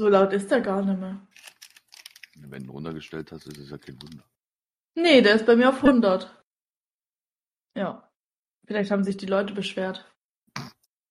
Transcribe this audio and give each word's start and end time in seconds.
So 0.00 0.08
laut 0.08 0.32
ist 0.32 0.50
er 0.50 0.62
gar 0.62 0.82
nicht 0.82 0.98
mehr. 0.98 1.20
Wenn 2.36 2.64
du 2.64 2.72
runtergestellt 2.72 3.30
hast, 3.32 3.46
ist 3.46 3.58
es 3.58 3.68
ja 3.68 3.76
kein 3.76 4.00
Wunder. 4.00 4.24
Nee, 4.94 5.20
der 5.20 5.34
ist 5.34 5.44
bei 5.44 5.56
mir 5.56 5.68
auf 5.68 5.84
100. 5.84 6.42
Ja. 7.76 8.10
Vielleicht 8.66 8.90
haben 8.92 9.04
sich 9.04 9.18
die 9.18 9.26
Leute 9.26 9.52
beschwert. 9.52 10.10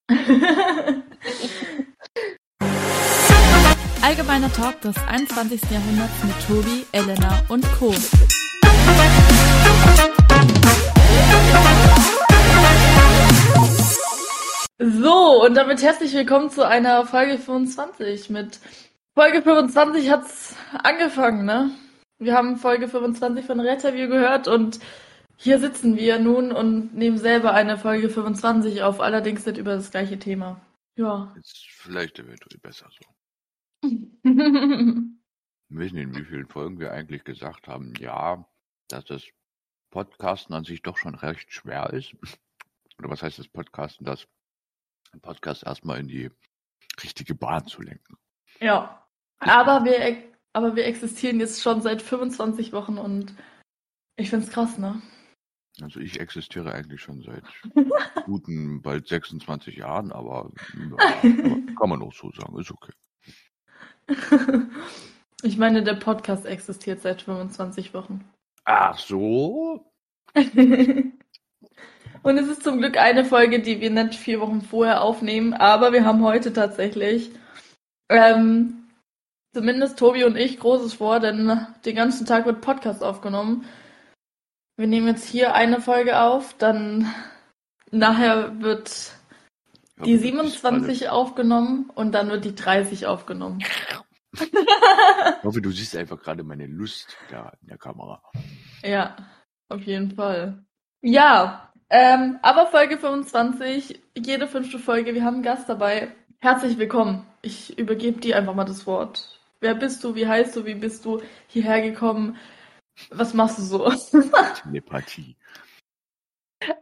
Allgemeiner 4.01 4.51
Talk 4.53 4.81
des 4.81 4.97
21. 4.97 5.69
Jahrhunderts 5.69 6.23
mit 6.23 6.47
Tobi, 6.47 6.87
Elena 6.91 7.45
und 7.47 7.63
Co. 7.73 7.93
So, 14.81 15.43
und 15.43 15.55
damit 15.55 15.83
herzlich 15.83 16.13
willkommen 16.13 16.49
zu 16.49 16.65
einer 16.65 17.05
Folge 17.05 17.37
25. 17.37 18.29
Mit 18.29 18.61
Folge 19.13 19.41
25 19.41 20.09
hat's 20.09 20.55
angefangen, 20.71 21.43
ne? 21.43 21.71
Wir 22.17 22.33
haben 22.33 22.55
Folge 22.55 22.87
25 22.87 23.45
von 23.45 23.59
Retterview 23.59 24.07
gehört 24.07 24.47
und 24.47 24.79
hier 25.35 25.59
sitzen 25.59 25.97
wir 25.97 26.17
nun 26.17 26.53
und 26.53 26.95
nehmen 26.95 27.17
selber 27.17 27.53
eine 27.53 27.77
Folge 27.77 28.09
25 28.09 28.81
auf, 28.81 29.01
allerdings 29.01 29.45
nicht 29.45 29.57
über 29.57 29.75
das 29.75 29.91
gleiche 29.91 30.17
Thema. 30.17 30.61
Ja. 30.95 31.35
Ist 31.37 31.67
vielleicht 31.71 32.17
eventuell 32.17 32.59
besser 32.61 32.89
so. 32.89 33.05
Wissen 35.67 35.97
in 35.97 36.15
wie 36.15 36.23
vielen 36.23 36.47
Folgen 36.47 36.79
wir 36.79 36.93
eigentlich 36.93 37.25
gesagt 37.25 37.67
haben, 37.67 37.95
ja, 37.99 38.47
dass 38.87 39.03
das 39.03 39.23
Podcasten 39.89 40.55
an 40.55 40.63
sich 40.63 40.81
doch 40.83 40.95
schon 40.95 41.15
recht 41.15 41.51
schwer 41.51 41.89
ist. 41.89 42.15
Oder 42.97 43.09
was 43.09 43.21
heißt 43.23 43.39
das 43.39 43.49
Podcasten? 43.49 44.05
Das 44.05 44.25
einen 44.25 44.38
Podcast 45.21 45.63
erstmal 45.63 45.99
in 45.99 46.07
die 46.07 46.29
richtige 47.03 47.35
Bahn 47.35 47.65
zu 47.67 47.81
lenken. 47.81 48.17
Ja. 48.59 49.07
Aber 49.39 49.85
wir, 49.85 50.17
aber 50.53 50.75
wir 50.75 50.85
existieren 50.85 51.39
jetzt 51.39 51.61
schon 51.61 51.81
seit 51.81 52.01
25 52.01 52.73
Wochen 52.73 52.97
und 52.97 53.33
ich 54.17 54.29
find's 54.29 54.49
krass, 54.49 54.77
ne? 54.77 55.01
Also 55.81 56.01
ich 56.01 56.19
existiere 56.19 56.73
eigentlich 56.73 57.01
schon 57.01 57.21
seit 57.21 57.43
guten, 58.25 58.81
bald 58.81 59.07
26 59.07 59.77
Jahren, 59.77 60.11
aber, 60.11 60.51
ja, 60.75 60.97
kann 61.79 61.89
man 61.89 62.01
auch 62.01 62.13
so 62.13 62.31
sagen, 62.31 62.59
ist 62.59 62.71
okay. 62.71 62.93
Ich 65.41 65.57
meine, 65.57 65.83
der 65.83 65.93
Podcast 65.93 66.45
existiert 66.45 66.99
seit 67.01 67.21
25 67.21 67.93
Wochen. 67.93 68.25
Ach 68.65 68.97
so? 68.97 69.89
Und 72.21 72.37
es 72.37 72.47
ist 72.47 72.63
zum 72.63 72.79
Glück 72.79 72.97
eine 72.97 73.23
Folge, 73.23 73.61
die 73.61 73.79
wir 73.79 73.89
nicht 73.89 74.15
vier 74.15 74.41
Wochen 74.41 74.61
vorher 74.61 75.01
aufnehmen, 75.01 75.53
aber 75.53 75.93
wir 75.93 76.03
haben 76.05 76.23
heute 76.23 76.51
tatsächlich, 76.51 77.31
ähm, 78.09 78.89
zumindest 79.53 79.97
Tobi 79.97 80.25
und 80.25 80.35
ich, 80.35 80.59
großes 80.59 80.95
vor, 80.95 81.19
denn 81.19 81.65
den 81.85 81.95
ganzen 81.95 82.25
Tag 82.25 82.45
wird 82.45 82.61
Podcast 82.61 83.03
aufgenommen. 83.03 83.65
Wir 84.75 84.87
nehmen 84.87 85.07
jetzt 85.07 85.25
hier 85.25 85.53
eine 85.53 85.81
Folge 85.81 86.19
auf, 86.19 86.55
dann 86.57 87.13
nachher 87.91 88.61
wird 88.61 89.13
die 90.05 90.17
27 90.17 91.09
aufgenommen 91.09 91.89
und 91.95 92.13
dann 92.13 92.29
wird 92.29 92.45
die 92.45 92.55
30 92.55 93.05
aufgenommen. 93.05 93.59
Ich 94.33 95.43
hoffe, 95.43 95.61
du 95.61 95.71
siehst 95.71 95.95
einfach 95.95 96.19
gerade 96.21 96.43
meine 96.43 96.67
Lust 96.67 97.17
da 97.29 97.53
in 97.61 97.67
der 97.67 97.77
Kamera. 97.77 98.21
Ja, 98.81 99.17
auf 99.67 99.81
jeden 99.81 100.11
Fall. 100.15 100.63
Ja, 101.01 101.68
ähm, 101.89 102.39
aber 102.41 102.67
Folge 102.67 102.97
25, 102.97 103.99
jede 104.17 104.47
fünfte 104.47 104.79
Folge, 104.79 105.13
wir 105.13 105.23
haben 105.23 105.35
einen 105.35 105.43
Gast 105.43 105.69
dabei. 105.69 106.09
Herzlich 106.39 106.77
willkommen. 106.77 107.25
Ich 107.41 107.77
übergebe 107.77 108.19
dir 108.19 108.37
einfach 108.37 108.55
mal 108.55 108.65
das 108.65 108.87
Wort. 108.87 109.39
Wer 109.59 109.75
bist 109.75 110.03
du? 110.03 110.15
Wie 110.15 110.27
heißt 110.27 110.55
du? 110.55 110.65
Wie 110.65 110.75
bist 110.75 111.03
du 111.05 111.21
hierher 111.47 111.81
gekommen? 111.81 112.37
Was 113.11 113.33
machst 113.33 113.57
du 113.57 113.61
so? 113.61 113.89
Telepathie. 114.63 115.35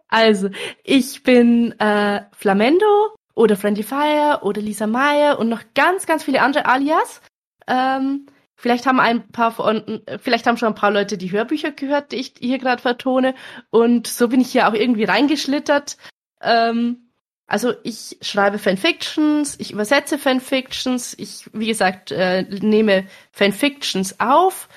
Also, 0.07 0.49
ich 0.83 1.23
bin 1.23 1.71
äh, 1.79 2.21
Flamendo 2.31 3.15
oder 3.35 3.55
Friendly 3.55 3.83
Fire 3.83 4.39
oder 4.41 4.61
Lisa 4.61 4.87
Meyer 4.87 5.39
und 5.39 5.49
noch 5.49 5.63
ganz, 5.75 6.05
ganz 6.05 6.23
viele 6.23 6.41
andere 6.41 6.65
Alias. 6.65 7.21
Ähm, 7.67 8.27
Vielleicht 8.59 8.87
haben 8.87 8.99
ein 8.99 9.27
paar 9.29 9.51
von, 9.51 10.01
vielleicht 10.19 10.47
haben 10.47 10.57
schon 10.57 10.69
ein 10.69 10.75
paar 10.75 10.91
Leute 10.91 11.17
die 11.19 11.31
Hörbücher 11.31 11.71
gehört, 11.71 12.11
die 12.11 12.15
ich 12.15 12.33
hier 12.39 12.57
gerade 12.57 12.81
vertone. 12.81 13.35
Und 13.69 14.07
so 14.07 14.27
bin 14.27 14.41
ich 14.41 14.51
hier 14.51 14.67
auch 14.67 14.73
irgendwie 14.73 15.03
reingeschlittert. 15.03 15.97
Ähm, 16.41 17.07
also 17.45 17.73
ich 17.83 18.17
schreibe 18.21 18.57
Fanfictions, 18.57 19.59
ich 19.59 19.71
übersetze 19.71 20.17
Fanfictions, 20.17 21.13
ich, 21.17 21.49
wie 21.53 21.67
gesagt, 21.67 22.11
äh, 22.11 22.43
nehme 22.49 23.05
Fanfictions 23.31 24.19
auf. 24.19 24.67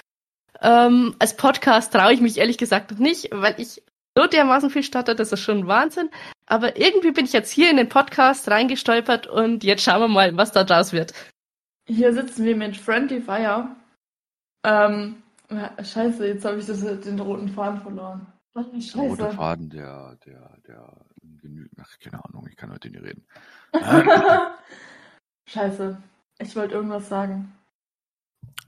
Ähm, 0.60 1.16
als 1.18 1.36
Podcast 1.36 1.92
traue 1.92 2.12
ich 2.12 2.20
mich 2.20 2.36
ehrlich 2.36 2.58
gesagt 2.58 2.92
noch 2.92 2.98
nicht, 2.98 3.30
weil 3.32 3.54
ich 3.56 3.82
so 4.14 4.26
dermaßen 4.26 4.70
viel 4.70 4.82
stotter, 4.82 5.14
das 5.14 5.32
ist 5.32 5.40
schon 5.40 5.66
Wahnsinn. 5.66 6.10
Aber 6.46 6.76
irgendwie 6.78 7.12
bin 7.12 7.24
ich 7.24 7.32
jetzt 7.32 7.50
hier 7.50 7.70
in 7.70 7.78
den 7.78 7.88
Podcast 7.88 8.48
reingestolpert 8.48 9.26
und 9.26 9.64
jetzt 9.64 9.82
schauen 9.82 10.00
wir 10.00 10.08
mal, 10.08 10.36
was 10.36 10.52
da 10.52 10.64
draus 10.64 10.92
wird. 10.92 11.14
Hier 11.90 12.14
sitzen 12.14 12.44
wir 12.44 12.54
mit 12.54 12.76
Friendly 12.76 13.20
Fire. 13.20 13.74
Ähm, 14.64 15.22
scheiße, 15.82 16.24
jetzt 16.24 16.44
habe 16.44 16.58
ich 16.58 16.66
das, 16.66 16.80
den 16.82 17.18
roten 17.18 17.48
Faden 17.48 17.80
verloren. 17.80 18.26
Scheiße. 18.54 18.92
Der 18.96 19.08
rote 19.08 19.30
Faden, 19.32 19.70
der, 19.70 20.16
der, 20.24 20.56
der 20.68 20.92
genügt. 21.40 21.74
Ach, 21.80 21.98
keine 21.98 22.24
Ahnung, 22.24 22.46
ich 22.48 22.56
kann 22.56 22.70
heute 22.70 22.90
nicht 22.90 23.02
reden. 23.02 23.26
scheiße. 25.46 26.00
Ich 26.38 26.54
wollte 26.54 26.74
irgendwas 26.74 27.08
sagen. 27.08 27.52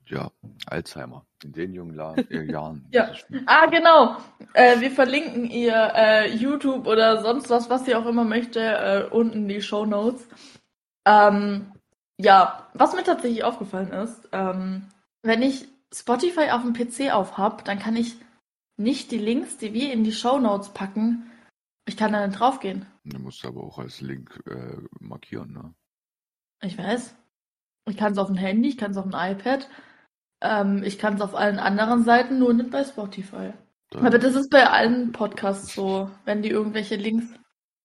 Ja, 0.07 0.33
Alzheimer. 0.67 1.25
In 1.45 1.53
den 1.53 1.73
jungen 1.75 1.95
La 1.95 2.15
äh, 2.31 2.51
Jahren. 2.51 2.85
ja. 2.91 3.13
Ah, 3.47 3.67
genau. 3.67 4.17
Äh, 4.55 4.81
wir 4.81 4.91
verlinken 4.91 5.45
ihr 5.45 5.93
äh, 5.95 6.35
YouTube 6.35 6.89
oder 6.89 7.23
sonst 7.23 7.51
was, 7.51 7.71
was 7.71 7.87
ihr 7.87 8.01
auch 8.01 8.07
immer 8.07 8.25
möchte, 8.25 8.61
äh, 8.61 9.09
unten 9.09 9.43
in 9.43 9.49
die 9.49 9.63
Show 9.63 9.87
Notes. 9.87 10.29
Ähm, 11.07 11.72
ja, 12.23 12.69
was 12.75 12.95
mir 12.95 13.05
tatsächlich 13.05 13.45
aufgefallen 13.45 13.91
ist, 13.93 14.29
ähm, 14.33 14.87
wenn 15.23 15.43
ich 15.43 15.69
Spotify 15.93 16.51
auf 16.51 16.63
dem 16.63 16.73
PC 16.73 17.13
aufhab, 17.13 17.65
dann 17.65 17.79
kann 17.79 17.97
ich 17.97 18.17
nicht 18.77 19.11
die 19.11 19.19
Links, 19.19 19.59
die 19.59 19.75
wir 19.75 19.93
in 19.93 20.05
die 20.05 20.13
Show 20.13 20.39
Notes 20.39 20.71
packen, 20.71 21.31
ich 21.85 21.97
kann 21.97 22.13
da 22.13 22.27
nicht 22.27 22.39
draufgehen. 22.39 22.87
Du 23.05 23.19
musst 23.19 23.45
aber 23.45 23.63
auch 23.63 23.79
als 23.79 24.01
Link 24.01 24.41
äh, 24.47 24.77
markieren, 25.01 25.53
ne? 25.53 25.75
Ich 26.63 26.79
weiß. 26.79 27.15
Ich 27.89 27.97
kann 27.97 28.13
es 28.13 28.19
auf 28.19 28.29
dem 28.29 28.37
Handy, 28.37 28.69
ich 28.69 28.79
kann 28.79 28.93
es 28.93 28.97
auf 28.97 29.05
dem 29.05 29.15
iPad, 29.15 29.69
ähm, 30.41 30.85
ich 30.85 30.99
kann 30.99 31.15
es 31.15 31.21
auf 31.21 31.35
allen 31.35 31.59
anderen 31.59 32.05
Seiten, 32.05 32.39
nur 32.39 32.55
nicht 32.55 32.71
bei 32.71 32.85
Spotify. 32.85 33.53
Dann 33.91 34.07
aber 34.07 34.19
das 34.19 34.37
ist 34.37 34.51
bei 34.51 34.69
allen 34.69 35.11
Podcasts 35.11 35.75
so, 35.75 36.09
wenn 36.25 36.43
die 36.43 36.51
irgendwelche 36.51 36.95
Links 36.95 37.27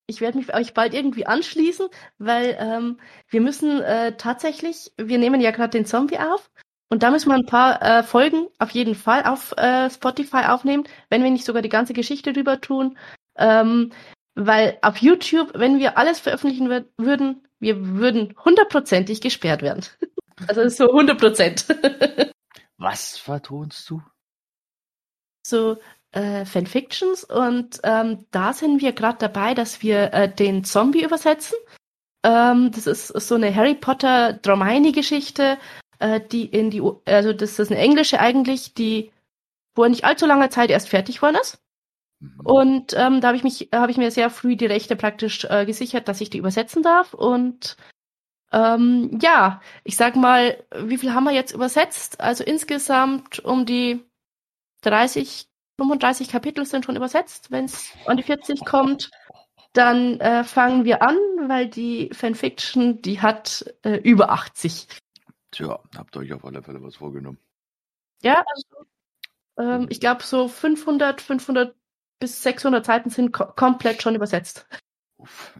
ich 0.08 0.20
werde 0.20 0.38
mich 0.38 0.52
euch 0.54 0.74
bald 0.74 0.94
irgendwie 0.94 1.26
anschließen, 1.26 1.86
weil 2.18 2.56
ähm, 2.58 2.98
wir 3.28 3.40
müssen 3.40 3.80
äh, 3.82 4.16
tatsächlich, 4.16 4.90
wir 4.96 5.18
nehmen 5.18 5.40
ja 5.40 5.50
gerade 5.50 5.70
den 5.70 5.86
Zombie 5.86 6.18
auf 6.18 6.50
und 6.90 7.02
da 7.02 7.10
müssen 7.10 7.28
wir 7.28 7.36
ein 7.36 7.46
paar 7.46 7.82
äh, 7.82 8.02
Folgen 8.02 8.48
auf 8.58 8.70
jeden 8.70 8.94
Fall 8.94 9.24
auf 9.24 9.52
äh, 9.58 9.90
Spotify 9.90 10.46
aufnehmen, 10.48 10.84
wenn 11.10 11.22
wir 11.22 11.30
nicht 11.30 11.44
sogar 11.44 11.60
die 11.60 11.68
ganze 11.68 11.92
Geschichte 11.92 12.32
drüber 12.32 12.60
tun. 12.60 12.98
Ähm, 13.36 13.92
weil 14.34 14.78
auf 14.82 14.96
YouTube, 14.98 15.52
wenn 15.54 15.78
wir 15.78 15.98
alles 15.98 16.20
veröffentlichen 16.20 16.70
würden, 16.96 17.46
wir 17.60 17.86
würden 17.86 18.34
hundertprozentig 18.42 19.20
gesperrt 19.20 19.60
werden. 19.60 19.84
also 20.48 20.66
so 20.68 20.88
100 20.88 21.18
Prozent. 21.18 21.66
Was 22.78 23.18
vertonst 23.18 23.90
du? 23.90 24.00
So 25.46 25.78
äh, 26.12 26.44
Fanfictions 26.44 27.24
und 27.24 27.80
ähm, 27.84 28.24
da 28.30 28.52
sind 28.52 28.80
wir 28.80 28.92
gerade 28.92 29.18
dabei, 29.18 29.54
dass 29.54 29.82
wir 29.82 30.12
äh, 30.14 30.32
den 30.32 30.64
Zombie 30.64 31.04
übersetzen. 31.04 31.56
Ähm, 32.24 32.70
das 32.72 32.86
ist 32.86 33.08
so 33.08 33.34
eine 33.34 33.54
Harry 33.54 33.74
Potter 33.74 34.32
Dromini-Geschichte, 34.34 35.58
äh, 35.98 36.20
die 36.20 36.46
in 36.46 36.70
die, 36.70 36.82
also 37.04 37.32
das 37.32 37.58
ist 37.58 37.70
eine 37.70 37.80
englische 37.80 38.20
eigentlich, 38.20 38.74
die 38.74 39.12
vor 39.74 39.88
nicht 39.88 40.04
allzu 40.04 40.26
langer 40.26 40.50
Zeit 40.50 40.70
erst 40.70 40.88
fertig 40.88 41.22
worden 41.22 41.36
ist. 41.40 41.62
Mhm. 42.20 42.40
Und 42.40 42.94
ähm, 42.96 43.20
da 43.20 43.28
habe 43.28 43.36
ich 43.36 43.44
mich, 43.44 43.68
habe 43.72 43.90
ich 43.90 43.96
mir 43.96 44.10
sehr 44.10 44.30
früh 44.30 44.56
die 44.56 44.66
Rechte 44.66 44.96
praktisch 44.96 45.44
äh, 45.44 45.66
gesichert, 45.66 46.08
dass 46.08 46.20
ich 46.20 46.30
die 46.30 46.38
übersetzen 46.38 46.82
darf. 46.82 47.14
Und 47.14 47.76
ähm, 48.52 49.18
ja, 49.22 49.60
ich 49.84 49.96
sag 49.96 50.16
mal, 50.16 50.64
wie 50.74 50.98
viel 50.98 51.12
haben 51.14 51.24
wir 51.24 51.32
jetzt 51.32 51.52
übersetzt? 51.52 52.20
Also 52.20 52.44
insgesamt 52.44 53.40
um 53.44 53.66
die 53.66 54.02
30 54.82 55.47
35 55.78 56.28
Kapitel 56.28 56.66
sind 56.66 56.84
schon 56.84 56.96
übersetzt. 56.96 57.50
Wenn 57.50 57.66
es 57.66 57.92
an 58.06 58.16
die 58.16 58.22
40 58.22 58.64
kommt, 58.64 59.10
dann 59.72 60.20
äh, 60.20 60.44
fangen 60.44 60.84
wir 60.84 61.02
an, 61.02 61.16
weil 61.46 61.68
die 61.68 62.10
Fanfiction, 62.12 63.00
die 63.00 63.20
hat 63.20 63.64
äh, 63.82 63.96
über 63.96 64.30
80. 64.30 64.88
Tja, 65.50 65.80
habt 65.96 66.16
euch 66.16 66.32
auf 66.32 66.44
alle 66.44 66.62
Fälle 66.62 66.82
was 66.82 66.96
vorgenommen. 66.96 67.38
Ja, 68.22 68.44
also 68.54 68.86
ähm, 69.58 69.86
ich 69.90 70.00
glaube 70.00 70.22
so 70.22 70.48
500, 70.48 71.20
500 71.20 71.74
bis 72.18 72.42
600 72.42 72.84
Seiten 72.84 73.10
sind 73.10 73.32
ko 73.32 73.46
komplett 73.46 74.02
schon 74.02 74.16
übersetzt. 74.16 74.66
Uff. 75.16 75.54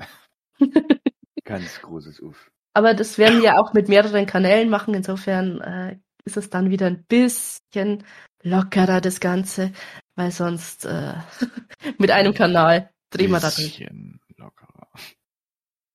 Ganz 1.45 1.81
großes 1.81 2.21
Uff. 2.21 2.51
Aber 2.75 2.95
das 2.95 3.19
werden 3.19 3.43
wir 3.43 3.59
auch 3.59 3.73
mit 3.73 3.89
mehreren 3.89 4.27
Kanälen 4.27 4.69
machen. 4.69 4.95
Insofern 4.95 5.61
äh, 5.61 5.99
ist 6.25 6.37
es 6.37 6.51
dann 6.51 6.71
wieder 6.71 6.87
ein 6.87 7.05
bisschen 7.05 8.05
lockerer, 8.49 9.01
das 9.01 9.21
Ganze, 9.21 9.73
weil 10.17 10.31
sonst 10.31 10.85
äh, 10.85 11.15
mit 11.99 12.11
einem 12.11 12.35
Kanal 12.35 12.91
drehen 13.11 13.31
wir 13.31 13.41
da 13.41 13.51
durch. 13.51 13.79
Bisschen 13.79 14.21
lockerer. 14.37 14.89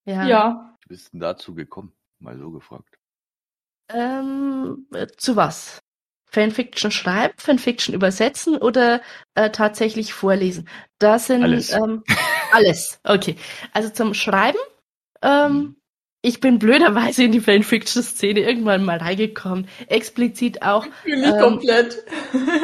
Ja. 0.06 0.26
Ja. 0.26 0.76
Wie 0.82 0.88
bist 0.88 1.12
denn 1.12 1.20
dazu 1.20 1.54
gekommen? 1.54 1.92
Mal 2.18 2.38
so 2.38 2.50
gefragt. 2.50 2.98
Ähm, 3.90 4.86
äh, 4.94 5.06
zu 5.16 5.36
was? 5.36 5.80
Fanfiction 6.26 6.90
schreiben, 6.90 7.34
Fanfiction 7.36 7.94
übersetzen 7.94 8.56
oder 8.56 9.00
äh, 9.34 9.50
tatsächlich 9.50 10.12
vorlesen? 10.14 10.68
Das 10.98 11.26
sind 11.28 11.44
Alles. 11.44 11.72
Ähm, 11.72 12.02
alles. 12.52 12.98
Okay. 13.04 13.36
Also 13.72 13.90
zum 13.90 14.14
Schreiben. 14.14 14.58
Ähm, 15.22 15.52
Mhm. 15.52 15.76
Ich 16.24 16.40
bin 16.40 16.58
blöderweise 16.58 17.24
in 17.24 17.32
die 17.32 17.40
Fanfiction-Szene 17.40 18.40
irgendwann 18.40 18.82
mal 18.82 18.96
reingekommen. 18.96 19.68
Explizit 19.88 20.62
auch. 20.62 20.86
Fühle 21.02 21.28
ich 21.28 21.34
Ähm, 21.34 21.38
komplett. 21.38 22.02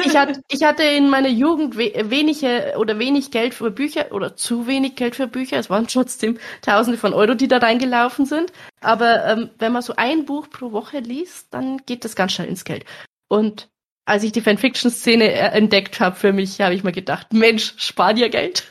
Ich, 0.03 0.17
hat, 0.17 0.39
ich 0.49 0.63
hatte 0.63 0.81
in 0.81 1.11
meiner 1.11 1.29
Jugend 1.29 1.77
we 1.77 1.93
wenige 2.09 2.73
oder 2.77 2.97
wenig 2.97 3.29
Geld 3.29 3.53
für 3.53 3.69
Bücher 3.69 4.13
oder 4.13 4.35
zu 4.35 4.65
wenig 4.65 4.95
Geld 4.95 5.15
für 5.15 5.27
Bücher. 5.27 5.59
Es 5.59 5.69
waren 5.69 5.85
trotzdem 5.85 6.39
Tausende 6.63 6.97
von 6.97 7.13
Euro, 7.13 7.35
die 7.35 7.47
da 7.47 7.57
reingelaufen 7.57 8.25
sind. 8.25 8.51
Aber 8.81 9.25
ähm, 9.25 9.51
wenn 9.59 9.71
man 9.71 9.83
so 9.83 9.93
ein 9.95 10.25
Buch 10.25 10.49
pro 10.49 10.71
Woche 10.71 10.97
liest, 10.97 11.53
dann 11.53 11.77
geht 11.85 12.03
das 12.03 12.15
ganz 12.15 12.31
schnell 12.31 12.47
ins 12.47 12.65
Geld. 12.65 12.85
Und 13.27 13.69
als 14.05 14.23
ich 14.23 14.31
die 14.31 14.41
Fanfiction-Szene 14.41 15.31
äh, 15.31 15.55
entdeckt 15.55 15.99
habe 15.99 16.15
für 16.15 16.33
mich, 16.33 16.59
habe 16.61 16.73
ich 16.73 16.83
mir 16.83 16.93
gedacht, 16.93 17.31
Mensch, 17.31 17.75
spar 17.77 18.15
dir 18.15 18.29
Geld. 18.29 18.63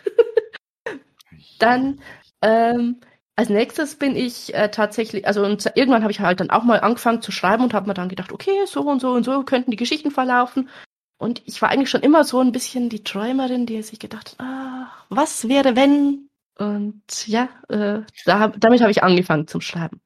Dann 1.61 2.01
ähm, 2.43 3.01
als 3.41 3.49
nächstes 3.49 3.95
bin 3.95 4.17
ich 4.17 4.53
äh, 4.53 4.71
tatsächlich, 4.71 5.27
also 5.27 5.43
und 5.43 5.65
irgendwann 5.75 6.03
habe 6.03 6.13
ich 6.13 6.21
halt 6.21 6.41
dann 6.41 6.51
auch 6.51 6.63
mal 6.63 6.81
angefangen 6.81 7.23
zu 7.23 7.33
schreiben 7.33 7.65
und 7.65 7.73
habe 7.73 7.89
mir 7.89 7.95
dann 7.95 8.11
gedacht, 8.11 8.33
okay, 8.33 8.67
so 8.67 8.83
und 8.83 9.01
so 9.01 9.13
und 9.13 9.25
so 9.25 9.45
könnten 9.45 9.71
die 9.71 9.79
Geschichten 9.79 10.11
verlaufen. 10.11 10.69
Und 11.17 11.41
ich 11.47 11.63
war 11.63 11.71
eigentlich 11.71 11.89
schon 11.89 12.03
immer 12.03 12.23
so 12.25 12.41
ein 12.41 12.53
bisschen 12.53 12.91
die 12.91 13.03
Träumerin, 13.03 13.65
die 13.65 13.83
sich 13.83 13.99
gedacht 13.99 14.37
hat, 14.39 14.47
ah, 14.47 14.93
was 15.09 15.49
wäre 15.49 15.75
wenn? 15.75 16.29
Und 16.59 17.27
ja, 17.29 17.49
äh, 17.71 18.03
da, 18.27 18.49
damit 18.49 18.83
habe 18.83 18.91
ich 18.91 19.03
angefangen 19.03 19.47
zum 19.47 19.63
Schreiben. 19.63 20.03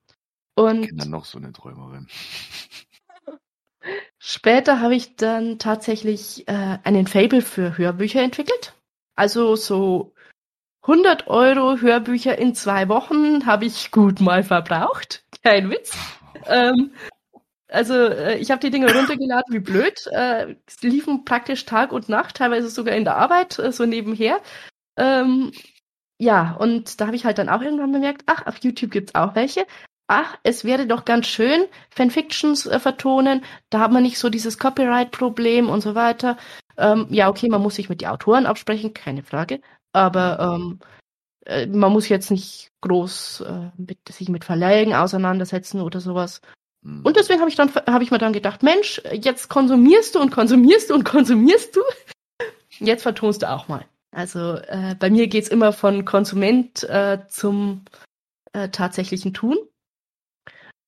Ich 0.56 0.62
Und 0.62 0.82
kenne 0.86 0.98
dann 0.98 1.10
noch 1.10 1.24
so 1.24 1.38
eine 1.38 1.52
Träumerin. 1.52 2.06
Später 4.20 4.78
habe 4.78 4.94
ich 4.94 5.16
dann 5.16 5.58
tatsächlich 5.58 6.46
äh, 6.46 6.78
einen 6.84 7.08
Fable 7.08 7.42
für 7.42 7.76
Hörbücher 7.76 8.22
entwickelt. 8.22 8.74
Also 9.16 9.56
so 9.56 10.13
100 10.86 11.28
Euro 11.28 11.78
Hörbücher 11.80 12.36
in 12.36 12.54
zwei 12.54 12.88
Wochen 12.88 13.46
habe 13.46 13.64
ich 13.64 13.90
gut 13.90 14.20
mal 14.20 14.42
verbraucht. 14.42 15.24
Kein 15.42 15.70
Witz. 15.70 15.96
Ähm, 16.46 16.92
also 17.68 17.94
äh, 17.94 18.36
ich 18.36 18.50
habe 18.50 18.60
die 18.60 18.70
Dinge 18.70 18.94
runtergeladen 18.94 19.54
wie 19.54 19.60
blöd. 19.60 20.06
Äh, 20.12 20.56
es 20.66 20.82
liefen 20.82 21.24
praktisch 21.24 21.64
Tag 21.64 21.90
und 21.90 22.10
Nacht, 22.10 22.36
teilweise 22.36 22.68
sogar 22.68 22.94
in 22.96 23.04
der 23.04 23.16
Arbeit, 23.16 23.58
äh, 23.58 23.72
so 23.72 23.86
nebenher. 23.86 24.40
Ähm, 24.98 25.52
ja, 26.18 26.52
und 26.58 27.00
da 27.00 27.06
habe 27.06 27.16
ich 27.16 27.24
halt 27.24 27.38
dann 27.38 27.48
auch 27.48 27.62
irgendwann 27.62 27.92
bemerkt, 27.92 28.24
ach, 28.26 28.46
auf 28.46 28.58
YouTube 28.62 28.90
gibt's 28.90 29.14
auch 29.14 29.34
welche. 29.34 29.66
Ach, 30.06 30.36
es 30.42 30.64
wäre 30.64 30.86
doch 30.86 31.06
ganz 31.06 31.26
schön, 31.26 31.64
Fanfictions 31.88 32.66
äh, 32.66 32.78
vertonen. 32.78 33.42
Da 33.70 33.80
hat 33.80 33.90
man 33.90 34.02
nicht 34.02 34.18
so 34.18 34.28
dieses 34.28 34.58
Copyright-Problem 34.58 35.70
und 35.70 35.80
so 35.80 35.94
weiter. 35.94 36.36
Ähm, 36.76 37.06
ja, 37.08 37.30
okay, 37.30 37.48
man 37.48 37.62
muss 37.62 37.76
sich 37.76 37.88
mit 37.88 38.02
den 38.02 38.08
Autoren 38.08 38.44
absprechen, 38.44 38.92
keine 38.92 39.22
Frage. 39.22 39.60
Aber 39.94 40.38
ähm, 40.40 40.80
äh, 41.46 41.66
man 41.66 41.92
muss 41.92 42.08
jetzt 42.08 42.30
nicht 42.30 42.72
groß 42.82 43.40
äh, 43.42 43.70
mit, 43.76 43.98
sich 44.10 44.28
mit 44.28 44.44
Verleihen 44.44 44.92
auseinandersetzen 44.92 45.80
oder 45.80 46.00
sowas. 46.00 46.40
Mhm. 46.82 47.02
Und 47.04 47.16
deswegen 47.16 47.40
habe 47.40 47.48
ich 47.48 47.56
dann 47.56 47.74
habe 47.74 48.04
ich 48.04 48.10
mir 48.10 48.18
dann 48.18 48.32
gedacht, 48.32 48.62
Mensch, 48.62 49.00
jetzt 49.12 49.48
konsumierst 49.48 50.14
du 50.14 50.20
und 50.20 50.30
konsumierst 50.30 50.90
du 50.90 50.94
und 50.94 51.04
konsumierst 51.04 51.76
du. 51.76 51.80
Jetzt 52.80 53.04
vertonst 53.04 53.42
du 53.42 53.50
auch 53.50 53.68
mal. 53.68 53.86
Also 54.10 54.56
äh, 54.56 54.96
bei 54.98 55.10
mir 55.10 55.28
geht's 55.28 55.48
immer 55.48 55.72
von 55.72 56.04
Konsument 56.04 56.82
äh, 56.82 57.20
zum 57.28 57.84
äh, 58.52 58.68
tatsächlichen 58.68 59.32
Tun. 59.32 59.56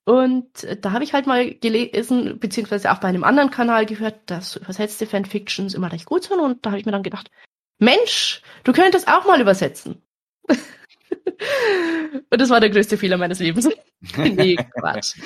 Und 0.05 0.64
äh, 0.64 0.76
da 0.81 0.93
habe 0.93 1.05
ich 1.05 1.12
halt 1.12 1.26
mal 1.26 1.55
gelesen, 1.55 2.38
beziehungsweise 2.41 2.91
auch 2.93 2.99
bei 2.99 3.09
einem 3.09 3.25
anderen 3.25 3.50
Kanal 3.50 3.87
gehört, 3.87 4.19
dass 4.26 4.56
übersetzte 4.56 5.06
Fanfictions 5.06 5.75
immer 5.75 5.93
recht 5.93 6.06
gut 6.06 6.25
sind. 6.25 6.41
Und 6.41 6.64
da 6.64 6.70
habe 6.70 6.81
ich 6.81 6.87
mir 6.87 6.93
dann 6.93 7.02
gedacht, 7.05 7.31
Mensch, 7.78 8.43
du 8.64 8.73
könntest 8.73 9.08
auch 9.08 9.26
mal 9.26 9.40
übersetzen. 9.40 10.02
und 10.49 12.40
das 12.40 12.50
war 12.50 12.61
der 12.61 12.70
größte 12.70 12.96
Fehler 12.96 13.19
meines 13.19 13.38
Lebens. 13.38 13.69
nee, 14.17 14.56
Quatsch. 14.56 15.19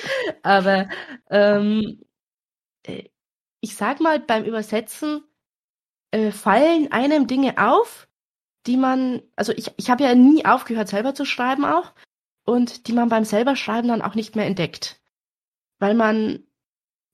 Aber 0.43 0.89
ähm, 1.29 2.01
äh, 2.83 3.03
ich 3.61 3.75
sag 3.75 3.99
mal, 3.99 4.19
beim 4.19 4.43
Übersetzen 4.43 5.23
äh, 6.11 6.31
fallen 6.31 6.91
einem 6.91 7.27
Dinge 7.27 7.57
auf, 7.57 8.07
die 8.65 8.77
man, 8.77 9.21
also 9.35 9.53
ich, 9.53 9.71
ich 9.77 9.89
habe 9.89 10.03
ja 10.03 10.15
nie 10.15 10.45
aufgehört, 10.45 10.87
selber 10.89 11.15
zu 11.15 11.25
schreiben 11.25 11.65
auch, 11.65 11.93
und 12.43 12.87
die 12.87 12.93
man 12.93 13.09
beim 13.09 13.23
selber 13.23 13.55
Schreiben 13.55 13.87
dann 13.87 14.01
auch 14.01 14.15
nicht 14.15 14.35
mehr 14.35 14.45
entdeckt. 14.45 14.99
Weil 15.79 15.93
man 15.93 16.43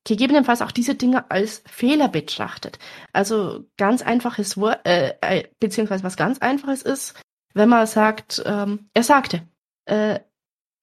gegebenenfalls 0.08 0.62
auch 0.62 0.72
diese 0.72 0.96
Dinge 0.96 1.30
als 1.30 1.62
Fehler 1.68 2.08
betrachtet. 2.08 2.80
Also 3.12 3.66
ganz 3.78 4.02
einfaches 4.02 4.58
Wort, 4.58 4.86
äh, 4.88 5.16
äh, 5.22 5.48
beziehungsweise 5.60 6.04
was 6.04 6.16
ganz 6.16 6.40
einfaches 6.40 6.82
ist, 6.82 7.22
wenn 7.54 7.70
man 7.70 7.86
sagt, 7.88 8.42
ähm, 8.46 8.90
er 8.94 9.04
sagte, 9.04 9.48
äh, 9.86 10.20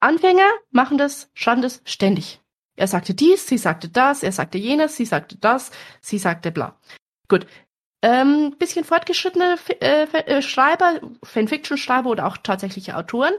Anfänger 0.00 0.48
machen 0.70 0.98
das, 0.98 1.30
schreiben 1.32 1.62
das 1.62 1.80
ständig. 1.84 2.40
Er 2.76 2.86
sagte 2.86 3.14
dies, 3.14 3.46
sie 3.46 3.56
sagte 3.56 3.88
das, 3.88 4.22
er 4.22 4.32
sagte 4.32 4.58
jenes, 4.58 4.96
sie 4.96 5.06
sagte 5.06 5.38
das, 5.38 5.70
sie 6.02 6.18
sagte 6.18 6.52
bla. 6.52 6.78
Gut. 7.28 7.46
Ähm, 8.02 8.54
bisschen 8.58 8.84
fortgeschrittene 8.84 9.56
äh, 9.80 10.02
äh, 10.02 10.42
Schreiber, 10.42 11.00
Fanfiction-Schreiber 11.22 12.10
oder 12.10 12.26
auch 12.26 12.36
tatsächliche 12.36 12.96
Autoren, 12.96 13.32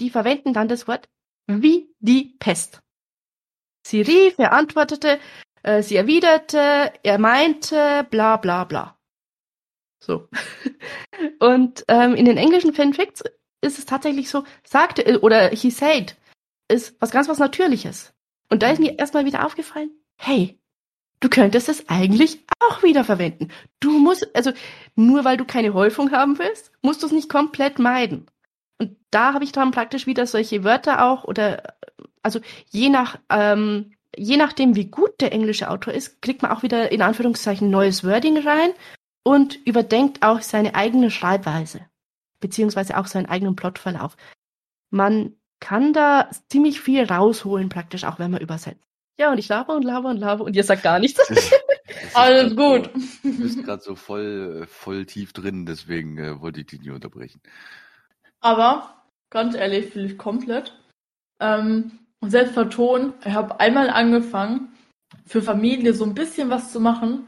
die 0.00 0.10
verwenden 0.10 0.52
dann 0.52 0.66
das 0.66 0.88
Wort 0.88 1.08
wie 1.46 1.94
die 2.00 2.34
Pest. 2.40 2.81
Sie 3.82 4.00
rief, 4.00 4.34
er 4.38 4.52
antwortete, 4.52 5.18
äh, 5.62 5.82
sie 5.82 5.96
erwiderte, 5.96 6.92
er 7.02 7.18
meinte, 7.18 8.06
bla 8.10 8.36
bla 8.36 8.64
bla. 8.64 8.98
So. 10.00 10.28
Und 11.38 11.84
ähm, 11.88 12.14
in 12.14 12.24
den 12.24 12.36
englischen 12.36 12.74
Fanfics 12.74 13.22
ist 13.60 13.78
es 13.78 13.86
tatsächlich 13.86 14.28
so, 14.28 14.44
sagte 14.64 15.06
äh, 15.06 15.16
oder 15.16 15.50
he 15.50 15.70
said, 15.70 16.16
ist 16.68 16.96
was 17.00 17.10
ganz 17.10 17.28
was 17.28 17.38
Natürliches. 17.38 18.12
Und 18.50 18.62
da 18.62 18.70
ist 18.70 18.80
mir 18.80 18.98
erstmal 18.98 19.24
wieder 19.24 19.46
aufgefallen, 19.46 19.90
hey, 20.16 20.58
du 21.20 21.28
könntest 21.28 21.68
es 21.68 21.88
eigentlich 21.88 22.44
auch 22.60 22.82
wieder 22.82 23.04
verwenden. 23.04 23.48
Du 23.80 23.98
musst, 23.98 24.34
also 24.34 24.52
nur 24.94 25.24
weil 25.24 25.36
du 25.36 25.44
keine 25.44 25.74
Häufung 25.74 26.10
haben 26.10 26.38
willst, 26.38 26.72
musst 26.82 27.02
du 27.02 27.06
es 27.06 27.12
nicht 27.12 27.28
komplett 27.28 27.78
meiden. 27.78 28.26
Und 28.78 28.96
da 29.10 29.32
habe 29.32 29.44
ich 29.44 29.52
dann 29.52 29.70
praktisch 29.70 30.06
wieder 30.06 30.26
solche 30.26 30.64
Wörter 30.64 31.04
auch 31.04 31.24
oder 31.24 31.76
also 32.22 32.40
je 32.70 32.88
nach 32.88 33.18
ähm, 33.28 33.92
je 34.16 34.36
nachdem 34.36 34.76
wie 34.76 34.86
gut 34.86 35.20
der 35.20 35.32
englische 35.32 35.70
Autor 35.70 35.94
ist, 35.94 36.20
kriegt 36.22 36.42
man 36.42 36.50
auch 36.50 36.62
wieder 36.62 36.92
in 36.92 37.02
Anführungszeichen 37.02 37.70
neues 37.70 38.04
Wording 38.04 38.38
rein 38.38 38.70
und 39.24 39.58
überdenkt 39.66 40.22
auch 40.22 40.40
seine 40.42 40.74
eigene 40.74 41.10
Schreibweise 41.10 41.86
beziehungsweise 42.40 42.98
auch 42.98 43.06
seinen 43.06 43.26
eigenen 43.26 43.56
Plotverlauf. 43.56 44.16
Man 44.90 45.36
kann 45.60 45.92
da 45.92 46.28
ziemlich 46.48 46.80
viel 46.80 47.04
rausholen 47.04 47.68
praktisch 47.68 48.04
auch 48.04 48.18
wenn 48.18 48.30
man 48.30 48.42
übersetzt. 48.42 48.84
Ja 49.18 49.30
und 49.30 49.38
ich 49.38 49.48
laber 49.48 49.76
und 49.76 49.84
laber 49.84 50.10
und 50.10 50.18
laber 50.18 50.44
und 50.44 50.56
ihr 50.56 50.64
sagt 50.64 50.82
gar 50.82 50.98
nichts. 50.98 51.20
Alles 52.14 52.56
gut. 52.56 52.90
So, 53.22 53.30
du 53.30 53.38
bist 53.38 53.64
gerade 53.64 53.82
so 53.82 53.94
voll, 53.94 54.62
äh, 54.62 54.66
voll 54.66 55.06
tief 55.06 55.32
drin, 55.32 55.66
deswegen 55.66 56.18
äh, 56.18 56.40
wollte 56.40 56.60
ich 56.60 56.66
dich 56.66 56.80
nicht 56.80 56.90
unterbrechen. 56.90 57.40
Aber 58.40 59.04
ganz 59.30 59.54
ehrlich, 59.54 59.92
fühle 59.92 60.06
ich 60.06 60.18
komplett. 60.18 60.76
Ähm, 61.40 61.98
und 62.22 62.30
selbst 62.30 62.54
vertonen, 62.54 63.12
ich 63.24 63.32
habe 63.34 63.60
einmal 63.60 63.90
angefangen, 63.90 64.68
für 65.26 65.42
Familie 65.42 65.92
so 65.92 66.04
ein 66.04 66.14
bisschen 66.14 66.48
was 66.48 66.72
zu 66.72 66.80
machen. 66.80 67.26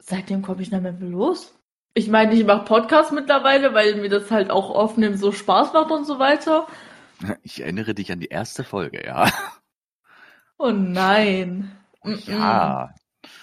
Seitdem 0.00 0.42
komme 0.42 0.62
ich 0.62 0.70
nicht 0.70 0.82
mehr 0.82 0.92
los. 1.00 1.54
Ich 1.94 2.08
meine, 2.08 2.34
ich 2.34 2.44
mache 2.46 2.64
Podcasts 2.64 3.12
mittlerweile, 3.12 3.74
weil 3.74 3.96
mir 3.96 4.08
das 4.08 4.30
halt 4.30 4.50
auch 4.50 4.70
aufnehmen 4.70 5.16
so 5.18 5.32
Spaß 5.32 5.72
macht 5.72 5.90
und 5.90 6.04
so 6.06 6.18
weiter. 6.18 6.66
Ich 7.42 7.60
erinnere 7.60 7.94
dich 7.94 8.12
an 8.12 8.20
die 8.20 8.28
erste 8.28 8.62
Folge, 8.62 9.04
ja. 9.04 9.30
Oh 10.56 10.70
nein. 10.70 11.72
Mm-mm. 12.04 12.30
Ja, 12.30 12.94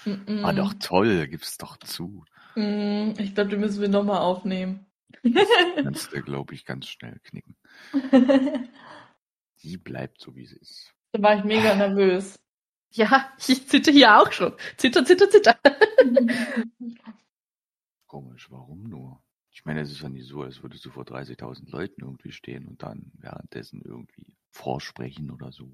Mm-mm. 0.06 0.44
war 0.44 0.54
doch 0.54 0.74
toll, 0.80 1.28
gib's 1.28 1.58
doch 1.58 1.78
zu. 1.78 2.24
Mm, 2.56 3.12
Ich 3.18 3.36
glaube, 3.36 3.50
die 3.50 3.58
müssen 3.58 3.82
wir 3.82 3.90
nochmal 3.90 4.20
aufnehmen. 4.20 4.86
Kannst 5.76 6.14
du, 6.14 6.22
glaube 6.22 6.54
ich, 6.54 6.66
ganz 6.66 6.88
schnell 6.88 7.20
knicken. 7.24 7.56
Die 9.64 9.78
bleibt 9.78 10.20
so, 10.20 10.36
wie 10.36 10.46
sie 10.46 10.58
ist. 10.58 10.94
da 11.12 11.22
war 11.22 11.38
ich 11.38 11.44
mega 11.44 11.76
nervös. 11.76 12.40
Ja, 12.92 13.34
ich 13.48 13.68
zitter 13.68 13.92
hier 13.92 14.18
auch 14.20 14.32
schon. 14.32 14.54
Zitter, 14.78 15.06
zitter, 15.06 15.30
zitter. 15.30 15.60
Komisch, 18.08 18.50
warum 18.50 18.84
nur? 18.84 19.22
Ich 19.52 19.66
meine, 19.66 19.82
es 19.82 19.92
ist 19.92 20.02
ja 20.02 20.10
nicht 20.10 20.28
so, 20.28 20.42
als 20.42 20.64
würdest 20.64 20.86
du 20.86 20.90
vor 20.90 21.04
30.000 21.04 21.70
Leuten 21.72 22.02
irgendwie 22.02 22.32
stehen 22.32 22.68
und 22.68 22.84
dann 22.84 23.12
währenddessen 23.18 23.82
irgendwie 23.84 24.36
vorsprechen 24.52 25.32
oder 25.32 25.52
so. 25.52 25.72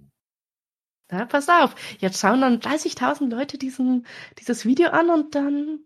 Na, 1.09 1.25
pass 1.25 1.49
auf, 1.49 1.75
jetzt 1.99 2.19
schauen 2.19 2.41
dann 2.41 2.59
30.000 2.59 3.29
Leute 3.29 3.57
diesen, 3.57 4.07
dieses 4.39 4.65
Video 4.65 4.89
an 4.89 5.09
und 5.09 5.35
dann. 5.35 5.85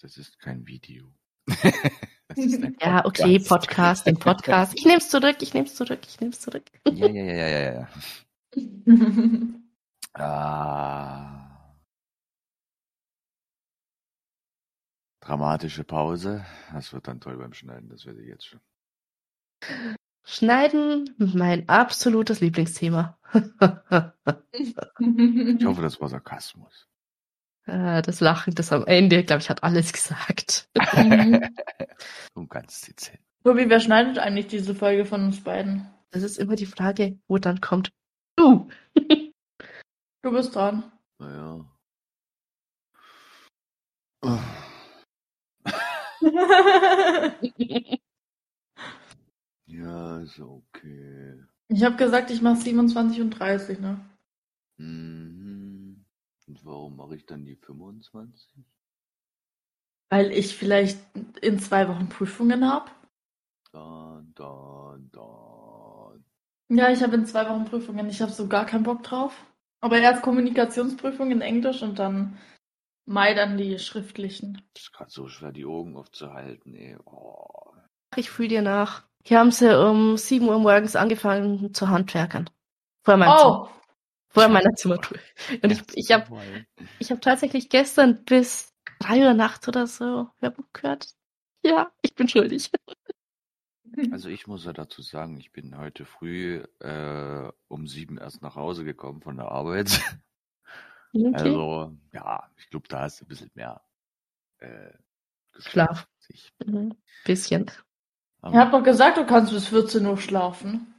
Das 0.00 0.16
ist 0.16 0.38
kein 0.38 0.66
Video. 0.66 1.12
Ja, 2.80 3.04
okay, 3.04 3.38
Podcast, 3.38 4.06
den 4.06 4.18
Podcast. 4.18 4.74
Ich 4.76 4.84
nehm's 4.84 5.08
zurück, 5.08 5.36
ich 5.40 5.54
nehm's 5.54 5.74
zurück, 5.74 6.00
ich 6.06 6.20
nehm's 6.20 6.40
zurück. 6.40 6.64
Ja, 6.86 7.06
ja, 7.08 7.22
ja, 7.22 7.34
ja, 7.34 7.48
ja, 7.48 7.72
ja. 7.72 7.88
Ah. 10.12 11.76
Dramatische 15.20 15.84
Pause. 15.84 16.44
Das 16.72 16.92
wird 16.92 17.06
dann 17.06 17.20
toll 17.20 17.36
beim 17.36 17.52
Schneiden, 17.52 17.88
das 17.88 18.06
werde 18.06 18.20
ich 18.22 18.28
jetzt 18.28 18.46
schon. 18.46 18.60
Schneiden, 20.24 21.14
mein 21.18 21.68
absolutes 21.68 22.40
Lieblingsthema. 22.40 23.18
Ich 24.52 25.64
hoffe, 25.64 25.82
das 25.82 26.00
war 26.00 26.08
Sarkasmus. 26.08 26.89
Äh, 27.66 28.02
das 28.02 28.20
Lachen, 28.20 28.54
das 28.54 28.72
am 28.72 28.86
Ende, 28.86 29.24
glaube 29.24 29.42
ich, 29.42 29.50
hat 29.50 29.62
alles 29.62 29.92
gesagt. 29.92 30.68
Und 31.04 31.50
ganz 32.48 32.80
dezent. 32.82 33.20
Tobi, 33.44 33.68
wer 33.68 33.80
schneidet 33.80 34.18
eigentlich 34.18 34.48
diese 34.48 34.74
Folge 34.74 35.04
von 35.04 35.24
uns 35.24 35.42
beiden? 35.42 35.88
Das 36.10 36.22
ist 36.22 36.38
immer 36.38 36.56
die 36.56 36.66
Frage, 36.66 37.18
wo 37.28 37.38
dann 37.38 37.60
kommt. 37.60 37.90
Du! 38.36 38.68
Du 40.22 40.32
bist 40.32 40.54
dran. 40.54 40.90
Naja. 41.18 41.64
Ja, 49.66 50.18
ist 50.18 50.40
okay. 50.40 51.44
Ich 51.68 51.84
habe 51.84 51.94
gesagt, 51.96 52.30
ich 52.32 52.42
mache 52.42 52.56
27 52.56 53.20
und 53.20 53.30
30, 53.30 53.78
ne? 53.78 54.00
Mhm. 54.78 55.39
Und 56.50 56.66
warum 56.66 56.96
mache 56.96 57.14
ich 57.14 57.26
dann 57.26 57.44
die 57.44 57.54
25? 57.54 58.64
Weil 60.08 60.32
ich 60.32 60.56
vielleicht 60.56 60.98
in 61.40 61.60
zwei 61.60 61.86
Wochen 61.86 62.08
Prüfungen 62.08 62.68
habe. 62.68 62.90
Da, 63.70 64.20
da, 64.34 64.98
da. 65.12 66.14
Ja, 66.68 66.90
ich 66.90 67.04
habe 67.04 67.14
in 67.14 67.24
zwei 67.24 67.48
Wochen 67.48 67.66
Prüfungen. 67.66 68.08
Ich 68.08 68.20
habe 68.20 68.32
so 68.32 68.48
gar 68.48 68.66
keinen 68.66 68.82
Bock 68.82 69.04
drauf. 69.04 69.32
Aber 69.80 69.98
erst 69.98 70.22
Kommunikationsprüfung 70.24 71.30
in 71.30 71.40
Englisch 71.40 71.82
und 71.82 72.00
dann 72.00 72.36
Mai 73.06 73.34
dann 73.34 73.56
die 73.56 73.78
schriftlichen. 73.78 74.60
Das 74.74 74.82
ist 74.82 74.92
gerade 74.92 75.10
so 75.12 75.28
schwer, 75.28 75.52
die 75.52 75.64
Augen 75.64 75.96
aufzuhalten, 75.96 76.74
ey. 76.74 76.96
Oh. 77.04 77.74
Ich 78.16 78.28
fühle 78.28 78.48
dir 78.48 78.62
nach. 78.62 79.04
Hier 79.24 79.38
haben 79.38 79.52
sie 79.52 79.72
um 79.80 80.16
7 80.16 80.48
Uhr 80.48 80.58
morgens 80.58 80.96
angefangen 80.96 81.72
zu 81.74 81.88
handwerkern. 81.88 82.50
Vor 83.04 83.16
meinem 83.16 83.34
Oh, 83.36 83.36
Zimmer. 83.38 83.79
Vor 84.30 84.48
meiner 84.48 84.72
Zimmertour. 84.74 85.18
Und 85.62 85.72
ich, 85.72 85.82
ich 85.94 86.12
habe 86.12 86.26
ich 86.98 87.10
hab 87.10 87.20
tatsächlich 87.20 87.68
gestern 87.68 88.24
bis 88.24 88.72
3 89.00 89.26
Uhr 89.26 89.34
nachts 89.34 89.66
oder 89.66 89.86
so 89.86 90.28
Werbung 90.40 90.66
gehört. 90.72 91.08
Ja, 91.62 91.92
ich 92.02 92.14
bin 92.14 92.28
schuldig. 92.28 92.70
Also 94.12 94.28
ich 94.28 94.46
muss 94.46 94.64
ja 94.64 94.72
dazu 94.72 95.02
sagen, 95.02 95.36
ich 95.36 95.50
bin 95.50 95.76
heute 95.76 96.04
früh 96.04 96.62
äh, 96.78 97.52
um 97.66 97.88
sieben 97.88 98.18
erst 98.18 98.40
nach 98.40 98.54
Hause 98.54 98.84
gekommen 98.84 99.20
von 99.20 99.36
der 99.36 99.48
Arbeit. 99.48 100.00
Okay. 101.12 101.30
Also, 101.34 101.96
ja, 102.12 102.48
ich 102.56 102.70
glaube, 102.70 102.86
da 102.86 103.06
ist 103.06 103.20
ein 103.20 103.26
bisschen 103.26 103.50
mehr 103.54 103.82
äh, 104.58 104.92
Schlaf. 105.58 106.06
Ich, 106.28 106.52
Mhm. 106.64 106.94
Bisschen. 107.24 107.66
ich 108.46 108.54
habe 108.54 108.70
doch 108.70 108.84
gesagt, 108.84 109.18
du 109.18 109.26
kannst 109.26 109.52
bis 109.52 109.66
14 109.66 110.06
Uhr 110.06 110.16
schlafen. 110.18 110.94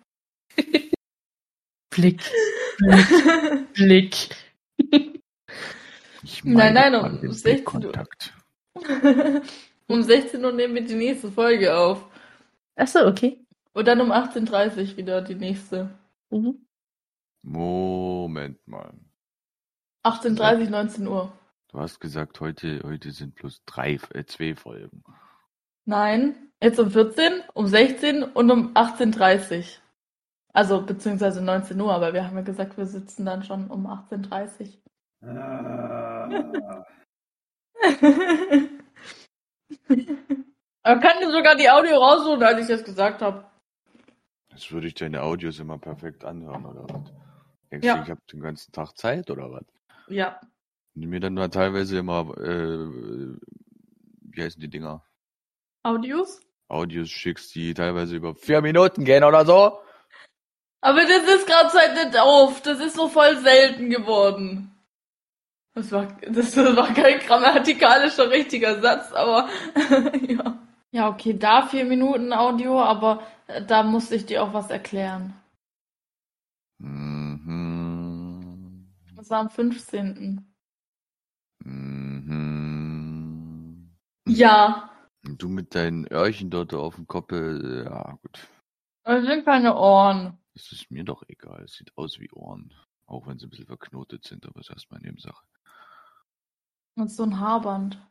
Blick. 1.91 2.23
Blick. 2.77 3.73
Blick. 3.73 4.29
ich 6.23 6.43
Nein, 6.43 6.73
nein, 6.73 6.93
gerade 6.93 7.15
um 7.15 7.21
den 7.21 7.31
16 7.31 7.85
Uhr. 7.85 8.07
Um 9.91 10.01
16 10.03 10.45
Uhr 10.45 10.53
nehmen 10.53 10.73
wir 10.73 10.85
die 10.85 10.95
nächste 10.95 11.29
Folge 11.29 11.75
auf. 11.75 12.09
Achso, 12.77 13.05
okay. 13.05 13.45
Und 13.73 13.89
dann 13.89 13.99
um 13.99 14.09
18.30 14.13 14.91
Uhr 14.91 14.97
wieder 14.97 15.21
die 15.21 15.35
nächste. 15.35 15.89
Mhm. 16.29 16.65
Moment 17.41 18.65
mal. 18.65 18.93
18.30 20.05 20.63
Uhr, 20.63 20.69
19 20.69 21.07
Uhr. 21.07 21.33
Du 21.67 21.79
hast 21.79 21.99
gesagt, 21.99 22.39
heute, 22.39 22.81
heute 22.85 23.11
sind 23.11 23.35
plus 23.35 23.63
drei, 23.65 23.99
äh, 24.13 24.23
zwei 24.23 24.55
Folgen. 24.55 25.03
Nein, 25.83 26.35
jetzt 26.61 26.79
um 26.79 26.89
14, 26.89 27.41
um 27.53 27.67
16 27.67 28.23
und 28.23 28.49
um 28.49 28.73
18.30 28.73 29.57
Uhr. 29.57 29.63
Also 30.53 30.81
beziehungsweise 30.85 31.41
19 31.41 31.79
Uhr, 31.79 31.93
aber 31.93 32.13
wir 32.13 32.25
haben 32.25 32.35
ja 32.35 32.41
gesagt, 32.43 32.77
wir 32.77 32.85
sitzen 32.85 33.25
dann 33.25 33.43
schon 33.43 33.67
um 33.67 33.87
18.30 33.87 34.77
Uhr. 35.21 36.85
Er 40.83 40.99
kann 40.99 41.19
dir 41.19 41.31
sogar 41.31 41.55
die 41.55 41.69
Audio 41.69 41.95
rausholen, 41.97 42.41
als 42.41 42.59
ich 42.61 42.67
das 42.67 42.83
gesagt 42.83 43.21
habe. 43.21 43.45
Jetzt 44.49 44.71
würde 44.71 44.87
ich 44.87 44.95
deine 44.95 45.21
Audios 45.21 45.59
immer 45.59 45.77
perfekt 45.77 46.25
anhören, 46.25 46.65
oder 46.65 46.83
was? 46.89 47.13
Denkst 47.71 47.85
Ja. 47.85 47.97
du, 47.97 48.03
ich 48.03 48.09
habe 48.09 48.21
den 48.31 48.41
ganzen 48.41 48.71
Tag 48.71 48.97
Zeit, 48.97 49.29
oder 49.29 49.51
was? 49.51 49.63
Ja. 50.07 50.41
Und 50.95 51.05
mir 51.05 51.19
dann 51.19 51.35
mal 51.35 51.49
teilweise 51.49 51.99
immer, 51.99 52.35
äh, 52.37 52.87
wie 54.21 54.41
heißen 54.43 54.59
die 54.59 54.69
Dinger? 54.69 55.03
Audios? 55.83 56.41
Audios 56.67 57.09
schickst, 57.09 57.53
die 57.53 57.73
teilweise 57.73 58.15
über 58.15 58.33
vier 58.33 58.61
Minuten 58.61 59.05
gehen 59.05 59.23
oder 59.23 59.45
so. 59.45 59.79
Aber 60.81 61.01
das 61.01 61.23
ist 61.23 61.47
gerade 61.47 61.69
Zeit 61.69 61.93
nicht 61.93 62.19
auf. 62.19 62.61
Das 62.61 62.79
ist 62.79 62.95
so 62.95 63.07
voll 63.07 63.37
selten 63.37 63.89
geworden. 63.89 64.71
Das 65.73 65.91
war, 65.91 66.07
das 66.27 66.57
war 66.57 66.93
kein 66.93 67.19
grammatikalischer 67.19 68.29
richtiger 68.29 68.81
Satz, 68.81 69.13
aber 69.13 69.47
ja. 70.27 70.57
Ja, 70.93 71.07
okay, 71.07 71.33
da 71.37 71.65
vier 71.67 71.85
Minuten 71.85 72.33
Audio, 72.33 72.81
aber 72.81 73.23
äh, 73.47 73.63
da 73.65 73.81
musste 73.83 74.15
ich 74.15 74.25
dir 74.25 74.43
auch 74.43 74.53
was 74.53 74.69
erklären. 74.69 75.33
Mhm. 76.79 78.41
Das 79.15 79.29
war 79.29 79.39
am 79.39 79.49
15. 79.49 80.45
Mhm. 81.63 82.91
Ja. 84.27 84.89
Und 85.23 85.41
Du 85.41 85.47
mit 85.47 85.73
deinen 85.75 86.05
Öhrchen 86.07 86.49
dort 86.49 86.73
auf 86.73 86.95
dem 86.95 87.07
Kopf, 87.07 87.31
ja 87.31 88.17
gut. 88.21 88.45
Das 89.05 89.23
sind 89.23 89.45
keine 89.45 89.77
Ohren. 89.77 90.40
Das 90.53 90.71
ist 90.71 90.91
mir 90.91 91.03
doch 91.03 91.23
egal. 91.27 91.63
Es 91.63 91.73
sieht 91.73 91.95
aus 91.97 92.19
wie 92.19 92.31
Ohren. 92.31 92.73
Auch 93.05 93.27
wenn 93.27 93.39
sie 93.39 93.47
ein 93.47 93.49
bisschen 93.49 93.67
verknotet 93.67 94.25
sind, 94.25 94.45
aber 94.45 94.59
es 94.59 94.67
ist 94.67 94.73
erstmal 94.73 95.01
Nebensache. 95.01 95.45
Und 96.95 97.11
so 97.11 97.23
ein 97.23 97.39
Haarband. 97.39 98.01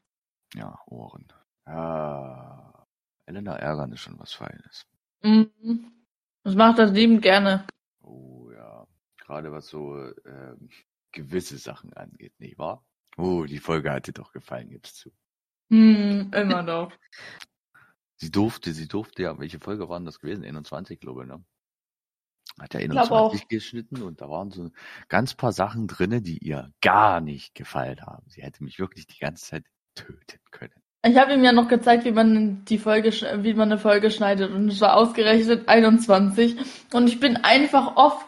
Ja, 0.54 0.78
Ohren. 0.86 1.26
Ja. 1.66 2.86
Elena 3.26 3.56
ärgern 3.56 3.92
ist 3.92 4.00
schon 4.00 4.18
was 4.18 4.32
Feines. 4.32 4.86
Mhm. 5.22 5.92
Das 6.42 6.54
macht 6.54 6.78
er 6.78 6.86
liebend 6.86 7.22
gerne. 7.22 7.66
Oh 8.02 8.50
ja. 8.50 8.86
Gerade 9.18 9.52
was 9.52 9.68
so 9.68 9.96
ähm, 10.24 10.70
gewisse 11.12 11.58
Sachen 11.58 11.92
angeht, 11.92 12.38
nicht 12.40 12.58
wahr? 12.58 12.84
Oh, 13.16 13.44
die 13.44 13.58
Folge 13.58 13.92
hat 13.92 14.06
dir 14.06 14.12
doch 14.12 14.32
gefallen, 14.32 14.70
gib's 14.70 14.94
zu. 14.94 15.10
Hm, 15.70 16.32
immer 16.32 16.62
doch. 16.62 16.92
Sie 18.16 18.30
durfte, 18.30 18.74
sie 18.74 18.86
durfte 18.86 19.22
ja, 19.22 19.38
welche 19.38 19.58
Folge 19.58 19.88
waren 19.88 20.04
das 20.04 20.20
gewesen? 20.20 20.44
21, 20.44 21.00
glaube 21.00 21.22
ich, 21.22 21.28
ne? 21.28 21.42
Hat 22.58 22.74
ja 22.74 22.86
glaub 22.86 23.10
auch. 23.10 23.30
21 23.32 23.48
geschnitten 23.48 24.02
und 24.02 24.20
da 24.20 24.28
waren 24.28 24.50
so 24.50 24.70
ganz 25.08 25.34
paar 25.34 25.52
Sachen 25.52 25.86
drinne, 25.86 26.20
die 26.22 26.38
ihr 26.38 26.70
gar 26.80 27.20
nicht 27.20 27.54
gefallen 27.54 28.00
haben. 28.02 28.24
Sie 28.28 28.42
hätte 28.42 28.64
mich 28.64 28.78
wirklich 28.78 29.06
die 29.06 29.18
ganze 29.18 29.44
Zeit 29.46 29.64
töten 29.94 30.40
können. 30.50 30.72
Ich 31.06 31.16
habe 31.16 31.32
ihm 31.32 31.42
ja 31.42 31.52
noch 31.52 31.68
gezeigt, 31.68 32.04
wie 32.04 32.12
man 32.12 32.64
die 32.66 32.76
Folge, 32.78 33.08
sch- 33.10 33.42
wie 33.42 33.54
man 33.54 33.70
eine 33.72 33.78
Folge 33.80 34.10
schneidet 34.10 34.50
und 34.52 34.68
es 34.68 34.80
war 34.82 34.96
ausgerechnet 34.96 35.68
21 35.68 36.56
und 36.92 37.06
ich 37.08 37.20
bin 37.20 37.36
einfach 37.38 37.96
oft 37.96 38.26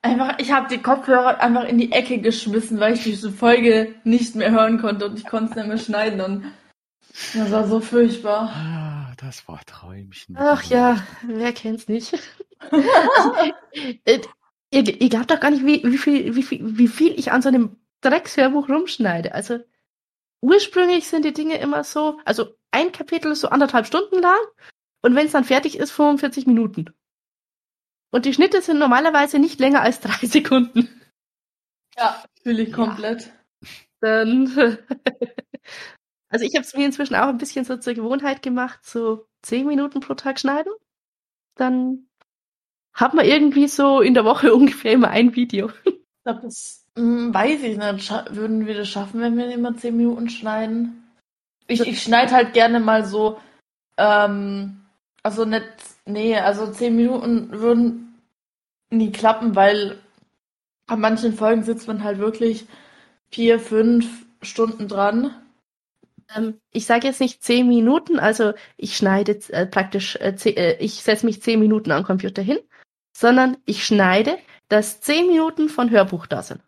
einfach, 0.00 0.38
ich 0.38 0.50
habe 0.52 0.68
die 0.68 0.80
Kopfhörer 0.82 1.40
einfach 1.40 1.64
in 1.64 1.76
die 1.76 1.92
Ecke 1.92 2.18
geschmissen, 2.22 2.80
weil 2.80 2.94
ich 2.94 3.02
diese 3.04 3.30
Folge 3.30 3.94
nicht 4.04 4.34
mehr 4.36 4.52
hören 4.52 4.80
konnte 4.80 5.06
und 5.06 5.18
ich 5.18 5.26
konnte 5.26 5.50
es 5.50 5.56
nicht 5.56 5.66
mehr 5.68 5.78
schneiden 5.78 6.20
und 6.22 6.44
das 7.34 7.50
war 7.52 7.66
so 7.68 7.80
furchtbar. 7.80 8.48
Ah, 8.54 9.12
das 9.18 9.46
war 9.46 9.60
Träumchen. 9.66 10.36
Ach 10.38 10.62
ja, 10.64 11.02
wer 11.26 11.52
kennt's 11.52 11.88
nicht? 11.88 12.18
Äh, 14.04 14.20
ihr, 14.70 15.00
ihr 15.00 15.08
glaubt 15.08 15.30
doch 15.30 15.40
gar 15.40 15.50
nicht, 15.50 15.64
wie, 15.64 15.82
wie, 15.84 15.98
viel, 15.98 16.34
wie, 16.36 16.42
viel, 16.42 16.78
wie 16.78 16.88
viel 16.88 17.18
ich 17.18 17.32
an 17.32 17.42
so 17.42 17.48
einem 17.48 17.76
Dreckshörbuch 18.02 18.68
rumschneide. 18.68 19.34
Also 19.34 19.58
ursprünglich 20.42 21.08
sind 21.08 21.24
die 21.24 21.32
Dinge 21.32 21.58
immer 21.58 21.84
so, 21.84 22.20
also 22.24 22.54
ein 22.70 22.92
Kapitel 22.92 23.32
ist 23.32 23.40
so 23.40 23.48
anderthalb 23.48 23.86
Stunden 23.86 24.20
lang 24.20 24.38
und 25.02 25.14
wenn 25.14 25.26
es 25.26 25.32
dann 25.32 25.44
fertig 25.44 25.78
ist, 25.78 25.92
45 25.92 26.46
Minuten. 26.46 26.86
Und 28.12 28.26
die 28.26 28.34
Schnitte 28.34 28.62
sind 28.62 28.78
normalerweise 28.78 29.38
nicht 29.38 29.58
länger 29.60 29.80
als 29.82 30.00
drei 30.00 30.14
Sekunden. 30.26 30.88
Ja, 31.96 32.24
fühle 32.42 32.62
ich 32.62 32.68
Ja. 32.70 32.76
komplett. 32.76 33.32
Dann, 34.00 34.46
also 36.28 36.44
ich 36.44 36.54
habe 36.54 36.64
es 36.64 36.74
mir 36.74 36.86
inzwischen 36.86 37.14
auch 37.16 37.28
ein 37.28 37.38
bisschen 37.38 37.64
so 37.64 37.76
zur 37.76 37.94
Gewohnheit 37.94 38.42
gemacht, 38.42 38.80
so 38.84 39.26
zehn 39.42 39.66
Minuten 39.66 40.00
pro 40.00 40.14
Tag 40.14 40.38
schneiden. 40.40 40.72
Dann 41.56 42.08
hat 42.94 43.14
man 43.14 43.24
irgendwie 43.24 43.68
so 43.68 44.00
in 44.00 44.14
der 44.14 44.24
Woche 44.24 44.54
ungefähr 44.54 44.92
immer 44.92 45.10
ein 45.10 45.34
Video. 45.34 45.70
Ich 45.84 46.24
glaube, 46.24 46.40
das 46.42 46.84
hm, 46.96 47.34
weiß 47.34 47.62
ich 47.62 47.76
nicht. 47.76 48.10
Würden 48.30 48.66
wir 48.66 48.74
das 48.74 48.88
schaffen, 48.88 49.20
wenn 49.20 49.36
wir 49.36 49.52
immer 49.52 49.76
zehn 49.76 49.96
Minuten 49.96 50.30
schneiden? 50.30 51.04
Ich, 51.66 51.80
ich 51.80 52.02
schneide 52.02 52.32
halt 52.32 52.52
gerne 52.52 52.78
mal 52.78 53.04
so, 53.04 53.38
ähm, 53.96 54.82
also 55.22 55.44
nicht, 55.44 55.64
nee, 56.04 56.36
also 56.36 56.70
zehn 56.70 56.94
Minuten 56.94 57.50
würden 57.50 58.20
nie 58.90 59.10
klappen, 59.10 59.56
weil 59.56 59.98
an 60.86 61.00
manchen 61.00 61.32
Folgen 61.32 61.62
sitzt 61.62 61.88
man 61.88 62.04
halt 62.04 62.18
wirklich 62.18 62.66
vier, 63.30 63.58
fünf 63.58 64.26
Stunden 64.42 64.88
dran. 64.88 65.34
Ähm, 66.34 66.60
ich 66.70 66.86
sage 66.86 67.06
jetzt 67.06 67.20
nicht 67.20 67.42
zehn 67.42 67.66
Minuten, 67.68 68.18
also 68.18 68.52
ich 68.76 68.96
schneide 68.96 69.38
äh, 69.48 69.66
praktisch, 69.66 70.16
äh, 70.16 70.34
äh, 70.44 70.76
ich 70.78 71.02
setze 71.02 71.26
mich 71.26 71.42
zehn 71.42 71.58
Minuten 71.58 71.90
am 71.90 72.04
Computer 72.04 72.42
hin, 72.42 72.58
sondern 73.16 73.56
ich 73.64 73.86
schneide, 73.86 74.38
dass 74.68 75.00
zehn 75.00 75.26
Minuten 75.28 75.68
von 75.68 75.90
Hörbuch 75.90 76.26
da 76.26 76.42
sind. 76.42 76.60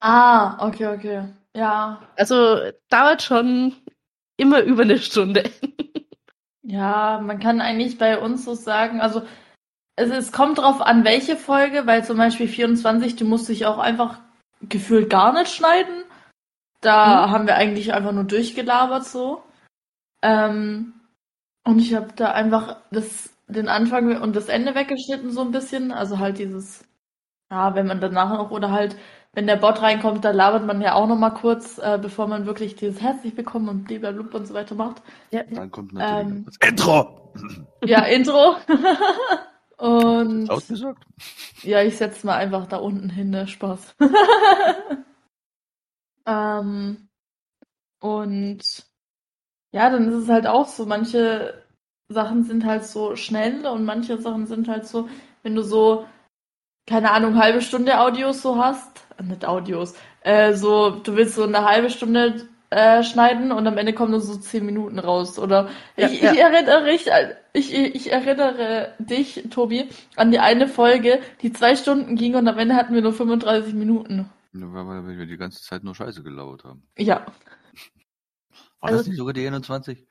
Ah, 0.00 0.66
okay, 0.66 0.86
okay. 0.86 1.24
Ja. 1.54 2.02
Also 2.16 2.58
dauert 2.88 3.22
schon 3.22 3.74
immer 4.36 4.62
über 4.62 4.82
eine 4.82 4.98
Stunde. 4.98 5.44
ja, 6.62 7.20
man 7.22 7.38
kann 7.40 7.60
eigentlich 7.60 7.98
bei 7.98 8.18
uns 8.18 8.44
so 8.44 8.54
sagen, 8.54 9.00
also 9.00 9.22
es, 9.96 10.10
es 10.10 10.32
kommt 10.32 10.58
drauf 10.58 10.80
an, 10.80 11.04
welche 11.04 11.36
Folge, 11.36 11.86
weil 11.86 12.04
zum 12.04 12.16
Beispiel 12.16 12.48
24, 12.48 13.16
du 13.16 13.24
musst 13.24 13.48
dich 13.48 13.66
auch 13.66 13.78
einfach 13.78 14.20
gefühlt 14.62 15.10
gar 15.10 15.32
nicht 15.32 15.52
schneiden. 15.52 16.04
Da 16.80 17.26
mhm. 17.26 17.30
haben 17.30 17.46
wir 17.46 17.56
eigentlich 17.56 17.92
einfach 17.92 18.12
nur 18.12 18.24
durchgelabert 18.24 19.04
so. 19.04 19.42
Ähm, 20.22 20.94
und 21.64 21.78
ich 21.78 21.94
habe 21.94 22.12
da 22.16 22.32
einfach 22.32 22.76
das, 22.90 23.31
den 23.52 23.68
Anfang 23.68 24.20
und 24.20 24.36
das 24.36 24.48
Ende 24.48 24.74
weggeschnitten 24.74 25.30
so 25.30 25.42
ein 25.42 25.50
bisschen. 25.50 25.92
Also 25.92 26.18
halt 26.18 26.38
dieses, 26.38 26.84
ja, 27.50 27.74
wenn 27.74 27.86
man 27.86 28.00
danach 28.00 28.30
noch 28.30 28.50
oder 28.50 28.70
halt, 28.70 28.96
wenn 29.32 29.46
der 29.46 29.56
Bot 29.56 29.80
reinkommt, 29.82 30.24
da 30.24 30.30
labert 30.30 30.66
man 30.66 30.80
ja 30.80 30.94
auch 30.94 31.06
noch 31.06 31.18
mal 31.18 31.30
kurz, 31.30 31.78
äh, 31.78 31.98
bevor 32.00 32.26
man 32.26 32.46
wirklich 32.46 32.76
dieses 32.76 33.00
herzlich 33.00 33.36
willkommen 33.36 33.68
und 33.68 33.84
blablabla 33.84 34.38
und 34.38 34.46
so 34.46 34.54
weiter 34.54 34.74
macht. 34.74 35.02
Ja. 35.30 35.42
Dann 35.44 35.70
kommt 35.70 35.92
natürlich 35.92 36.32
ähm, 36.32 36.44
das 36.46 36.68
Intro. 36.68 37.18
Ja, 37.84 38.04
Intro. 38.04 38.56
und 39.78 40.50
ausgesucht? 40.50 41.02
Ja, 41.62 41.82
ich 41.82 41.96
setze 41.96 42.26
mal 42.26 42.36
einfach 42.36 42.66
da 42.66 42.76
unten 42.76 43.08
hin, 43.08 43.30
ne? 43.30 43.48
Spaß. 43.48 43.96
Ähm, 46.26 47.08
und 48.00 48.62
ja, 49.72 49.90
dann 49.90 50.08
ist 50.08 50.14
es 50.14 50.28
halt 50.28 50.46
auch 50.46 50.66
so, 50.68 50.86
manche 50.86 51.61
Sachen 52.12 52.44
sind 52.44 52.64
halt 52.64 52.84
so 52.84 53.16
schnell 53.16 53.66
und 53.66 53.84
manche 53.84 54.18
Sachen 54.18 54.46
sind 54.46 54.68
halt 54.68 54.86
so, 54.86 55.08
wenn 55.42 55.54
du 55.54 55.62
so, 55.62 56.06
keine 56.86 57.10
Ahnung, 57.10 57.36
halbe 57.36 57.62
Stunde 57.62 58.00
Audios 58.00 58.42
so 58.42 58.56
hast, 58.62 59.04
äh, 59.18 59.22
nicht 59.22 59.44
Audios, 59.44 59.94
äh, 60.20 60.54
so, 60.54 60.90
du 60.90 61.16
willst 61.16 61.34
so 61.34 61.44
eine 61.44 61.64
halbe 61.64 61.90
Stunde 61.90 62.48
äh, 62.70 63.02
schneiden 63.02 63.52
und 63.52 63.66
am 63.66 63.76
Ende 63.76 63.92
kommen 63.92 64.12
nur 64.12 64.20
so 64.20 64.36
zehn 64.36 64.64
Minuten 64.64 64.98
raus. 64.98 65.38
Oder 65.38 65.68
ja, 65.96 66.08
ich, 66.08 66.22
ja. 66.22 66.32
ich, 66.32 66.38
erinnere 66.38 66.90
ich, 66.90 67.10
ich, 67.52 67.74
ich 67.74 68.12
erinnere 68.12 68.94
dich, 68.98 69.44
Tobi, 69.50 69.88
an 70.16 70.30
die 70.30 70.38
eine 70.38 70.68
Folge, 70.68 71.20
die 71.42 71.52
zwei 71.52 71.76
Stunden 71.76 72.16
ging 72.16 72.34
und 72.34 72.48
am 72.48 72.58
Ende 72.58 72.74
hatten 72.74 72.94
wir 72.94 73.02
nur 73.02 73.12
35 73.12 73.74
Minuten. 73.74 74.30
Ja, 74.54 74.60
weil 74.72 75.18
wir 75.18 75.26
die 75.26 75.36
ganze 75.36 75.62
Zeit 75.62 75.84
nur 75.84 75.94
Scheiße 75.94 76.22
gelauert 76.22 76.64
haben. 76.64 76.82
Ja. 76.96 77.26
War 78.80 78.88
also, 78.88 78.98
das 78.98 79.06
nicht 79.06 79.18
sogar 79.18 79.34
die 79.34 79.46
21? 79.46 80.06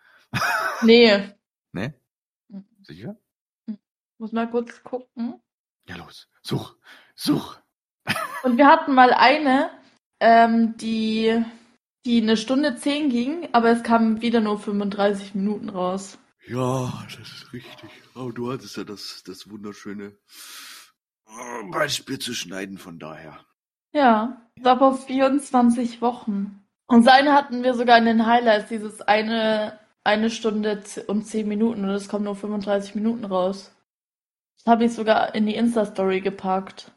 Nee. 0.83 1.29
Nee? 1.71 1.93
Hm. 2.49 2.65
Sicher? 2.83 3.17
Hm. 3.67 3.77
Muss 4.17 4.31
mal 4.31 4.49
kurz 4.49 4.83
gucken. 4.83 5.41
Ja, 5.87 5.95
los. 5.97 6.29
Such. 6.41 6.75
Such. 7.15 7.57
Und 8.43 8.57
wir 8.57 8.67
hatten 8.67 8.93
mal 8.93 9.13
eine, 9.13 9.71
ähm, 10.19 10.77
die, 10.77 11.43
die 12.05 12.21
eine 12.21 12.37
Stunde 12.37 12.75
zehn 12.75 13.09
ging, 13.09 13.49
aber 13.53 13.69
es 13.69 13.83
kamen 13.83 14.21
wieder 14.21 14.41
nur 14.41 14.59
35 14.59 15.35
Minuten 15.35 15.69
raus. 15.69 16.17
Ja, 16.47 17.05
das 17.05 17.27
ist 17.27 17.53
richtig. 17.53 17.89
Oh, 18.15 18.31
du 18.31 18.51
hattest 18.51 18.75
ja 18.77 18.83
das, 18.83 19.23
das 19.25 19.49
wunderschöne 19.49 20.17
Beispiel 21.71 22.19
zu 22.19 22.33
schneiden, 22.33 22.77
von 22.77 22.99
daher. 22.99 23.39
Ja, 23.93 24.49
war 24.61 24.77
vor 24.77 24.97
24 24.97 26.01
Wochen. 26.01 26.65
Und 26.87 27.03
seine 27.03 27.33
hatten 27.33 27.63
wir 27.63 27.73
sogar 27.73 27.97
in 27.97 28.05
den 28.05 28.25
Highlights, 28.25 28.69
dieses 28.69 29.01
eine, 29.01 29.79
eine 30.03 30.29
Stunde 30.29 30.81
und 31.07 31.25
10 31.25 31.47
Minuten 31.47 31.83
und 31.83 31.91
es 31.91 32.07
kommen 32.07 32.25
nur 32.25 32.35
35 32.35 32.95
Minuten 32.95 33.25
raus. 33.25 33.71
Das 34.57 34.71
habe 34.71 34.85
ich 34.85 34.93
sogar 34.93 35.35
in 35.35 35.45
die 35.45 35.55
Insta-Story 35.55 36.21
gepackt. 36.21 36.91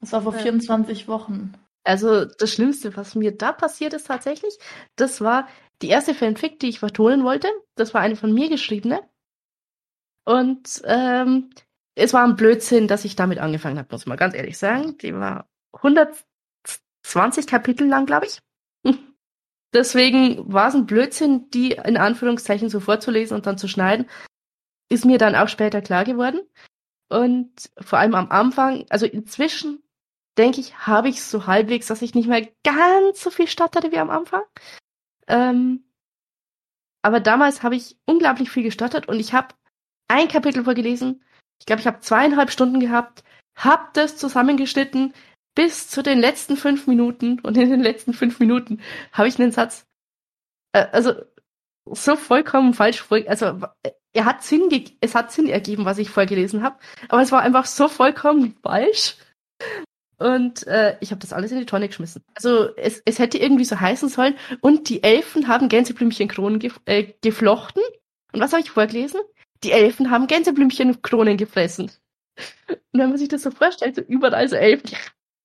Das 0.00 0.12
war 0.12 0.22
vor 0.22 0.34
ja. 0.34 0.40
24 0.40 1.08
Wochen. 1.08 1.54
Also 1.84 2.24
das 2.24 2.52
Schlimmste, 2.52 2.96
was 2.96 3.14
mir 3.14 3.36
da 3.36 3.52
passiert 3.52 3.92
ist 3.92 4.06
tatsächlich, 4.06 4.56
das 4.96 5.20
war 5.20 5.48
die 5.80 5.88
erste 5.88 6.14
Fanfic, 6.14 6.60
die 6.60 6.68
ich 6.68 6.78
vertonen 6.78 7.24
wollte. 7.24 7.48
Das 7.74 7.92
war 7.92 8.00
eine 8.00 8.16
von 8.16 8.32
mir 8.32 8.48
geschriebene. 8.48 9.00
Und 10.24 10.82
ähm, 10.84 11.50
es 11.96 12.12
war 12.12 12.24
ein 12.24 12.36
Blödsinn, 12.36 12.86
dass 12.86 13.04
ich 13.04 13.16
damit 13.16 13.38
angefangen 13.38 13.78
habe, 13.78 13.88
muss 13.90 14.06
man 14.06 14.16
ganz 14.16 14.34
ehrlich 14.34 14.58
sagen. 14.58 14.96
Die 14.98 15.14
war 15.14 15.48
120 15.72 17.46
Kapitel 17.46 17.88
lang, 17.88 18.06
glaube 18.06 18.26
ich. 18.26 18.40
Deswegen 19.74 20.52
war 20.52 20.68
es 20.68 20.74
ein 20.74 20.86
Blödsinn, 20.86 21.50
die 21.50 21.72
in 21.72 21.96
Anführungszeichen 21.96 22.68
so 22.68 22.80
vorzulesen 22.80 23.36
und 23.36 23.46
dann 23.46 23.58
zu 23.58 23.68
schneiden. 23.68 24.08
Ist 24.90 25.04
mir 25.04 25.18
dann 25.18 25.34
auch 25.34 25.48
später 25.48 25.80
klar 25.80 26.04
geworden. 26.04 26.40
Und 27.08 27.70
vor 27.80 27.98
allem 27.98 28.14
am 28.14 28.30
Anfang, 28.30 28.86
also 28.90 29.06
inzwischen 29.06 29.82
denke 30.38 30.60
ich, 30.60 30.86
habe 30.86 31.08
ich 31.08 31.22
so 31.22 31.46
halbwegs, 31.46 31.86
dass 31.86 32.02
ich 32.02 32.14
nicht 32.14 32.28
mehr 32.28 32.48
ganz 32.64 33.22
so 33.22 33.30
viel 33.30 33.48
stotterte 33.48 33.92
wie 33.92 33.98
am 33.98 34.10
Anfang. 34.10 34.42
Ähm, 35.26 35.84
aber 37.02 37.20
damals 37.20 37.62
habe 37.62 37.76
ich 37.76 37.98
unglaublich 38.06 38.50
viel 38.50 38.62
gestottert 38.62 39.08
und 39.08 39.20
ich 39.20 39.32
habe 39.32 39.54
ein 40.08 40.28
Kapitel 40.28 40.64
vorgelesen. 40.64 41.22
Ich 41.58 41.66
glaube, 41.66 41.80
ich 41.80 41.86
habe 41.86 42.00
zweieinhalb 42.00 42.50
Stunden 42.50 42.80
gehabt, 42.80 43.24
habe 43.56 43.88
das 43.92 44.16
zusammengeschnitten, 44.16 45.12
bis 45.54 45.88
zu 45.88 46.02
den 46.02 46.18
letzten 46.18 46.56
fünf 46.56 46.86
Minuten 46.86 47.40
und 47.40 47.56
in 47.56 47.70
den 47.70 47.82
letzten 47.82 48.12
fünf 48.14 48.40
Minuten 48.40 48.80
habe 49.12 49.28
ich 49.28 49.38
einen 49.38 49.52
Satz, 49.52 49.86
äh, 50.72 50.86
also 50.92 51.14
so 51.86 52.16
vollkommen 52.16 52.74
falsch, 52.74 53.04
also 53.26 53.60
er 54.12 54.24
hat 54.24 54.42
Sinn, 54.42 54.68
es 55.00 55.14
hat 55.14 55.32
Sinn 55.32 55.48
ergeben, 55.48 55.84
was 55.84 55.98
ich 55.98 56.10
vorgelesen 56.10 56.62
habe, 56.62 56.76
aber 57.08 57.22
es 57.22 57.32
war 57.32 57.42
einfach 57.42 57.66
so 57.66 57.88
vollkommen 57.88 58.56
falsch. 58.62 59.16
Und 60.18 60.66
äh, 60.68 60.96
ich 61.00 61.10
habe 61.10 61.20
das 61.20 61.32
alles 61.32 61.50
in 61.50 61.58
die 61.58 61.66
Tonne 61.66 61.88
geschmissen. 61.88 62.22
Also 62.36 62.76
es, 62.76 63.02
es 63.04 63.18
hätte 63.18 63.38
irgendwie 63.38 63.64
so 63.64 63.80
heißen 63.80 64.08
sollen, 64.08 64.36
und 64.60 64.88
die 64.88 65.02
Elfen 65.02 65.48
haben 65.48 65.68
Gänseblümchenkronen 65.68 66.60
gef 66.60 66.78
äh, 66.84 67.12
geflochten. 67.22 67.82
Und 68.32 68.40
was 68.40 68.52
habe 68.52 68.62
ich 68.62 68.70
vorgelesen? 68.70 69.20
Die 69.64 69.72
Elfen 69.72 70.10
haben 70.10 70.28
Gänseblümchenkronen 70.28 71.36
gefressen. 71.36 71.90
Und 72.68 73.00
wenn 73.00 73.08
man 73.08 73.18
sich 73.18 73.28
das 73.28 73.42
so 73.42 73.50
vorstellt, 73.50 73.96
so 73.96 74.02
überall 74.02 74.48
so 74.48 74.54
Elfen, 74.54 74.90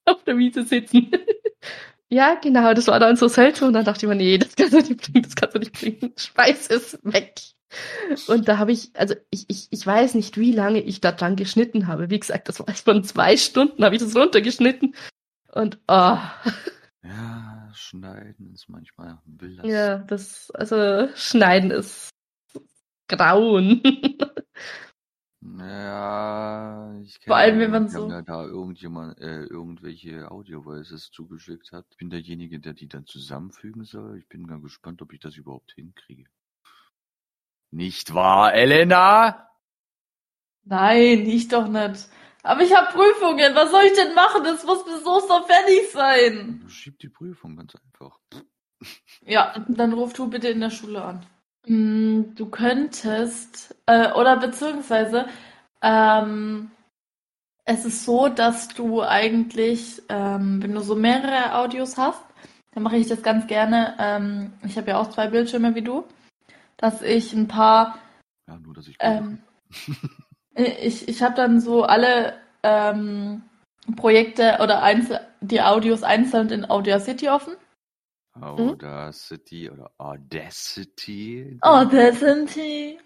auf 0.07 0.23
der 0.23 0.37
Wiese 0.37 0.63
sitzen. 0.63 1.11
ja, 2.09 2.35
genau, 2.35 2.73
das 2.73 2.87
war 2.87 2.99
dann 2.99 3.15
so 3.15 3.27
seltsam 3.27 3.69
und 3.69 3.73
dann 3.73 3.85
dachte 3.85 4.05
ich 4.05 4.09
mir, 4.09 4.15
nee, 4.15 4.37
das 4.37 4.55
kannst 4.55 4.73
du 4.73 4.77
nicht 4.77 5.01
bringen, 5.01 5.23
das 5.23 5.35
kannst 5.35 5.55
du 5.55 5.59
nicht 5.59 5.73
bringen. 5.73 6.13
Schmeiß 6.17 6.69
es 6.69 6.99
weg. 7.03 7.35
Und 8.27 8.47
da 8.47 8.57
habe 8.57 8.71
ich, 8.71 8.91
also 8.93 9.13
ich, 9.29 9.45
ich, 9.49 9.67
ich 9.71 9.85
weiß 9.85 10.15
nicht, 10.15 10.37
wie 10.37 10.53
lange 10.53 10.79
ich 10.79 11.01
da 11.01 11.11
dran 11.11 11.35
geschnitten 11.35 11.87
habe. 11.87 12.09
Wie 12.09 12.19
gesagt, 12.19 12.47
das 12.47 12.59
war 12.59 12.73
von 12.73 13.03
zwei 13.03 13.35
Stunden, 13.35 13.83
habe 13.83 13.95
ich 13.95 14.01
das 14.01 14.15
runtergeschnitten. 14.15 14.95
Und 15.53 15.77
oh. 15.87 16.17
Ja, 17.03 17.69
schneiden 17.73 18.53
ist 18.53 18.69
manchmal 18.69 19.19
wild. 19.25 19.65
Ja, 19.65 19.99
das, 19.99 20.49
also 20.51 21.09
schneiden 21.15 21.71
ist 21.71 22.09
grauen. 23.07 23.81
Ja, 25.41 26.99
ich 27.01 27.19
Vor 27.25 27.35
allem, 27.35 27.59
wenn 27.59 27.71
man 27.71 27.87
so. 27.89 28.07
mir 28.07 28.23
da 28.23 28.43
irgendjemand, 28.43 29.19
äh, 29.19 29.43
irgendwelche 29.43 30.31
Audio-Voices 30.31 31.11
zugeschickt 31.11 31.71
hat. 31.71 31.85
Ich 31.91 31.97
bin 31.97 32.09
derjenige, 32.09 32.59
der 32.59 32.73
die 32.73 32.87
dann 32.87 33.05
zusammenfügen 33.05 33.83
soll. 33.83 34.17
Ich 34.17 34.27
bin 34.27 34.47
ganz 34.47 34.63
gespannt, 34.63 35.01
ob 35.01 35.13
ich 35.13 35.19
das 35.19 35.35
überhaupt 35.35 35.73
hinkriege. 35.73 36.25
Nicht 37.71 38.13
wahr, 38.13 38.53
Elena? 38.53 39.49
Nein, 40.63 41.25
ich 41.27 41.47
doch 41.47 41.67
nicht. 41.67 42.09
Aber 42.43 42.61
ich 42.61 42.75
habe 42.75 42.91
Prüfungen. 42.91 43.55
Was 43.55 43.71
soll 43.71 43.83
ich 43.85 43.93
denn 43.93 44.15
machen? 44.15 44.43
Das 44.43 44.65
muss 44.65 44.83
bis 44.85 45.05
Ostern 45.05 45.43
fertig 45.45 45.91
sein. 45.91 46.63
Schieb 46.67 46.97
die 46.99 47.09
Prüfung 47.09 47.57
ganz 47.57 47.75
einfach. 47.75 48.19
Ja, 49.21 49.65
dann 49.67 49.93
ruf 49.93 50.13
du 50.13 50.29
bitte 50.29 50.49
in 50.49 50.61
der 50.61 50.69
Schule 50.69 51.03
an. 51.03 51.25
Hm, 51.67 52.33
du 52.35 52.45
könntest, 52.47 53.75
äh, 53.85 54.11
oder 54.13 54.37
beziehungsweise, 54.37 55.27
ähm, 55.81 56.71
es 57.65 57.83
ist 57.83 58.05
so, 58.05 58.29
dass 58.29 58.69
du 58.69 59.01
eigentlich, 59.01 60.01
ähm, 60.07 60.63
wenn 60.63 60.73
du 60.73 60.79
so 60.79 60.95
mehrere 60.95 61.55
Audios 61.55 61.97
hast, 61.97 62.23
dann 62.73 62.83
mache 62.83 62.95
ich 62.97 63.07
das 63.07 63.21
ganz 63.21 63.47
gerne. 63.47 63.95
Ähm, 63.99 64.53
ich 64.65 64.77
habe 64.77 64.91
ja 64.91 64.97
auch 64.97 65.09
zwei 65.09 65.27
Bildschirme 65.27 65.75
wie 65.75 65.81
du, 65.81 66.05
dass 66.77 67.01
ich 67.01 67.33
ein 67.33 67.49
paar. 67.49 67.97
Ja, 68.47 68.57
nur 68.57 68.73
dass 68.73 68.87
ich. 68.87 68.95
Ähm, 68.99 69.39
Ich, 70.57 71.07
ich 71.07 71.21
habe 71.21 71.35
dann 71.35 71.61
so 71.61 71.83
alle 71.83 72.33
ähm, 72.63 73.43
Projekte 73.95 74.57
oder 74.59 74.81
einzel 74.81 75.19
die 75.39 75.61
Audios 75.61 76.01
einzeln 76.01 76.49
in 76.49 76.67
Audacity 76.67 77.29
offen. 77.29 77.53
Audacity 78.41 79.69
oder 79.69 79.91
Audacity. 79.97 81.57
Audacity. 81.61 82.99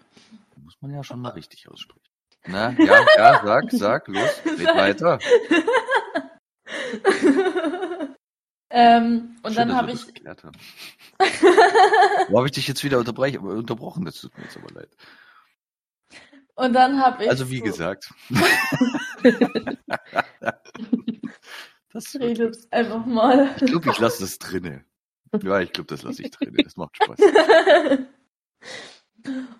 Muss 0.56 0.76
man 0.80 0.92
ja 0.92 1.02
schon 1.02 1.20
mal 1.20 1.30
richtig 1.30 1.68
aussprechen. 1.68 2.02
Na, 2.46 2.70
ja, 2.72 3.06
ja, 3.16 3.40
sag, 3.44 3.70
sag, 3.70 4.08
los, 4.08 4.42
red 4.58 4.68
weiter. 4.68 5.18
ähm, 8.70 9.36
und 9.42 9.54
Schön, 9.54 9.68
dann 9.68 9.76
habe 9.76 9.92
ich. 9.92 10.06
Wo 12.28 12.38
habe 12.38 12.46
ich 12.46 12.52
dich 12.52 12.66
jetzt 12.66 12.82
wieder 12.82 12.98
unterbrechen, 12.98 13.40
unterbrochen? 13.40 14.04
Das 14.04 14.16
tut 14.16 14.36
mir 14.36 14.44
jetzt 14.44 14.56
aber 14.56 14.74
leid. 14.74 14.90
Und 16.54 16.72
dann 16.72 17.00
habe 17.00 17.24
ich. 17.24 17.30
Also 17.30 17.50
wie 17.50 17.58
so, 17.58 17.64
gesagt. 17.64 18.12
das 21.92 22.14
Redet 22.16 22.56
einfach 22.72 23.06
mal. 23.06 23.54
ich 23.60 23.66
glaube, 23.66 23.90
ich 23.90 23.98
lasse 23.98 24.22
das 24.22 24.38
drinne. 24.38 24.84
Ja, 25.42 25.60
ich 25.60 25.72
glaube, 25.72 25.88
das 25.88 26.02
lasse 26.02 26.22
ich 26.22 26.30
drinne. 26.30 26.62
Das 26.62 26.76
macht 26.76 26.96
Spaß. 26.96 27.18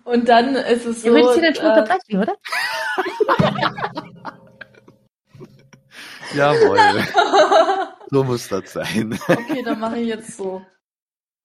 Und 0.03 0.27
dann 0.27 0.55
ist 0.55 0.85
es 0.85 1.01
so. 1.01 1.07
Ihr 1.07 1.13
würdet 1.13 1.55
sie 1.55 1.61
schon 1.61 1.65
äh, 1.65 1.69
unterbrechen, 1.69 2.19
oder? 2.19 2.35
Jawohl. 6.35 6.79
So 8.09 8.23
muss 8.23 8.47
das 8.47 8.73
sein. 8.73 9.17
Okay, 9.27 9.63
dann 9.63 9.79
mache 9.79 9.99
ich 9.99 10.07
jetzt 10.07 10.37
so. 10.37 10.65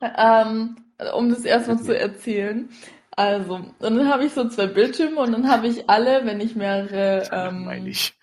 Ähm, 0.01 0.77
um 1.15 1.31
das 1.31 1.45
erstmal 1.45 1.81
zu 1.81 1.97
erzählen. 1.97 2.71
Also, 3.13 3.55
und 3.55 3.75
dann 3.81 4.09
habe 4.09 4.25
ich 4.25 4.33
so 4.33 4.49
zwei 4.49 4.67
Bildschirme 4.67 5.21
und 5.21 5.33
dann 5.33 5.51
habe 5.51 5.67
ich 5.67 5.89
alle, 5.89 6.25
wenn 6.25 6.41
ich 6.41 6.55
mehrere 6.55 7.29
ähm, 7.33 7.65
Langweilig. 7.65 8.15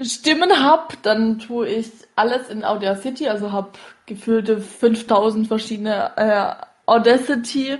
Stimmen 0.00 0.62
habe, 0.62 0.96
dann 1.02 1.38
tue 1.38 1.68
ich 1.68 1.90
alles 2.16 2.48
in 2.48 2.64
Audacity, 2.64 3.28
also 3.28 3.52
habe 3.52 3.70
gefühlte 4.06 4.60
5000 4.60 5.48
verschiedene 5.48 6.12
äh, 6.16 6.66
Audacity 6.86 7.78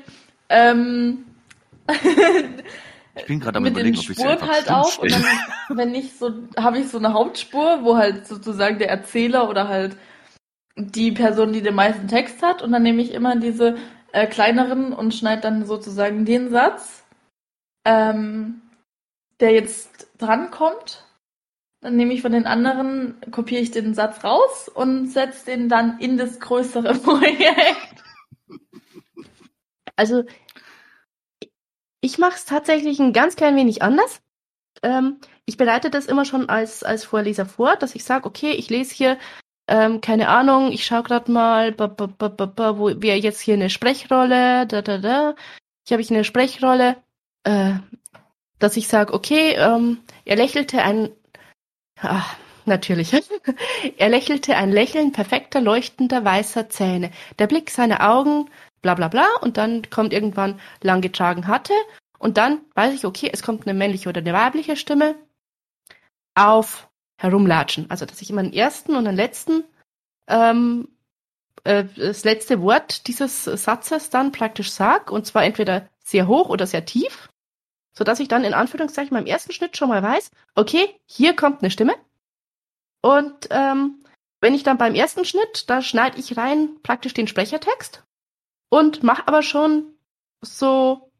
ähm, 0.48 1.24
Ich 3.14 3.26
bin 3.26 3.40
gerade 3.40 3.56
am 3.56 3.64
mit 3.64 3.76
den 3.76 3.80
überlegen, 3.80 3.98
ob 3.98 4.10
ich 4.10 4.18
Spuren 4.18 4.48
halt 4.48 4.70
auf 4.70 4.98
und 4.98 5.10
dann, 5.10 5.24
wenn 5.70 5.94
ich 5.94 6.16
so, 6.16 6.30
habe 6.56 6.78
ich 6.78 6.88
so 6.88 6.98
eine 6.98 7.12
Hauptspur, 7.12 7.80
wo 7.82 7.96
halt 7.96 8.26
sozusagen 8.26 8.78
der 8.78 8.90
Erzähler 8.90 9.48
oder 9.48 9.68
halt 9.68 9.96
die 10.76 11.10
Person, 11.12 11.52
die 11.52 11.62
den 11.62 11.74
meisten 11.74 12.06
Text 12.06 12.42
hat 12.42 12.62
und 12.62 12.70
dann 12.70 12.82
nehme 12.82 13.02
ich 13.02 13.12
immer 13.12 13.36
diese 13.36 13.76
äh, 14.12 14.26
kleineren 14.26 14.92
und 14.92 15.14
schneide 15.14 15.42
dann 15.42 15.66
sozusagen 15.66 16.24
den 16.24 16.50
Satz, 16.50 17.04
ähm, 17.84 18.62
der 19.40 19.52
jetzt 19.52 20.08
drankommt. 20.18 21.04
Dann 21.80 21.96
nehme 21.96 22.12
ich 22.12 22.22
von 22.22 22.32
den 22.32 22.46
anderen, 22.46 23.20
kopiere 23.30 23.62
ich 23.62 23.70
den 23.70 23.94
Satz 23.94 24.24
raus 24.24 24.68
und 24.68 25.08
setze 25.08 25.46
den 25.46 25.68
dann 25.68 25.98
in 26.00 26.18
das 26.18 26.40
größere 26.40 26.94
Projekt. 26.98 28.04
Also, 29.96 30.24
ich 32.00 32.18
mache 32.18 32.34
es 32.34 32.44
tatsächlich 32.44 32.98
ein 33.00 33.12
ganz 33.12 33.36
klein 33.36 33.56
wenig 33.56 33.82
anders. 33.82 34.20
Ähm, 34.82 35.18
ich 35.44 35.56
bereite 35.56 35.90
das 35.90 36.06
immer 36.06 36.24
schon 36.24 36.48
als, 36.48 36.82
als 36.82 37.04
Vorleser 37.04 37.46
vor, 37.46 37.76
dass 37.76 37.94
ich 37.94 38.04
sage, 38.04 38.26
okay, 38.26 38.52
ich 38.52 38.70
lese 38.70 38.94
hier, 38.94 39.18
ähm, 39.66 40.00
keine 40.00 40.28
Ahnung, 40.28 40.72
ich 40.72 40.84
schaue 40.84 41.02
gerade 41.02 41.30
mal, 41.30 41.72
ba, 41.72 41.86
ba, 41.86 42.06
ba, 42.06 42.78
wo 42.78 42.88
wäre 43.00 43.18
jetzt 43.18 43.40
hier 43.40 43.54
eine 43.54 43.70
Sprechrolle, 43.70 44.66
da, 44.66 44.82
da, 44.82 44.98
da. 44.98 45.34
Hier 45.86 45.94
habe 45.94 46.02
ich 46.02 46.10
eine 46.10 46.24
Sprechrolle, 46.24 46.96
äh, 47.44 47.74
dass 48.58 48.76
ich 48.76 48.88
sage, 48.88 49.12
okay, 49.12 49.54
ähm, 49.56 49.98
er 50.24 50.36
lächelte 50.36 50.82
ein, 50.82 51.10
ah, 52.02 52.24
natürlich, 52.64 53.12
er 53.96 54.08
lächelte 54.08 54.56
ein 54.56 54.72
Lächeln 54.72 55.12
perfekter, 55.12 55.60
leuchtender, 55.60 56.24
weißer 56.24 56.68
Zähne. 56.68 57.10
Der 57.38 57.46
Blick 57.46 57.70
seiner 57.70 58.08
Augen, 58.08 58.50
bla 58.82 58.94
bla 58.94 59.08
bla, 59.08 59.26
und 59.40 59.56
dann 59.56 59.88
kommt 59.90 60.12
irgendwann 60.12 60.60
lang 60.82 61.00
getragen 61.00 61.46
hatte, 61.46 61.72
und 62.18 62.36
dann 62.36 62.60
weiß 62.74 62.94
ich, 62.94 63.04
okay, 63.04 63.30
es 63.32 63.42
kommt 63.42 63.66
eine 63.66 63.78
männliche 63.78 64.08
oder 64.08 64.20
eine 64.20 64.32
weibliche 64.32 64.76
Stimme 64.76 65.14
auf 66.34 66.88
herumlatschen. 67.16 67.86
Also, 67.90 68.06
dass 68.06 68.20
ich 68.20 68.30
immer 68.30 68.42
den 68.42 68.52
ersten 68.52 68.94
und 68.96 69.04
den 69.04 69.14
letzten, 69.16 69.64
ähm, 70.26 70.88
äh, 71.64 71.84
das 71.96 72.24
letzte 72.24 72.60
Wort 72.60 73.06
dieses 73.06 73.44
Satzes 73.44 74.10
dann 74.10 74.32
praktisch 74.32 74.70
sag, 74.72 75.10
und 75.10 75.26
zwar 75.26 75.44
entweder 75.44 75.88
sehr 76.04 76.26
hoch 76.26 76.48
oder 76.48 76.66
sehr 76.66 76.84
tief, 76.84 77.28
so 77.98 78.04
dass 78.04 78.20
ich 78.20 78.28
dann 78.28 78.44
in 78.44 78.54
Anführungszeichen 78.54 79.12
beim 79.12 79.26
ersten 79.26 79.50
Schnitt 79.50 79.76
schon 79.76 79.88
mal 79.88 80.00
weiß, 80.00 80.30
okay, 80.54 80.94
hier 81.04 81.34
kommt 81.34 81.62
eine 81.62 81.70
Stimme. 81.72 81.96
Und 83.02 83.48
ähm, 83.50 84.04
wenn 84.40 84.54
ich 84.54 84.62
dann 84.62 84.78
beim 84.78 84.94
ersten 84.94 85.24
Schnitt, 85.24 85.68
da 85.68 85.82
schneide 85.82 86.16
ich 86.16 86.36
rein 86.36 86.80
praktisch 86.84 87.12
den 87.12 87.26
Sprechertext 87.26 88.04
und 88.70 89.02
mache 89.02 89.26
aber 89.26 89.42
schon 89.42 89.96
so 90.40 91.10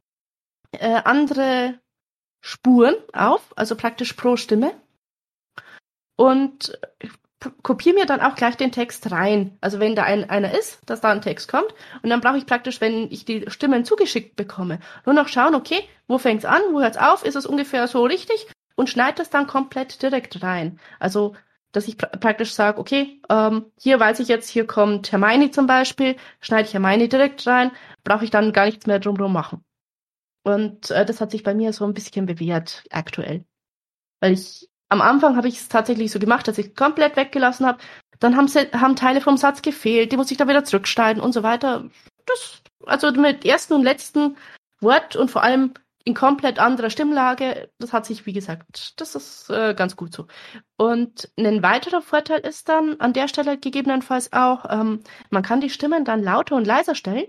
äh, 0.70 1.02
andere 1.04 1.80
Spuren 2.40 2.94
auf, 3.12 3.52
also 3.56 3.74
praktisch 3.74 4.12
pro 4.12 4.36
Stimme. 4.36 4.72
Und 6.14 6.78
kopiere 7.62 7.94
mir 7.94 8.06
dann 8.06 8.20
auch 8.20 8.34
gleich 8.34 8.56
den 8.56 8.72
Text 8.72 9.10
rein. 9.12 9.56
Also 9.60 9.78
wenn 9.80 9.94
da 9.94 10.02
ein, 10.02 10.28
einer 10.28 10.56
ist, 10.58 10.80
dass 10.86 11.00
da 11.00 11.10
ein 11.10 11.22
Text 11.22 11.48
kommt. 11.48 11.72
Und 12.02 12.10
dann 12.10 12.20
brauche 12.20 12.38
ich 12.38 12.46
praktisch, 12.46 12.80
wenn 12.80 13.10
ich 13.10 13.24
die 13.24 13.44
Stimmen 13.48 13.84
zugeschickt 13.84 14.36
bekomme, 14.36 14.80
nur 15.06 15.14
noch 15.14 15.28
schauen, 15.28 15.54
okay, 15.54 15.80
wo 16.08 16.18
fängt's 16.18 16.44
an, 16.44 16.60
wo 16.72 16.80
hört's 16.80 16.98
auf, 16.98 17.24
ist 17.24 17.36
es 17.36 17.46
ungefähr 17.46 17.86
so 17.86 18.04
richtig 18.04 18.46
und 18.76 18.90
schneide 18.90 19.18
das 19.18 19.30
dann 19.30 19.46
komplett 19.46 20.02
direkt 20.02 20.42
rein. 20.42 20.80
Also 20.98 21.34
dass 21.72 21.86
ich 21.86 21.98
pra 21.98 22.08
praktisch 22.08 22.54
sage, 22.54 22.78
okay, 22.78 23.20
ähm, 23.28 23.66
hier 23.78 24.00
weiß 24.00 24.20
ich 24.20 24.28
jetzt, 24.28 24.48
hier 24.48 24.66
kommt 24.66 25.12
Hermione 25.12 25.50
zum 25.50 25.66
Beispiel, 25.66 26.16
schneide 26.40 26.66
ich 26.66 26.74
Hermione 26.74 27.08
direkt 27.08 27.46
rein, 27.46 27.72
brauche 28.04 28.24
ich 28.24 28.30
dann 28.30 28.52
gar 28.52 28.66
nichts 28.66 28.86
mehr 28.86 28.98
drumherum 28.98 29.32
machen. 29.32 29.64
Und 30.44 30.90
äh, 30.90 31.04
das 31.04 31.20
hat 31.20 31.30
sich 31.30 31.42
bei 31.42 31.54
mir 31.54 31.72
so 31.72 31.84
ein 31.84 31.92
bisschen 31.94 32.26
bewährt 32.26 32.84
aktuell. 32.90 33.44
Weil 34.20 34.32
ich, 34.32 34.68
am 34.88 35.02
Anfang 35.02 35.36
habe 35.36 35.48
ich 35.48 35.58
es 35.58 35.68
tatsächlich 35.68 36.10
so 36.10 36.18
gemacht, 36.18 36.48
dass 36.48 36.58
ich 36.58 36.74
komplett 36.74 37.16
weggelassen 37.16 37.66
habe. 37.66 37.78
Dann 38.20 38.36
haben, 38.36 38.48
haben 38.48 38.96
Teile 38.96 39.20
vom 39.20 39.36
Satz 39.36 39.62
gefehlt, 39.62 40.12
die 40.12 40.16
muss 40.16 40.30
ich 40.30 40.36
da 40.36 40.48
wieder 40.48 40.64
zurückschneiden 40.64 41.22
und 41.22 41.32
so 41.32 41.42
weiter. 41.42 41.88
Das, 42.26 42.62
also 42.86 43.10
mit 43.12 43.44
ersten 43.44 43.74
und 43.74 43.82
letzten 43.82 44.36
Wort 44.80 45.16
und 45.16 45.30
vor 45.30 45.42
allem 45.42 45.74
in 46.04 46.14
komplett 46.14 46.58
anderer 46.58 46.88
Stimmlage, 46.88 47.70
das 47.78 47.92
hat 47.92 48.06
sich, 48.06 48.24
wie 48.24 48.32
gesagt, 48.32 48.98
das 48.98 49.14
ist 49.14 49.50
äh, 49.50 49.74
ganz 49.74 49.94
gut 49.94 50.14
so. 50.14 50.26
Und 50.78 51.30
ein 51.36 51.62
weiterer 51.62 52.00
Vorteil 52.00 52.40
ist 52.40 52.68
dann 52.68 52.98
an 52.98 53.12
der 53.12 53.28
Stelle 53.28 53.58
gegebenenfalls 53.58 54.32
auch, 54.32 54.64
ähm, 54.70 55.00
man 55.28 55.42
kann 55.42 55.60
die 55.60 55.70
Stimmen 55.70 56.06
dann 56.06 56.22
lauter 56.22 56.56
und 56.56 56.66
leiser 56.66 56.94
stellen, 56.94 57.26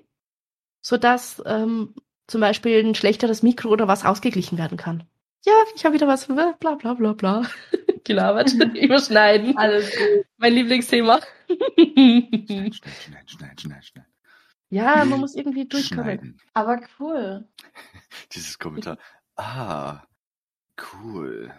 sodass 0.82 1.44
ähm, 1.46 1.94
zum 2.28 2.40
Beispiel 2.40 2.80
ein 2.86 2.96
schlechteres 2.96 3.44
Mikro 3.44 3.70
oder 3.70 3.90
was 3.90 4.06
ausgeglichen 4.06 4.58
werden 4.58 4.78
kann. 4.78 5.04
Ja, 5.46 5.54
ich 5.76 5.86
habe 5.86 5.96
wieder 5.96 6.08
was, 6.08 6.28
bla 6.28 6.52
bla 6.60 6.94
bla 6.94 7.14
bla, 7.14 7.44
gelabert, 8.04 8.54
überschneiden. 8.76 9.58
Alles 9.58 9.92
gut. 9.92 10.26
Mein 10.38 10.54
Lieblingsthema. 10.54 11.20
Schneiden, 11.48 12.74
schneiden, 12.74 13.28
schneiden, 13.28 13.58
schneiden, 13.58 13.84
schneiden, 13.84 14.10
ja, 14.70 15.04
man 15.04 15.20
muss 15.20 15.36
irgendwie 15.36 15.66
durchkommen. 15.66 16.04
Schneiden. 16.04 16.42
Aber 16.54 16.80
cool. 17.00 17.48
Dieses 18.34 18.60
Kommentar. 18.60 18.98
Ah, 19.36 20.04
cool. 20.94 21.52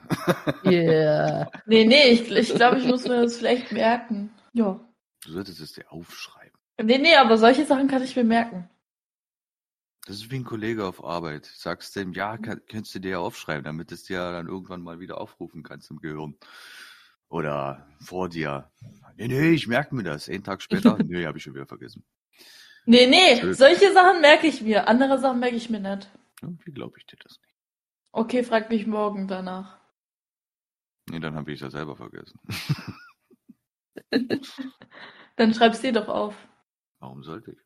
Yeah. 0.64 1.50
Nee, 1.66 1.84
nee, 1.84 2.10
ich, 2.10 2.30
ich 2.30 2.54
glaube, 2.54 2.78
ich 2.78 2.86
muss 2.86 3.08
mir 3.08 3.22
das 3.22 3.36
vielleicht 3.36 3.72
merken. 3.72 4.30
Ja. 4.52 4.78
Du 5.24 5.32
solltest 5.32 5.60
es 5.60 5.72
dir 5.72 5.90
aufschreiben. 5.90 6.58
Nee, 6.82 6.98
nee, 6.98 7.16
aber 7.16 7.36
solche 7.36 7.66
Sachen 7.66 7.88
kann 7.88 8.02
ich 8.02 8.14
mir 8.14 8.24
merken. 8.24 8.70
Das 10.06 10.16
ist 10.16 10.30
wie 10.30 10.36
ein 10.36 10.44
Kollege 10.44 10.86
auf 10.86 11.04
Arbeit. 11.04 11.46
Sagst 11.46 11.94
dem, 11.96 12.12
ja, 12.12 12.38
kann, 12.38 12.60
kannst 12.68 12.94
du 12.94 12.98
dir 13.00 13.10
ja 13.12 13.18
aufschreiben, 13.18 13.64
damit 13.64 13.92
es 13.92 14.04
dir 14.04 14.18
dann 14.32 14.48
irgendwann 14.48 14.82
mal 14.82 14.98
wieder 14.98 15.20
aufrufen 15.20 15.62
kannst 15.62 15.90
im 15.90 16.00
Gehirn. 16.00 16.36
Oder 17.28 17.86
vor 18.00 18.28
dir. 18.28 18.70
Nee, 19.16 19.28
nee, 19.28 19.50
ich 19.50 19.68
merke 19.68 19.94
mir 19.94 20.02
das. 20.02 20.28
Einen 20.28 20.42
Tag 20.44 20.62
später, 20.62 20.98
nee, 21.04 21.26
habe 21.26 21.38
ich 21.38 21.44
schon 21.44 21.54
wieder 21.54 21.66
vergessen. 21.66 22.04
Nee, 22.86 23.06
nee, 23.06 23.36
Schön. 23.40 23.54
solche 23.54 23.92
Sachen 23.92 24.20
merke 24.20 24.46
ich 24.46 24.62
mir. 24.62 24.88
Andere 24.88 25.18
Sachen 25.18 25.38
merke 25.40 25.56
ich 25.56 25.70
mir 25.70 25.80
nicht. 25.80 26.10
Irgendwie 26.42 26.72
glaube 26.72 26.98
ich 26.98 27.06
dir 27.06 27.18
das 27.22 27.38
nicht. 27.40 27.54
Okay, 28.12 28.42
frag 28.42 28.70
mich 28.70 28.86
morgen 28.86 29.28
danach. 29.28 29.78
Nee, 31.10 31.20
dann 31.20 31.34
habe 31.34 31.52
ich 31.52 31.60
das 31.60 31.72
selber 31.72 31.96
vergessen. 31.96 32.40
Dann 35.36 35.54
schreib's 35.54 35.80
dir 35.80 35.92
doch 35.92 36.08
auf, 36.08 36.34
Warum 37.00 37.22
sollte 37.22 37.52
ich? 37.52 37.58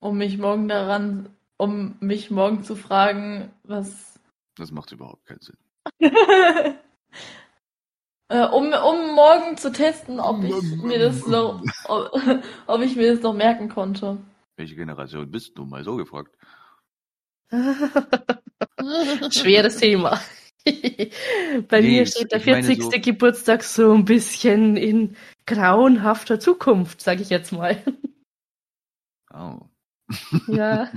um 0.00 0.18
mich 0.18 0.38
morgen 0.38 0.68
daran, 0.68 1.34
um 1.58 1.96
mich 2.00 2.30
morgen 2.30 2.62
zu 2.64 2.76
fragen, 2.76 3.50
was. 3.62 4.18
Das 4.56 4.70
macht 4.70 4.92
überhaupt 4.92 5.24
keinen 5.26 5.40
Sinn. 5.40 5.56
äh, 8.28 8.46
um, 8.46 8.72
um 8.72 9.14
morgen 9.14 9.56
zu 9.56 9.72
testen, 9.72 10.20
ob 10.20 10.42
ich 10.44 10.62
mir 10.82 10.98
das 10.98 11.26
noch, 11.26 11.62
ob, 11.86 12.10
ob 12.66 12.80
ich 12.82 12.96
mir 12.96 13.12
das 13.14 13.22
noch 13.22 13.34
merken 13.34 13.68
konnte. 13.68 14.18
Welche 14.56 14.76
Generation 14.76 15.30
bist 15.30 15.56
du? 15.58 15.64
Mal 15.64 15.84
so 15.84 15.96
gefragt. 15.96 16.36
Schweres 19.30 19.76
Thema. 19.78 20.20
Bei 20.64 21.80
Nee, 21.80 21.88
mir 21.98 22.06
steht 22.06 22.32
der 22.32 22.38
ich 22.38 22.46
meine 22.46 22.64
40. 22.64 22.82
so- 22.84 22.90
Geburtstag 23.00 23.62
so 23.64 23.92
ein 23.92 24.04
bisschen 24.06 24.76
in 24.76 25.16
grauenhafter 25.46 26.40
Zukunft, 26.40 27.00
sage 27.02 27.20
ich 27.22 27.28
jetzt 27.30 27.52
mal. 27.52 27.82
Oh. 29.32 29.60
Ja. 30.46 30.90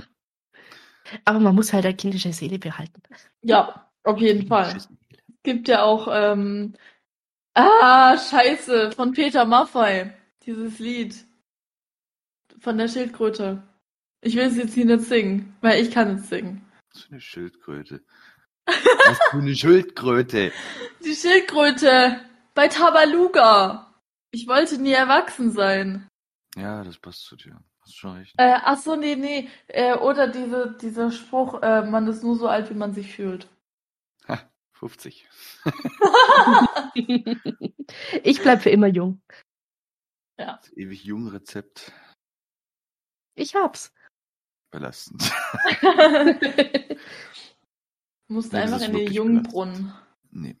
Aber 1.24 1.40
man 1.40 1.54
muss 1.54 1.72
halt 1.72 1.84
eine 1.84 1.96
kindische 1.96 2.32
Seele 2.32 2.58
behalten. 2.58 3.02
Ja, 3.42 3.90
auf 4.02 4.18
jeden 4.18 4.46
Fall. 4.46 4.76
Es 4.76 4.88
gibt 5.42 5.68
ja 5.68 5.82
auch, 5.82 6.08
ähm, 6.10 6.74
ah, 7.54 8.16
scheiße, 8.16 8.92
von 8.92 9.12
Peter 9.12 9.44
Maffay, 9.44 10.12
dieses 10.44 10.78
Lied. 10.78 11.26
Von 12.60 12.78
der 12.78 12.88
Schildkröte. 12.88 13.62
Ich 14.20 14.34
will 14.34 14.46
es 14.46 14.56
jetzt 14.56 14.74
hier 14.74 14.84
nicht 14.84 15.02
singen, 15.02 15.56
weil 15.60 15.80
ich 15.80 15.90
kann 15.90 16.16
es 16.16 16.28
singen. 16.28 16.66
Was 16.92 17.02
für 17.02 17.10
eine 17.12 17.20
Schildkröte. 17.20 18.02
Was 18.66 19.18
für 19.30 19.38
eine 19.38 19.54
Schildkröte. 19.54 20.52
Die 21.04 21.14
Schildkröte 21.14 22.20
bei 22.54 22.68
Tabaluga. 22.68 23.94
Ich 24.32 24.48
wollte 24.48 24.78
nie 24.78 24.92
erwachsen 24.92 25.52
sein. 25.52 26.08
Ja, 26.56 26.82
das 26.82 26.98
passt 26.98 27.24
zu 27.24 27.36
dir. 27.36 27.62
Recht. 28.04 28.34
Äh, 28.38 28.54
ach 28.62 28.78
so, 28.78 28.96
nee, 28.96 29.16
nee. 29.16 29.48
Äh, 29.68 29.94
oder 29.94 30.28
diese, 30.28 30.76
dieser 30.80 31.10
Spruch, 31.10 31.62
äh, 31.62 31.82
man 31.82 32.06
ist 32.06 32.22
nur 32.22 32.36
so 32.36 32.48
alt, 32.48 32.70
wie 32.70 32.74
man 32.74 32.94
sich 32.94 33.14
fühlt. 33.14 33.48
50. 34.72 35.28
Ich 38.22 38.42
bleib 38.42 38.62
für 38.62 38.70
immer 38.70 38.86
jung. 38.86 39.22
Das 40.36 40.70
ewig 40.76 41.04
jung 41.04 41.28
Rezept. 41.28 41.92
Ich 43.34 43.54
hab's. 43.54 43.92
Belastend. 44.70 45.22
Musst 48.28 48.52
Nee, 48.52 48.58
einfach 48.58 48.80
in 48.82 48.92
den 48.92 48.92
wirklich 48.92 49.16
Jungbrunnen. 49.16 49.94
Nee. 50.30 50.56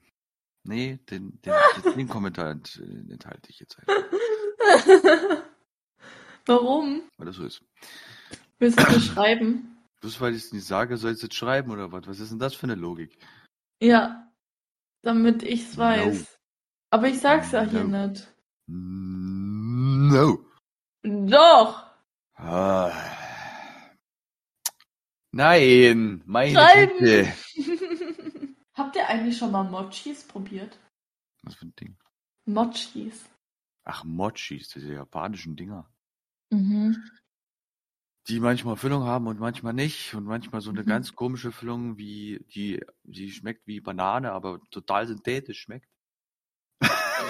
Nee, 0.64 0.98
den, 1.10 1.38
den, 1.42 1.54
den 1.96 2.08
Kommentar 2.08 2.50
ent, 2.50 2.82
enthalte 3.10 3.50
ich 3.50 3.60
jetzt 3.60 3.78
einfach, 3.78 4.02
Warum? 6.48 7.02
weil 7.16 7.26
das 7.26 7.36
so 7.36 7.44
ist. 7.44 7.62
Willst 8.58 8.78
du 8.80 8.84
das 8.84 9.04
schreiben? 9.04 9.76
Bloß 10.00 10.20
weil 10.20 10.34
ich 10.34 10.44
es 10.44 10.52
nicht 10.52 10.66
sage, 10.66 10.96
soll 10.96 11.10
ich 11.12 11.16
es 11.16 11.22
jetzt 11.22 11.34
schreiben 11.34 11.70
oder 11.70 11.92
was? 11.92 12.06
Was 12.06 12.20
ist 12.20 12.30
denn 12.30 12.38
das 12.38 12.54
für 12.54 12.64
eine 12.64 12.74
Logik? 12.74 13.18
Ja, 13.82 14.28
damit 15.02 15.42
ich's 15.42 15.76
weiß. 15.76 16.38
Aber 16.90 17.08
ich 17.08 17.20
sag's 17.20 17.52
ja 17.52 17.62
hier 17.62 17.84
No. 17.84 18.06
nicht. 18.06 18.34
No. 18.66 20.44
Doch! 21.02 21.86
Ah. 22.34 22.92
Nein, 25.32 26.22
meine 26.26 26.52
Schreiben! 26.54 26.98
Güte. 26.98 27.32
Habt 28.74 28.96
ihr 28.96 29.06
eigentlich 29.08 29.36
schon 29.36 29.50
mal 29.52 29.64
Mochis 29.64 30.24
probiert? 30.24 30.78
Was 31.42 31.54
für 31.56 31.66
ein 31.66 31.74
Ding? 31.76 31.96
Mochis. 32.46 33.28
Ach, 33.84 34.04
Mochis, 34.04 34.68
diese 34.68 34.92
japanischen 34.94 35.56
Dinger. 35.56 35.90
Mhm. 36.50 36.96
Die 38.28 38.40
manchmal 38.40 38.76
Füllung 38.76 39.04
haben 39.04 39.26
und 39.26 39.40
manchmal 39.40 39.72
nicht. 39.72 40.14
Und 40.14 40.24
manchmal 40.24 40.60
so 40.60 40.70
eine 40.70 40.82
Mhm. 40.82 40.86
ganz 40.86 41.14
komische 41.14 41.50
Füllung, 41.52 41.96
wie 41.96 42.44
die, 42.54 42.84
die 43.04 43.30
schmeckt 43.30 43.66
wie 43.66 43.80
Banane, 43.80 44.32
aber 44.32 44.60
total 44.70 45.06
synthetisch 45.06 45.60
schmeckt. 45.60 45.88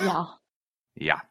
Ja. 0.05 0.39
Ja, 1.01 1.23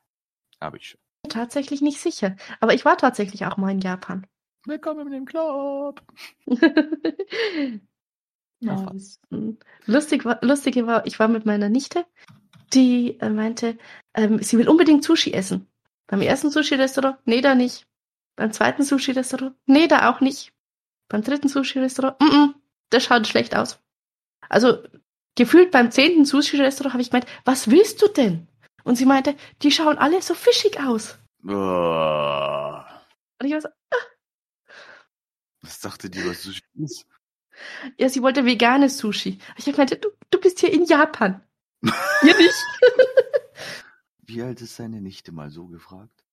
habe 0.62 0.78
ich 0.78 0.88
schon. 0.90 1.02
Tatsächlich 1.28 1.82
nicht 1.82 2.00
sicher. 2.00 2.38
Aber 2.62 2.74
ich 2.74 2.86
war 2.86 2.98
tatsächlich 2.98 3.46
auch 3.46 3.58
mal 3.58 3.72
in 3.72 3.82
Japan. 3.82 4.26
Willkommen 4.66 5.12
im 5.12 5.26
Club. 5.26 6.02
Nice. 8.60 9.20
Lustig 9.86 10.26
war, 10.26 10.40
lustige 10.42 10.88
war, 10.88 11.06
ich 11.06 11.20
war 11.20 11.28
mit 11.28 11.46
meiner 11.46 11.70
Nichte, 11.70 12.06
die 12.74 13.20
äh, 13.20 13.30
meinte, 13.30 13.78
ähm, 14.16 14.42
sie 14.42 14.58
will 14.58 14.68
unbedingt 14.70 15.04
Sushi 15.04 15.34
essen. 15.34 15.68
Beim 16.08 16.22
ersten 16.22 16.50
Sushi-Restaurant, 16.50 17.18
nee, 17.26 17.42
da 17.42 17.56
nicht. 17.56 17.86
Beim 18.36 18.52
zweiten 18.54 18.84
Sushi-Restaurant, 18.84 19.56
nee, 19.66 19.88
da 19.88 20.10
auch 20.10 20.22
nicht. 20.22 20.54
Beim 21.10 21.22
dritten 21.24 21.50
Sushi-Restaurant, 21.50 22.20
mm 22.20 22.26
-mm, 22.26 22.54
das 22.90 23.04
schaut 23.04 23.28
schlecht 23.28 23.56
aus. 23.56 23.80
Also 24.50 24.84
gefühlt 25.36 25.72
beim 25.72 25.92
zehnten 25.92 26.26
Sushi-Restaurant 26.26 26.94
habe 26.94 27.02
ich 27.02 27.10
gemeint, 27.10 27.28
was 27.46 27.70
willst 27.70 28.02
du 28.02 28.08
denn? 28.08 28.48
Und 28.84 28.96
sie 28.96 29.06
meinte, 29.06 29.36
die 29.62 29.72
schauen 29.72 29.98
alle 29.98 30.22
so 30.22 30.34
fischig 30.34 30.80
aus. 30.80 31.18
Oh. 31.46 32.82
Und 33.40 33.46
ich 33.46 33.54
war 33.54 33.62
so, 33.62 33.70
Was 35.62 35.80
dachte 35.80 36.10
die, 36.10 36.26
was 36.26 36.44
Sushi 36.44 36.62
ist? 36.84 37.06
ja, 37.98 38.10
sie 38.10 38.22
wollte 38.22 38.46
veganes 38.46 38.98
Sushi. 38.98 39.40
Ich 39.58 39.76
meinte, 39.78 39.98
du, 39.98 40.10
du 40.30 40.40
bist 40.40 40.60
hier 40.60 40.72
in 40.72 40.86
Japan. 40.86 41.42
Hier 42.22 42.38
nicht. 42.38 42.56
Wie 44.28 44.42
alt 44.44 44.62
ist 44.62 44.76
seine 44.76 45.02
Nichte 45.02 45.32
mal 45.32 45.50
so 45.50 45.68
gefragt? 45.68 46.26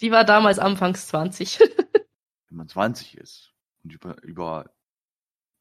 Die 0.00 0.10
war 0.12 0.24
damals 0.24 0.58
anfangs 0.58 1.08
20. 1.08 1.58
Wenn 2.48 2.56
man 2.56 2.68
20 2.68 3.16
ist 3.16 3.52
und 3.82 3.92
über, 3.92 4.22
über 4.22 4.70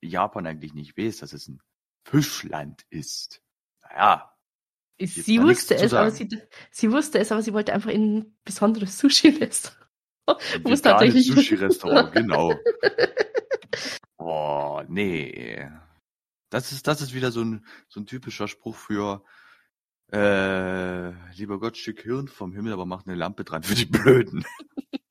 Japan 0.01 0.45
eigentlich 0.45 0.73
nicht 0.73 0.97
weiß, 0.97 1.17
dass 1.17 1.33
es 1.33 1.47
ein 1.47 1.61
Fischland 2.05 2.85
ist. 2.89 3.41
Naja, 3.81 4.33
Sie 4.99 5.41
wusste 5.41 5.75
es, 5.75 5.93
aber 5.93 6.09
sie, 6.09 6.27
sie 6.71 6.91
wusste 6.91 7.19
es, 7.19 7.31
aber 7.31 7.41
sie 7.43 7.53
wollte 7.53 7.71
einfach 7.71 7.91
in 7.91 8.17
ein 8.17 8.37
besonderes 8.43 8.97
Sushi-Restaurant. 8.97 9.77
ein 10.25 10.63
Wo 10.63 10.71
es 10.71 10.81
tatsächlich- 10.81 11.27
Sushi-Restaurant, 11.27 12.11
genau. 12.13 12.53
Oh, 14.19 14.81
nee. 14.89 15.69
Das 16.49 16.71
ist, 16.71 16.87
das 16.87 17.01
ist 17.01 17.13
wieder 17.13 17.31
so 17.31 17.41
ein, 17.43 17.65
so 17.87 17.99
ein 17.99 18.05
typischer 18.07 18.47
Spruch 18.47 18.75
für, 18.75 19.23
äh, 20.11 21.11
lieber 21.35 21.59
Gott, 21.59 21.77
schick 21.77 22.01
Hirn 22.03 22.27
vom 22.27 22.53
Himmel, 22.53 22.73
aber 22.73 22.85
mach 22.85 23.05
eine 23.05 23.15
Lampe 23.15 23.43
dran 23.43 23.63
für 23.63 23.75
die 23.75 23.85
Blöden. 23.85 24.45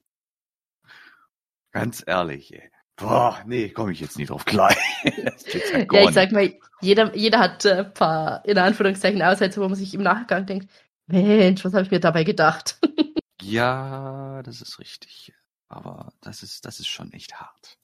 Ganz 1.73 2.03
ehrlich, 2.07 2.55
ey. 2.55 2.71
Boah, 2.97 3.43
nee, 3.45 3.69
komme 3.69 3.93
ich 3.93 4.01
jetzt 4.01 4.17
nicht 4.17 4.31
drauf 4.31 4.47
klar. 4.47 4.75
Geht's 5.03 5.71
ja 5.71 5.81
ich 5.81 6.11
sag 6.13 6.33
mal, 6.33 6.51
jeder, 6.81 7.15
jeder 7.15 7.39
hat 7.39 7.67
äh, 7.67 7.85
ein 7.85 7.93
paar, 7.93 8.43
in 8.47 8.57
Anführungszeichen, 8.57 9.21
Aussätze, 9.21 9.61
wo 9.61 9.69
man 9.69 9.75
sich 9.75 9.93
im 9.93 10.03
Nachgang 10.03 10.47
denkt, 10.47 10.71
Mensch, 11.07 11.65
was 11.65 11.75
habe 11.75 11.85
ich 11.85 11.91
mir 11.91 12.01
dabei 12.01 12.25
gedacht? 12.25 12.79
Ja, 13.43 14.43
das 14.43 14.61
ist 14.61 14.81
richtig. 14.81 15.33
Aber 15.69 16.13
das 16.21 16.43
ist, 16.43 16.65
das 16.65 16.81
ist 16.81 16.89
schon 16.89 17.13
echt 17.13 17.35
hart. 17.35 17.79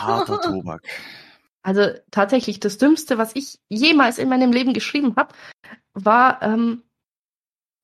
Harter 0.00 0.40
Tobak. 0.40 0.82
Also 1.62 1.90
tatsächlich, 2.10 2.60
das 2.60 2.78
Dümmste, 2.78 3.18
was 3.18 3.34
ich 3.34 3.58
jemals 3.68 4.18
in 4.18 4.28
meinem 4.28 4.52
Leben 4.52 4.72
geschrieben 4.72 5.14
habe, 5.16 5.34
war 5.92 6.42
ähm, 6.42 6.82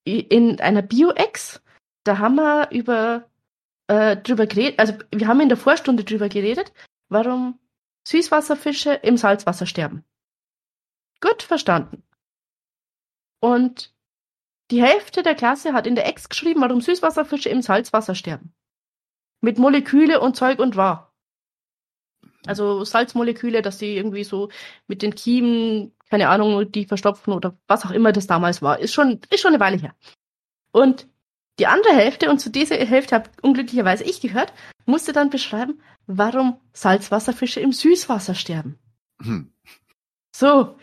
in 0.05 0.61
einer 0.61 0.83
Bio-Ex. 0.83 1.63
Da 2.05 2.19
haben 2.19 2.37
wir 2.37 2.71
über 2.71 3.29
äh, 3.89 4.17
drüber 4.17 4.47
geredet, 4.47 4.79
also 4.79 4.95
wir 5.11 5.27
haben 5.27 5.41
in 5.41 5.49
der 5.49 5.59
Vorstunde 5.59 6.05
drüber 6.05 6.29
geredet, 6.29 6.73
warum 7.09 7.59
Süßwasserfische 8.07 8.93
im 8.93 9.17
Salzwasser 9.17 9.67
sterben. 9.67 10.05
Gut 11.21 11.43
verstanden. 11.43 12.03
Und 13.41 13.95
die 14.71 14.83
Hälfte 14.83 15.23
der 15.23 15.35
Klasse 15.35 15.73
hat 15.73 15.87
in 15.87 15.95
der 15.95 16.07
Ex 16.07 16.29
geschrieben, 16.29 16.61
warum 16.61 16.81
Süßwasserfische 16.81 17.49
im 17.49 17.63
Salzwasser 17.63 18.15
sterben. 18.15 18.55
Mit 19.41 19.59
Moleküle 19.59 20.21
und 20.21 20.37
Zeug 20.37 20.59
und 20.59 20.77
wahr. 20.77 21.14
Also 22.47 22.85
Salzmoleküle, 22.85 23.63
dass 23.63 23.79
die 23.79 23.97
irgendwie 23.97 24.25
so 24.25 24.51
mit 24.87 25.03
den 25.03 25.15
Kiemen, 25.15 25.93
keine 26.11 26.29
Ahnung, 26.29 26.71
die 26.71 26.87
verstopfen 26.87 27.33
oder 27.33 27.57
was 27.67 27.85
auch 27.85 27.91
immer 27.91 28.13
das 28.13 28.27
damals 28.27 28.63
war. 28.63 28.79
Ist 28.79 28.93
schon, 28.93 29.21
ist 29.31 29.41
schon 29.41 29.55
eine 29.55 29.61
Weile 29.61 29.79
her. 29.79 29.95
Und 30.73 31.07
die 31.59 31.67
andere 31.67 31.95
Hälfte, 31.95 32.31
und 32.31 32.41
zu 32.41 32.51
dieser 32.51 32.77
Hälfte 32.77 33.15
habe 33.15 33.31
unglücklicherweise 33.41 34.05
ich 34.05 34.21
gehört, 34.21 34.53
musste 34.87 35.13
dann 35.13 35.31
beschreiben, 35.31 35.81
warum 36.07 36.61
Salzwasserfische 36.73 37.61
im 37.61 37.73
Süßwasser 37.73 38.35
sterben. 38.35 38.79
Hm. 39.23 39.53
So, 40.35 40.77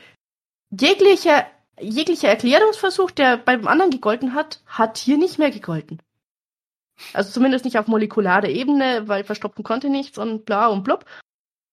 jeglicher, 0.70 1.46
jeglicher 1.80 2.30
Erklärungsversuch, 2.30 3.12
der 3.12 3.38
beim 3.38 3.68
anderen 3.68 3.92
gegolten 3.92 4.34
hat, 4.34 4.62
hat 4.66 4.98
hier 4.98 5.18
nicht 5.18 5.38
mehr 5.38 5.52
gegolten. 5.52 6.02
Also 7.14 7.32
zumindest 7.32 7.66
nicht 7.66 7.78
auf 7.78 7.88
molekularer 7.88 8.48
Ebene, 8.48 9.08
weil 9.08 9.24
verstopfen 9.24 9.64
konnte 9.64 9.90
nichts 9.90 10.18
und 10.18 10.46
bla 10.46 10.68
und 10.68 10.84
blub. 10.84 11.06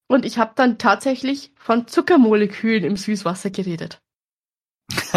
Und 0.09 0.25
ich 0.25 0.39
habe 0.39 0.53
dann 0.57 0.79
tatsächlich 0.79 1.53
von 1.57 1.87
Zuckermolekülen 1.87 2.83
im 2.83 2.97
Süßwasser 2.97 3.51
geredet. 3.51 4.01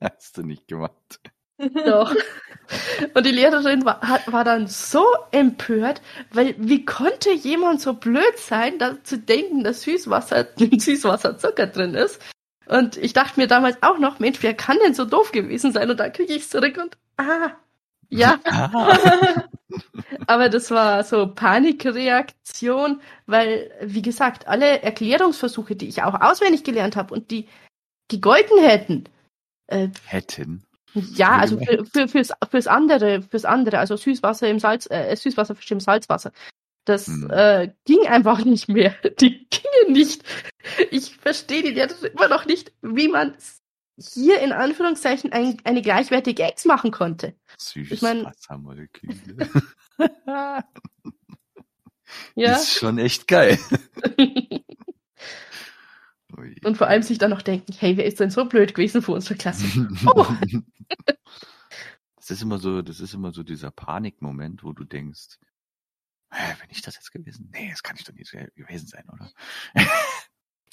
Hast 0.00 0.36
du 0.36 0.42
nicht 0.42 0.66
gemacht. 0.66 1.20
Doch. 1.58 2.14
Und 3.14 3.24
die 3.24 3.30
Lehrerin 3.30 3.84
war, 3.84 4.00
hat, 4.00 4.30
war 4.30 4.42
dann 4.44 4.66
so 4.66 5.06
empört, 5.30 6.02
weil 6.32 6.56
wie 6.58 6.84
konnte 6.84 7.30
jemand 7.32 7.80
so 7.80 7.94
blöd 7.94 8.38
sein, 8.38 8.78
da 8.78 9.02
zu 9.04 9.18
denken, 9.18 9.62
dass 9.62 9.82
Süßwasser, 9.82 10.58
in 10.58 10.80
Süßwasser 10.80 11.38
Zucker 11.38 11.68
drin 11.68 11.94
ist? 11.94 12.20
Und 12.66 12.96
ich 12.96 13.12
dachte 13.12 13.38
mir 13.38 13.46
damals 13.46 13.80
auch 13.82 13.98
noch, 13.98 14.18
Mensch, 14.18 14.42
wer 14.42 14.52
kann 14.52 14.78
denn 14.84 14.94
so 14.94 15.04
doof 15.04 15.30
gewesen 15.30 15.72
sein? 15.72 15.88
Und 15.88 16.00
dann 16.00 16.12
kriege 16.12 16.32
ich 16.32 16.42
es 16.42 16.50
zurück 16.50 16.76
und 16.82 16.98
ah, 17.16 17.52
ja. 18.08 18.40
Ah. 18.44 19.44
Aber 20.26 20.48
das 20.48 20.70
war 20.70 21.04
so 21.04 21.26
Panikreaktion, 21.34 23.00
weil, 23.26 23.70
wie 23.82 24.02
gesagt, 24.02 24.48
alle 24.48 24.82
Erklärungsversuche, 24.82 25.76
die 25.76 25.88
ich 25.88 26.02
auch 26.02 26.20
auswendig 26.20 26.64
gelernt 26.64 26.96
habe 26.96 27.14
und 27.14 27.30
die 27.30 27.48
gegolten 28.08 28.58
hätten, 28.62 29.04
äh, 29.68 29.88
Hätten. 30.06 30.64
ja, 30.94 31.36
also 31.36 31.58
für, 31.58 31.84
für, 31.86 32.08
fürs, 32.08 32.32
fürs 32.50 32.66
andere, 32.66 33.22
fürs 33.22 33.44
andere, 33.44 33.78
also 33.78 33.96
Süßwasser 33.96 34.48
im 34.48 34.58
Salz, 34.60 34.86
äh, 34.90 35.14
Süßwasserfisch 35.14 35.70
im 35.72 35.80
Salzwasser. 35.80 36.32
Das 36.84 37.08
Hm. 37.08 37.28
äh, 37.30 37.72
ging 37.84 38.06
einfach 38.06 38.44
nicht 38.44 38.68
mehr. 38.68 38.94
Die 39.20 39.48
gingen 39.50 39.92
nicht. 39.92 40.22
Ich 40.92 41.16
verstehe 41.16 41.62
die 41.62 41.70
Lehrerin 41.72 42.12
immer 42.12 42.28
noch 42.28 42.46
nicht, 42.46 42.72
wie 42.82 43.08
man 43.08 43.36
hier 43.98 44.40
in 44.40 44.52
Anführungszeichen 44.52 45.32
ein, 45.32 45.56
eine 45.64 45.82
gleichwertige 45.82 46.44
Ex 46.44 46.64
machen 46.64 46.90
konnte. 46.92 47.34
Süßes 47.58 48.02
mein- 48.02 48.24
Ja. 52.34 52.52
Ist 52.52 52.74
schon 52.74 52.98
echt 52.98 53.26
geil. 53.26 53.58
Und 56.62 56.76
vor 56.76 56.86
allem 56.86 57.02
sich 57.02 57.18
dann 57.18 57.30
noch 57.30 57.42
denken, 57.42 57.72
hey, 57.78 57.96
wer 57.96 58.04
ist 58.04 58.20
denn 58.20 58.30
so 58.30 58.44
blöd 58.44 58.74
gewesen 58.74 59.02
für 59.02 59.12
unsere 59.12 59.36
Klasse? 59.36 59.64
Oh. 60.06 60.26
Das 62.16 62.32
ist 62.32 62.42
immer 62.42 62.58
so, 62.58 62.82
das 62.82 62.98
ist 62.98 63.14
immer 63.14 63.30
so 63.30 63.44
dieser 63.44 63.70
Panikmoment, 63.70 64.64
wo 64.64 64.72
du 64.72 64.82
denkst, 64.82 65.38
bin 66.30 66.70
ich 66.70 66.82
das 66.82 66.96
jetzt 66.96 67.12
gewesen? 67.12 67.50
Nee, 67.52 67.70
das 67.70 67.84
kann 67.84 67.94
ich 67.96 68.02
doch 68.02 68.14
nicht 68.14 68.32
gewesen 68.56 68.88
sein, 68.88 69.04
oder? 69.12 69.30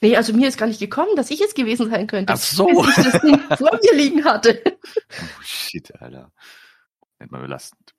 Nee, 0.02 0.18
also 0.18 0.34
mir 0.34 0.48
ist 0.48 0.58
gar 0.58 0.66
nicht 0.66 0.80
gekommen, 0.80 1.16
dass 1.16 1.30
ich 1.30 1.42
es 1.42 1.54
gewesen 1.54 1.92
sein 1.92 2.08
könnte. 2.08 2.34
Ach 2.34 2.38
so. 2.38 2.66
Bis 2.66 2.98
ich 2.98 3.04
das 3.04 3.22
Ding 3.22 3.40
vor 3.56 3.80
mir 3.84 3.94
liegen 3.96 4.26
hatte. 4.26 4.64
Oh 4.66 5.42
shit, 5.44 5.94
Alter. 6.02 6.34
Man 7.32 7.42
belastend. 7.42 7.94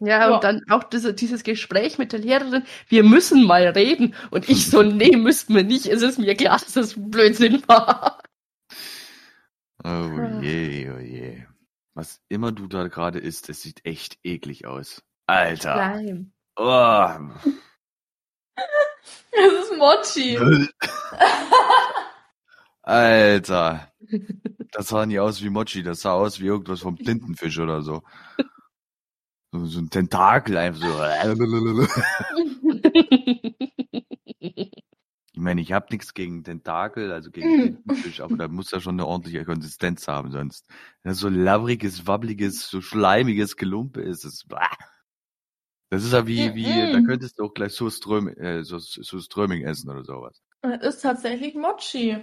Ja, 0.00 0.28
Ja. 0.28 0.34
und 0.34 0.44
dann 0.44 0.62
auch 0.70 0.84
diese, 0.84 1.14
dieses 1.14 1.42
Gespräch 1.44 1.98
mit 1.98 2.12
der 2.12 2.20
Lehrerin, 2.20 2.64
wir 2.88 3.02
müssen 3.04 3.44
mal 3.44 3.66
reden. 3.68 4.14
Und 4.30 4.48
ich 4.48 4.68
so, 4.70 4.82
nee, 4.82 5.16
müssten 5.16 5.54
wir 5.54 5.64
nicht. 5.64 5.86
Es 5.86 6.02
ist 6.02 6.18
mir 6.18 6.34
klar, 6.36 6.58
dass 6.58 6.72
das 6.74 6.94
Blödsinn 6.96 7.62
war. 7.68 8.22
Oh 9.84 10.40
je, 10.42 10.90
oh 10.90 10.98
je. 10.98 11.44
Was 11.94 12.20
immer 12.28 12.52
du 12.52 12.66
da 12.66 12.88
gerade 12.88 13.18
isst, 13.18 13.48
es 13.48 13.62
sieht 13.62 13.84
echt 13.84 14.18
eklig 14.24 14.66
aus. 14.66 15.02
Alter. 15.26 15.76
Nein. 15.76 16.32
Oh. 16.56 17.08
Es 19.30 19.52
ist 19.52 19.76
Mochi. 19.78 20.38
Alter. 22.82 23.92
Das 24.72 24.88
sah 24.88 25.06
nie 25.06 25.18
aus 25.18 25.42
wie 25.42 25.50
Mochi, 25.50 25.82
das 25.82 26.00
sah 26.00 26.12
aus 26.12 26.40
wie 26.40 26.46
irgendwas 26.46 26.80
vom 26.80 26.96
Tintenfisch 26.96 27.58
oder 27.58 27.82
so. 27.82 28.02
So, 29.52 29.66
so 29.66 29.80
ein 29.80 29.90
Tentakel 29.90 30.56
einfach 30.56 30.80
so. 30.80 30.98
Ich 35.38 35.44
meine, 35.44 35.60
ich 35.60 35.72
habe 35.72 35.86
nichts 35.90 36.14
gegen 36.14 36.42
Tentakel, 36.42 37.12
also 37.12 37.30
gegen 37.30 37.46
Tintenfisch, 37.62 38.20
aber 38.20 38.36
da 38.36 38.48
muss 38.48 38.72
ja 38.72 38.80
schon 38.80 38.96
eine 38.96 39.06
ordentliche 39.06 39.44
Konsistenz 39.44 40.08
haben, 40.08 40.32
sonst. 40.32 40.66
Wenn 41.04 41.12
das 41.12 41.20
so 41.20 41.28
labbriges, 41.28 42.08
wabbliges, 42.08 42.68
so 42.68 42.80
schleimiges 42.80 43.56
Gelumpe 43.56 44.00
ist, 44.00 44.24
das, 44.24 44.44
das 45.90 46.04
ist 46.04 46.12
ja 46.12 46.26
wie, 46.26 46.56
wie, 46.56 46.90
da 46.90 46.98
Mhm. 46.98 47.04
könntest 47.04 47.38
du 47.38 47.44
auch 47.44 47.54
gleich 47.54 47.72
so, 47.72 47.88
Ström, 47.88 48.26
äh, 48.28 48.64
so, 48.64 48.78
so 48.78 49.20
Ströming 49.20 49.64
essen 49.64 49.88
oder 49.88 50.02
sowas. 50.02 50.42
Es 50.62 50.96
ist 50.96 51.02
tatsächlich 51.02 51.54
Mochi. 51.54 52.16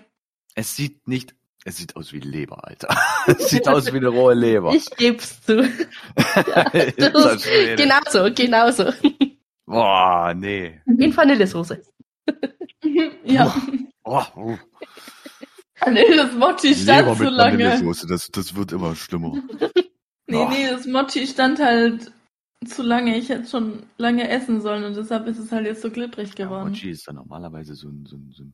Es 0.56 0.76
sieht 0.76 1.08
nicht, 1.08 1.36
es 1.66 1.78
sieht 1.78 1.96
aus 1.98 2.14
wie 2.14 2.20
Leber, 2.20 2.66
Alter. 2.66 2.88
Es 3.28 3.50
sieht 3.50 3.68
aus 3.68 3.92
wie 3.92 3.98
eine 3.98 4.08
rohe 4.08 4.34
Leber. 4.36 4.74
Ich 4.74 4.90
geb's 4.92 5.42
zu. 5.42 5.60
Alter 6.16 7.10
das- 7.10 7.44
Schwede. 7.44 7.76
Genau 7.76 8.00
so, 8.10 8.30
genau 8.34 8.72
so. 8.72 8.92
Boah, 9.66 10.34
nee. 10.36 10.80
In 10.86 11.16
Vanillesoße. 11.16 11.82
ja. 13.26 13.54
Oh, 14.04 14.24
oh. 14.36 14.58
Nee, 15.90 16.16
das 16.16 16.32
Mochi 16.34 16.74
stand 16.74 17.02
Leber 17.08 17.18
zu 17.18 17.24
mit 17.24 17.34
lange. 17.34 17.64
Vanillesoße, 17.66 18.08
das, 18.08 18.30
das 18.32 18.56
wird 18.56 18.72
immer 18.72 18.96
schlimmer. 18.96 19.34
Nee, 20.28 20.38
Oh. 20.38 20.50
nee, 20.50 20.68
das 20.70 20.86
Mochi 20.88 21.28
stand 21.28 21.60
halt 21.60 22.12
zu 22.66 22.82
lange. 22.84 23.18
Ich 23.18 23.30
hätte 23.30 23.48
schon 23.50 23.86
lange 23.98 24.30
essen 24.30 24.62
sollen 24.62 24.84
und 24.84 24.96
deshalb 24.96 25.28
ist 25.28 25.38
es 25.40 25.52
halt 25.52 25.66
jetzt 25.66 25.82
so 25.82 25.90
glitterig 25.92 26.30
Ja, 26.38 26.46
geworden. 26.46 26.70
Mochi 26.70 26.92
ist 26.92 27.08
dann 27.08 27.16
normalerweise 27.16 27.74
so 27.76 27.90
ein, 27.90 28.06
so, 28.06 28.16
ein, 28.18 28.32
so 28.32 28.44
ein 28.44 28.54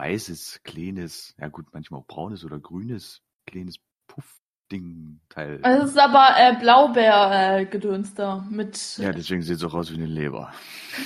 weißes, 0.00 0.60
kleines, 0.64 1.34
ja 1.38 1.48
gut, 1.48 1.66
manchmal 1.72 2.00
auch 2.00 2.06
braunes 2.06 2.42
oder 2.44 2.58
grünes, 2.58 3.20
kleines 3.46 3.76
Puff-Ding-Teil. 4.06 5.60
Also 5.62 5.84
es 5.84 5.90
ist 5.90 5.98
aber 5.98 6.36
äh, 6.38 6.56
Blaubeer-Gedöns 6.58 8.14
da 8.14 8.46
mit. 8.50 8.96
ja, 8.96 9.12
deswegen 9.12 9.42
sieht 9.42 9.56
es 9.56 9.64
auch 9.64 9.74
aus 9.74 9.90
wie 9.90 9.96
eine 9.96 10.06
Leber. 10.06 10.52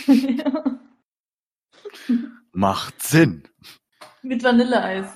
Ja. 0.06 0.78
Macht 2.52 3.02
Sinn. 3.02 3.42
mit 4.22 4.44
Vanilleeis. 4.44 5.08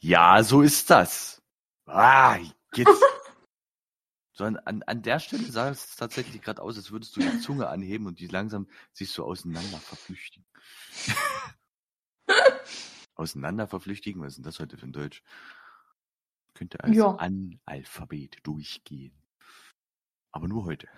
Ja, 0.00 0.42
so 0.42 0.62
ist 0.62 0.90
das. 0.90 1.40
Ah, 1.86 2.36
jetzt. 2.74 2.88
So 4.36 4.42
an, 4.42 4.56
an, 4.56 4.82
an 4.82 5.00
der 5.00 5.20
Stelle 5.20 5.44
sah 5.44 5.68
es 5.68 5.94
tatsächlich 5.94 6.42
gerade 6.42 6.60
aus, 6.60 6.76
als 6.76 6.90
würdest 6.90 7.14
du 7.14 7.20
die 7.20 7.38
Zunge 7.38 7.68
anheben 7.68 8.06
und 8.08 8.18
die 8.18 8.26
langsam 8.26 8.66
sich 8.92 9.12
so 9.12 9.24
auseinander 9.24 9.78
verflüchtigen. 9.78 10.44
auseinander 13.14 13.66
verflüchtigen? 13.66 14.20
Was 14.22 14.28
ist 14.32 14.36
denn 14.38 14.44
das 14.44 14.58
heute 14.60 14.76
für 14.76 14.86
ein 14.86 14.92
Deutsch? 14.92 15.22
Könnte 16.54 16.82
als 16.82 16.96
Ja. 16.96 17.10
Analphabet 17.16 18.38
durchgehen. 18.44 19.12
Aber 20.32 20.48
nur 20.48 20.64
heute. 20.64 20.88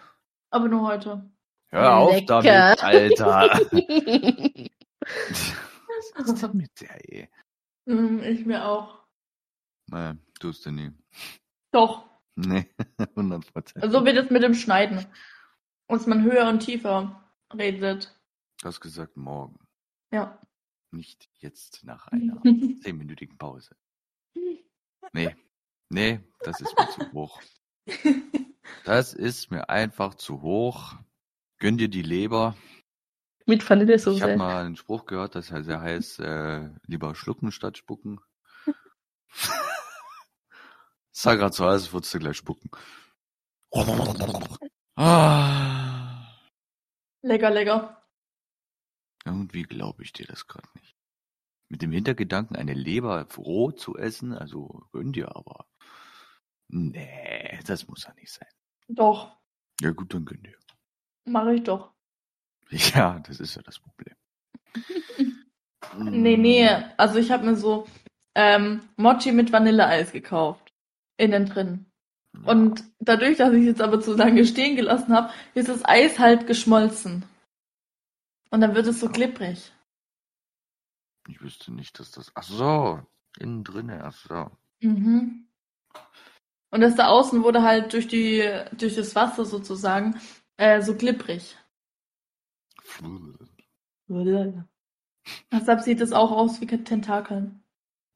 Aber 0.51 0.69
nur 0.69 0.87
heute. 0.89 1.31
Hör 1.69 1.97
auf 1.97 2.13
Lecker. 2.15 2.43
damit, 2.43 2.83
Alter. 2.83 3.61
Was 6.15 6.29
ist 6.33 6.43
denn 6.43 6.57
mit 6.57 6.71
der, 6.81 7.13
ey? 7.13 7.29
Mm, 7.87 8.21
Ich 8.21 8.45
mir 8.47 8.65
auch. 8.67 9.05
Naja, 9.89 10.17
tust 10.41 10.67
du 10.67 10.71
nie. 10.71 10.93
Doch. 11.73 12.07
Nee, 12.37 12.71
100 12.99 13.53
Prozent. 13.53 13.93
So 13.93 14.05
wird 14.05 14.17
es 14.19 14.31
mit 14.31 14.43
dem 14.43 14.55
Schneiden. 14.55 15.07
Dass 15.89 16.07
man 16.07 16.23
höher 16.25 16.49
und 16.49 16.61
tiefer 16.61 17.23
redet. 17.55 18.19
Du 18.61 18.67
hast 18.69 18.81
gesagt 18.81 19.17
morgen, 19.17 19.59
Ja. 20.13 20.41
Nicht 20.97 21.29
jetzt 21.39 21.85
nach 21.85 22.09
einer 22.09 22.41
zehnminütigen 22.83 23.37
Pause. 23.39 23.77
Nee, 25.13 25.37
nee, 25.89 26.21
das 26.41 26.61
ist 26.61 26.75
mir 26.79 26.89
zu 26.91 27.13
hoch. 27.13 27.41
Das 28.85 29.15
ist 29.15 29.51
mir 29.51 29.69
einfach 29.71 30.15
zu 30.15 30.43
hoch. 30.43 30.95
Gönn 31.59 31.79
dir 31.79 31.89
die 31.89 32.03
Leber. 32.03 32.57
Mit 33.47 33.63
Ich 33.63 33.71
habe 33.71 33.81
Vanillesoße. 33.81 34.37
mal 34.37 34.65
einen 34.67 34.77
Spruch 34.77 35.07
gehört, 35.07 35.37
das 35.37 35.53
heißt, 35.53 35.69
der 35.69 35.81
heißt 35.81 36.19
äh, 36.21 36.69
lieber 36.87 37.15
schlucken 37.15 37.53
statt 37.53 37.79
spucken. 37.79 38.21
Sah 41.13 41.35
grad 41.37 41.55
so 41.55 41.65
als 41.65 41.93
würdest 41.93 42.13
du 42.13 42.19
gleich 42.19 42.37
spucken. 42.37 42.71
Ah, 44.97 46.27
lecker, 47.23 47.51
lecker. 47.51 48.03
Irgendwie 49.27 49.65
glaube 49.65 50.03
ich 50.03 50.13
dir 50.13 50.27
das 50.27 50.47
gerade 50.47 50.69
nicht. 50.75 50.97
Mit 51.69 51.83
dem 51.83 51.93
Hintergedanken, 51.93 52.57
eine 52.57 52.75
Leber 52.75 53.27
roh 53.37 53.73
zu 53.73 53.97
essen, 53.97 54.33
also 54.33 54.85
gönn 54.93 55.13
dir 55.13 55.35
aber. 55.35 55.67
Nee, 56.69 57.59
das 57.67 57.89
muss 57.89 58.05
ja 58.05 58.15
nicht 58.15 58.33
sein. 58.33 58.49
Doch. 58.89 59.37
Ja 59.81 59.91
gut, 59.91 60.15
dann 60.15 60.25
gönn 60.25 60.43
dir. 60.43 60.57
Mache 61.25 61.55
ich 61.55 61.63
doch. 61.63 61.93
Ja, 62.71 63.21
das 63.21 63.39
ist 63.39 63.55
ja 63.55 63.63
das 63.63 63.79
Problem. 63.79 64.17
Nee, 65.99 66.37
nee. 66.37 66.69
Also 66.97 67.19
ich 67.19 67.31
habe 67.31 67.47
mir 67.47 67.57
so 67.57 67.87
ähm, 68.35 68.81
Mochi 68.97 69.33
mit 69.33 69.53
Vanilleeis 69.53 70.13
gekauft. 70.13 70.73
Innen 71.17 71.47
drin. 71.47 71.87
Ja. 72.35 72.53
Und 72.53 72.85
dadurch, 72.99 73.39
dass 73.39 73.53
ich 73.53 73.61
es 73.61 73.67
jetzt 73.67 73.81
aber 73.81 74.01
zu 74.01 74.15
lange 74.15 74.45
stehen 74.45 74.77
gelassen 74.77 75.15
habe, 75.15 75.33
ist 75.55 75.69
das 75.69 75.85
Eis 75.85 76.19
halt 76.19 76.47
geschmolzen. 76.47 77.25
Und 78.51 78.61
dann 78.61 78.75
wird 78.75 78.87
es 78.87 79.01
so 79.01 79.09
klipprig. 79.09 79.73
Ich 81.29 81.41
wüsste 81.41 81.73
nicht, 81.73 81.99
dass 81.99 82.11
das. 82.13 82.31
Ach 82.35 82.43
so, 82.43 83.03
innen 83.39 83.65
drinne, 83.65 84.05
ach 84.05 84.15
so. 84.15 84.51
Mhm. 84.81 85.49
Und 86.71 86.81
das 86.81 86.95
da 86.95 87.09
außen 87.09 87.43
wurde 87.43 87.63
halt 87.63 87.93
durch 87.93 88.09
die, 88.09 88.43
durch 88.73 88.97
das 88.97 89.15
Wasser 89.15 89.45
sozusagen 89.45 90.21
äh, 90.57 90.83
so 90.83 90.97
klipprig. 90.97 91.57
Deshalb 95.53 95.81
sieht 95.81 96.01
es 96.01 96.13
auch 96.13 96.31
aus 96.31 96.61
wie 96.61 96.67
Tentakeln. 96.67 97.63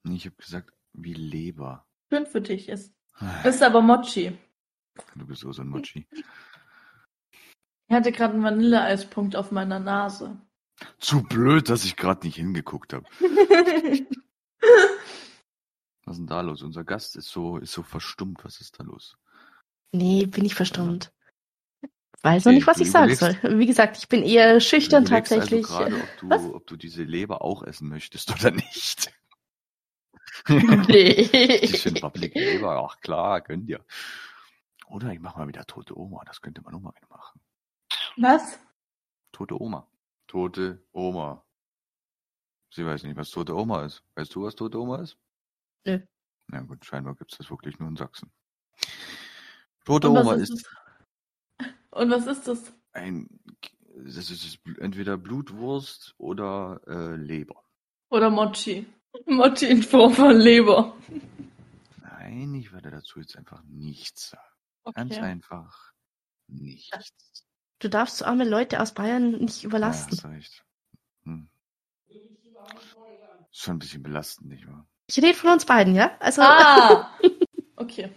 Ich 0.05 0.27
habe 0.27 0.37
gesagt, 0.37 0.73
wie 0.93 1.15
Leber. 1.15 1.87
Schön 2.13 2.27
für 2.27 2.41
dich 2.41 2.69
ist. 2.69 2.95
Ist 3.45 3.63
aber 3.63 3.83
Mochi. 3.83 4.37
Du 5.15 5.27
bist 5.27 5.43
so 5.43 5.53
so 5.53 5.63
ein 5.63 5.69
Mochi. 5.69 6.07
Ich 7.91 7.97
hatte 7.97 8.13
gerade 8.13 8.35
einen 8.35 8.45
Vanilleeispunkt 8.45 9.35
auf 9.35 9.51
meiner 9.51 9.81
Nase. 9.81 10.41
Zu 11.01 11.25
blöd, 11.25 11.69
dass 11.69 11.85
ich 11.85 11.97
gerade 11.97 12.25
nicht 12.25 12.37
hingeguckt 12.37 12.93
habe. 12.93 13.05
Was 16.05 16.13
ist 16.15 16.19
denn 16.19 16.29
da 16.29 16.41
los? 16.41 16.63
Unser 16.63 16.85
Gast 16.85 17.17
ist 17.17 17.27
so, 17.31 17.57
ist 17.57 17.73
so 17.73 17.83
verstummt. 17.83 18.45
Was 18.45 18.61
ist 18.61 18.79
da 18.79 18.85
los? 18.85 19.17
Nee, 19.91 20.27
bin 20.27 20.45
ich 20.45 20.55
verstummt. 20.55 21.13
weiß 22.23 22.45
noch 22.45 22.53
nicht, 22.53 22.69
was 22.69 22.79
ich 22.79 22.93
sagen 22.93 23.13
soll. 23.17 23.37
Wie 23.59 23.67
gesagt, 23.67 23.99
ich 23.99 24.09
bin 24.09 24.23
eher 24.23 24.61
schüchtern 24.61 25.05
Du 25.05 25.11
überlegst 25.11 25.33
tatsächlich. 25.33 25.69
Also 25.69 25.79
gerade, 25.79 25.97
ob, 25.97 26.31
Was? 26.31 26.43
du, 26.43 26.55
ob 26.55 26.67
du 26.69 26.77
diese 26.77 27.03
Leber 27.03 27.43
auch 27.43 27.65
essen 27.65 27.89
möchtest 27.89 28.31
oder 28.31 28.53
nicht. 28.53 29.13
nee. 30.49 31.25
Bisschen 31.61 31.95
Public 31.95 32.37
Leber, 32.37 32.89
ach 32.89 33.01
klar, 33.01 33.41
könnt 33.41 33.69
ihr. 33.69 33.85
Oder 34.87 35.13
ich 35.13 35.19
mache 35.19 35.41
mal 35.41 35.49
wieder 35.49 35.65
tote 35.67 35.99
Oma, 35.99 36.23
das 36.25 36.41
könnte 36.41 36.63
man 36.63 36.73
auch 36.77 36.81
mal 36.81 36.93
machen. 37.09 37.41
Was? 38.17 38.59
Tote 39.33 39.61
Oma. 39.61 39.87
Tote 40.27 40.83
Oma. 40.93 41.45
Sie 42.73 42.87
weiß 42.87 43.03
nicht, 43.05 43.17
was 43.17 43.31
tote 43.31 43.55
Oma 43.57 43.85
ist. 43.85 44.03
Weißt 44.15 44.35
du, 44.35 44.45
was 44.45 44.55
tote 44.55 44.79
Oma 44.81 45.03
ist? 45.03 45.17
Nö. 45.85 45.99
Na 46.49 46.61
gut, 46.63 46.85
scheinbar 46.85 47.15
gibt 47.15 47.33
es 47.33 47.39
das 47.39 47.51
wirklich 47.51 47.79
nur 47.79 47.89
in 47.89 47.97
Sachsen. 47.97 48.31
Tote 49.85 50.11
Oma 50.11 50.35
ist 50.35 50.51
ist? 50.51 50.69
Und 51.91 52.11
was 52.11 52.27
ist 52.27 52.47
das? 52.47 52.73
ein, 52.93 53.29
das 53.95 54.31
ist 54.31 54.59
entweder 54.79 55.17
Blutwurst 55.17 56.15
oder 56.19 56.81
äh, 56.87 57.15
Leber. 57.17 57.65
Oder 58.11 58.31
Mochi? 58.31 58.87
Mochi 59.27 59.67
in 59.67 59.83
Form 59.83 60.13
von 60.13 60.37
Leber. 60.37 60.97
Nein, 62.03 62.55
ich 62.55 62.73
werde 62.73 62.91
dazu 62.91 63.21
jetzt 63.21 63.37
einfach 63.37 63.63
nichts 63.65 64.31
sagen. 64.31 64.45
Ganz 64.95 65.13
Okay. 65.13 65.21
einfach 65.21 65.93
nichts. 66.49 67.47
Du 67.81 67.89
darfst 67.89 68.19
so 68.19 68.25
arme 68.27 68.45
Leute 68.45 68.81
aus 68.81 68.93
Bayern 68.95 69.33
nicht 69.33 69.63
Ja, 69.63 69.69
überlasten. 69.69 70.19
hast 70.19 70.25
recht. 70.27 70.65
Hm. 71.25 71.49
Ist 72.09 73.63
schon 73.65 73.77
ein 73.77 73.79
bisschen 73.79 74.03
belastend, 74.03 74.49
nicht 74.51 74.67
wahr? 74.69 74.87
Ich 75.09 75.17
rede 75.19 75.35
von 75.35 75.51
uns 75.51 75.65
beiden, 75.67 75.95
ja? 75.95 76.13
Also, 76.21 76.43
Ah! 76.43 77.11
Okay. 77.77 78.11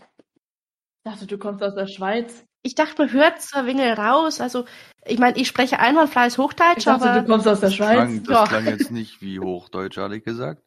Ich 1.06 1.12
dachte, 1.12 1.26
du 1.26 1.38
kommst 1.38 1.64
aus 1.64 1.74
der 1.74 1.88
Schweiz. 1.88 2.44
ich 2.64 2.76
dachte, 2.76 2.96
man 3.02 3.12
hört 3.14 3.42
so 3.42 3.58
ein 3.60 3.66
wenig 3.66 3.98
raus. 3.98 4.42
Also, 4.42 4.66
ich 5.06 5.20
meine, 5.20 5.38
ich 5.38 5.48
spreche 5.48 5.80
einwandfreies 5.80 6.34
Ich 6.34 6.38
Hochdeutsch, 6.40 6.86
dachte, 6.86 7.10
aber 7.10 7.22
du 7.22 7.26
kommst 7.28 7.48
aus 7.48 7.62
der 7.62 7.70
Das 7.70 7.76
Schweiz. 7.78 7.94
klang, 7.94 8.24
das 8.26 8.38
Ja. 8.38 8.44
klang 8.46 8.66
jetzt 8.68 8.92
nicht 8.92 9.22
wie 9.22 9.40
Hochdeutsch, 9.40 9.98
ehrlich 9.98 10.24
gesagt. 10.26 10.62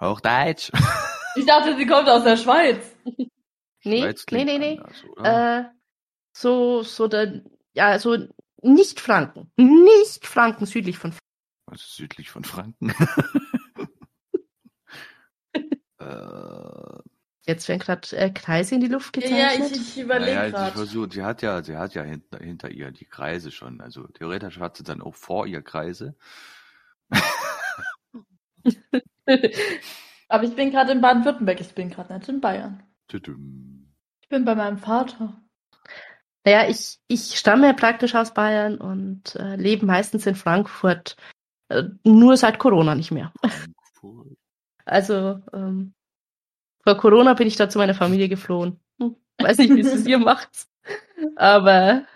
Hochdeutsch. 0.00 0.70
Ich 1.36 1.46
dachte, 1.46 1.76
sie 1.76 1.86
kommt 1.86 2.08
aus 2.08 2.24
der 2.24 2.36
Schweiz. 2.36 2.84
nee, 3.84 4.00
Schweiz 4.00 4.24
nee, 4.32 4.44
nee, 4.44 4.58
nee. 4.58 4.80
anders? 4.80 5.04
Äh, 5.22 5.70
so, 6.36 6.82
so 6.82 7.06
der, 7.06 7.44
ja, 7.74 7.98
so 7.98 8.16
nicht 8.62 9.00
Franken. 9.00 9.50
Nicht 9.56 10.26
Franken 10.26 10.66
südlich 10.66 10.98
von 10.98 11.14
Was 11.66 11.80
ist 11.82 11.96
südlich 11.96 12.30
von 12.30 12.44
Franken? 12.44 12.92
äh, 15.98 16.98
Jetzt 17.46 17.68
werden 17.68 17.80
gerade 17.80 18.16
äh, 18.16 18.30
Kreise 18.30 18.74
in 18.76 18.80
die 18.80 18.88
Luft 18.88 19.16
Ja, 19.16 19.22
ja, 19.36 19.48
gezeichnet. 19.48 19.76
ich, 19.76 19.96
ich 19.96 19.98
überlege 20.02 20.32
naja, 20.36 20.46
sie 20.46 20.52
gerade. 20.52 20.72
versucht, 20.72 21.12
sie 21.14 21.22
hat 21.22 21.42
ja, 21.42 21.62
sie 21.62 21.76
hat 21.76 21.94
ja 21.94 22.02
hinter, 22.02 22.38
hinter 22.38 22.70
ihr 22.70 22.90
die 22.92 23.06
Kreise 23.06 23.50
schon. 23.50 23.80
Also 23.80 24.06
theoretisch 24.08 24.58
hat 24.60 24.76
sie 24.76 24.84
dann 24.84 25.02
auch 25.02 25.14
vor 25.14 25.46
ihr 25.46 25.62
Kreise. 25.62 26.16
Aber 30.28 30.44
ich 30.44 30.54
bin 30.54 30.70
gerade 30.70 30.92
in 30.92 31.00
Baden-Württemberg, 31.00 31.60
ich 31.60 31.74
bin 31.74 31.90
gerade 31.90 32.14
nicht 32.16 32.28
in 32.28 32.40
Bayern. 32.40 32.82
Ich 33.12 34.28
bin 34.28 34.44
bei 34.44 34.54
meinem 34.54 34.78
Vater. 34.78 35.42
Naja, 36.44 36.68
ich, 36.68 36.98
ich 37.06 37.36
stamme 37.38 37.74
praktisch 37.74 38.14
aus 38.14 38.32
Bayern 38.32 38.78
und 38.78 39.34
äh, 39.36 39.56
lebe 39.56 39.84
meistens 39.86 40.26
in 40.26 40.34
Frankfurt. 40.34 41.16
Äh, 41.68 41.84
nur 42.04 42.36
seit 42.36 42.58
Corona 42.58 42.94
nicht 42.94 43.10
mehr. 43.10 43.32
Frankfurt. 43.42 44.36
Also, 44.86 45.42
ähm, 45.52 45.92
vor 46.82 46.96
Corona 46.96 47.34
bin 47.34 47.46
ich 47.46 47.56
da 47.56 47.68
zu 47.68 47.78
meiner 47.78 47.94
Familie 47.94 48.28
geflohen. 48.28 48.80
Hm, 48.98 49.16
weiß 49.38 49.58
nicht, 49.58 49.74
wie 49.74 49.80
es 49.80 50.06
ihr 50.06 50.18
macht. 50.18 50.66
Aber 51.36 52.06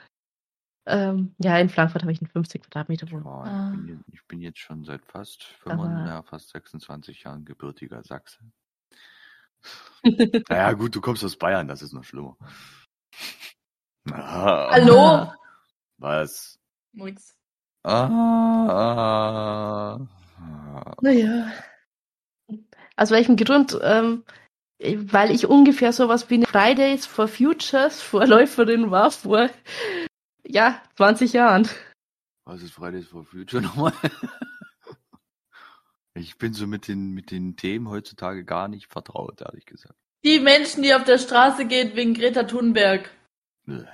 ähm, 0.87 1.35
ja, 1.39 1.59
in 1.59 1.68
Frankfurt 1.68 2.03
habe 2.03 2.12
ich 2.12 2.20
einen 2.22 2.31
50 2.31 2.62
Quadratmeter 2.62 3.11
Wohnung. 3.11 3.27
Ja, 3.27 3.43
Ah. 3.43 3.72
ich, 3.75 3.79
bin 3.79 3.89
jetzt, 3.89 4.05
ich 4.14 4.27
bin 4.27 4.41
jetzt 4.41 4.59
schon 4.59 4.85
seit 4.85 5.05
fast, 5.05 5.43
25, 5.45 5.99
Aber- 6.01 6.07
ja, 6.09 6.22
fast 6.22 6.49
26 6.51 7.22
Jahren 7.25 7.45
gebürtiger 7.45 8.03
Sachse. 8.03 8.39
Naja, 10.49 10.72
gut, 10.72 10.95
du 10.95 11.01
kommst 11.01 11.25
aus 11.25 11.37
Bayern, 11.37 11.68
das 11.68 11.83
ist 11.83 11.93
noch 11.93 12.05
schlimmer. 12.05 12.37
Ah, 14.12 14.70
Hallo? 14.70 15.32
Was? 15.98 16.59
Nix. 16.92 17.34
Ah, 17.82 18.09
ah, 18.68 20.09
ah. 20.38 20.94
Naja. 21.00 21.50
Aus 22.96 23.11
welchem 23.11 23.36
Grund? 23.36 23.78
Ähm, 23.82 24.24
weil 24.78 25.30
ich 25.30 25.46
ungefähr 25.46 25.92
sowas 25.92 26.28
wie 26.30 26.34
eine 26.34 26.46
Fridays 26.46 27.07
for 27.07 27.28
Futures 27.28 28.02
Vorläuferin 28.02 28.90
war 28.90 29.11
vor 29.11 29.48
ja, 30.46 30.82
20 30.96 31.32
Jahren. 31.32 31.68
Was 32.44 32.62
ist 32.62 32.72
Fridays 32.72 33.07
for 33.07 33.24
Future 33.24 33.62
nochmal? 33.62 33.92
Ich 36.14 36.36
bin 36.38 36.52
so 36.52 36.66
mit 36.66 36.88
den, 36.88 37.12
mit 37.12 37.30
den 37.30 37.57
Themen 37.57 37.88
heutzutage 37.88 38.44
gar 38.44 38.68
nicht 38.68 38.92
vertraut, 38.92 39.40
ehrlich 39.40 39.64
gesagt. 39.66 39.98
Die 40.24 40.40
Menschen, 40.40 40.82
die 40.82 40.94
auf 40.94 41.05
der 41.05 41.18
Straße 41.18 41.66
gehen 41.66 41.96
wegen 41.96 42.14
Greta 42.14 42.44
Thunberg. 42.44 43.11
Nö, 43.66 43.84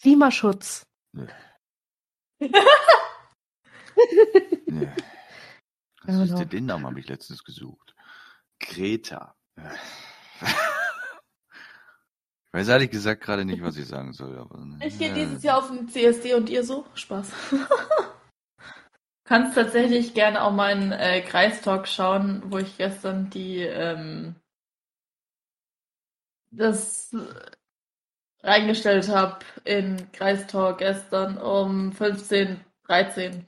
Klimaschutz. 0.00 0.86
nö, 1.12 1.26
nö. 4.66 4.86
Was 6.04 6.16
ist 6.16 6.28
know. 6.28 6.38
denn 6.38 6.48
den 6.48 6.66
Namen 6.66 6.86
habe 6.86 7.00
ich 7.00 7.08
letztens 7.08 7.44
gesucht? 7.44 7.94
Greta. 8.60 9.34
Ich 12.48 12.52
weiß 12.52 12.68
ehrlich 12.68 12.90
gesagt 12.90 13.22
gerade 13.22 13.44
nicht, 13.44 13.62
was 13.62 13.76
ich 13.76 13.86
sagen 13.86 14.14
soll, 14.14 14.38
aber. 14.38 14.66
Ich 14.80 14.98
gehe 14.98 15.12
dieses 15.12 15.42
Jahr 15.42 15.58
auf 15.58 15.68
den 15.68 15.88
CSD 15.88 16.32
und 16.34 16.48
ihr 16.48 16.64
so? 16.64 16.86
Spaß. 16.94 17.30
Kannst 19.24 19.54
tatsächlich 19.54 20.14
gerne 20.14 20.42
auch 20.42 20.52
meinen 20.52 20.92
äh, 20.92 21.20
Kreistalk 21.20 21.86
schauen, 21.86 22.42
wo 22.46 22.56
ich 22.56 22.78
gestern 22.78 23.28
die 23.28 23.58
ähm, 23.58 24.36
das 26.50 27.14
reingestellt 28.48 29.08
habe 29.08 29.38
in 29.64 30.10
Kreistalk 30.12 30.78
gestern 30.78 31.38
um 31.38 31.92
15, 31.92 32.60
13. 32.86 33.44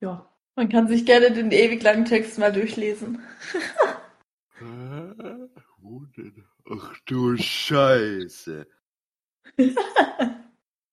Ja, 0.00 0.28
man 0.56 0.68
kann 0.68 0.88
sich 0.88 1.06
gerne 1.06 1.30
den 1.32 1.50
ewig 1.52 1.82
langen 1.82 2.04
Text 2.04 2.38
mal 2.38 2.52
durchlesen. 2.52 3.22
Denn? 4.60 5.50
Ach 6.70 6.94
du 7.06 7.36
Scheiße. 7.36 8.66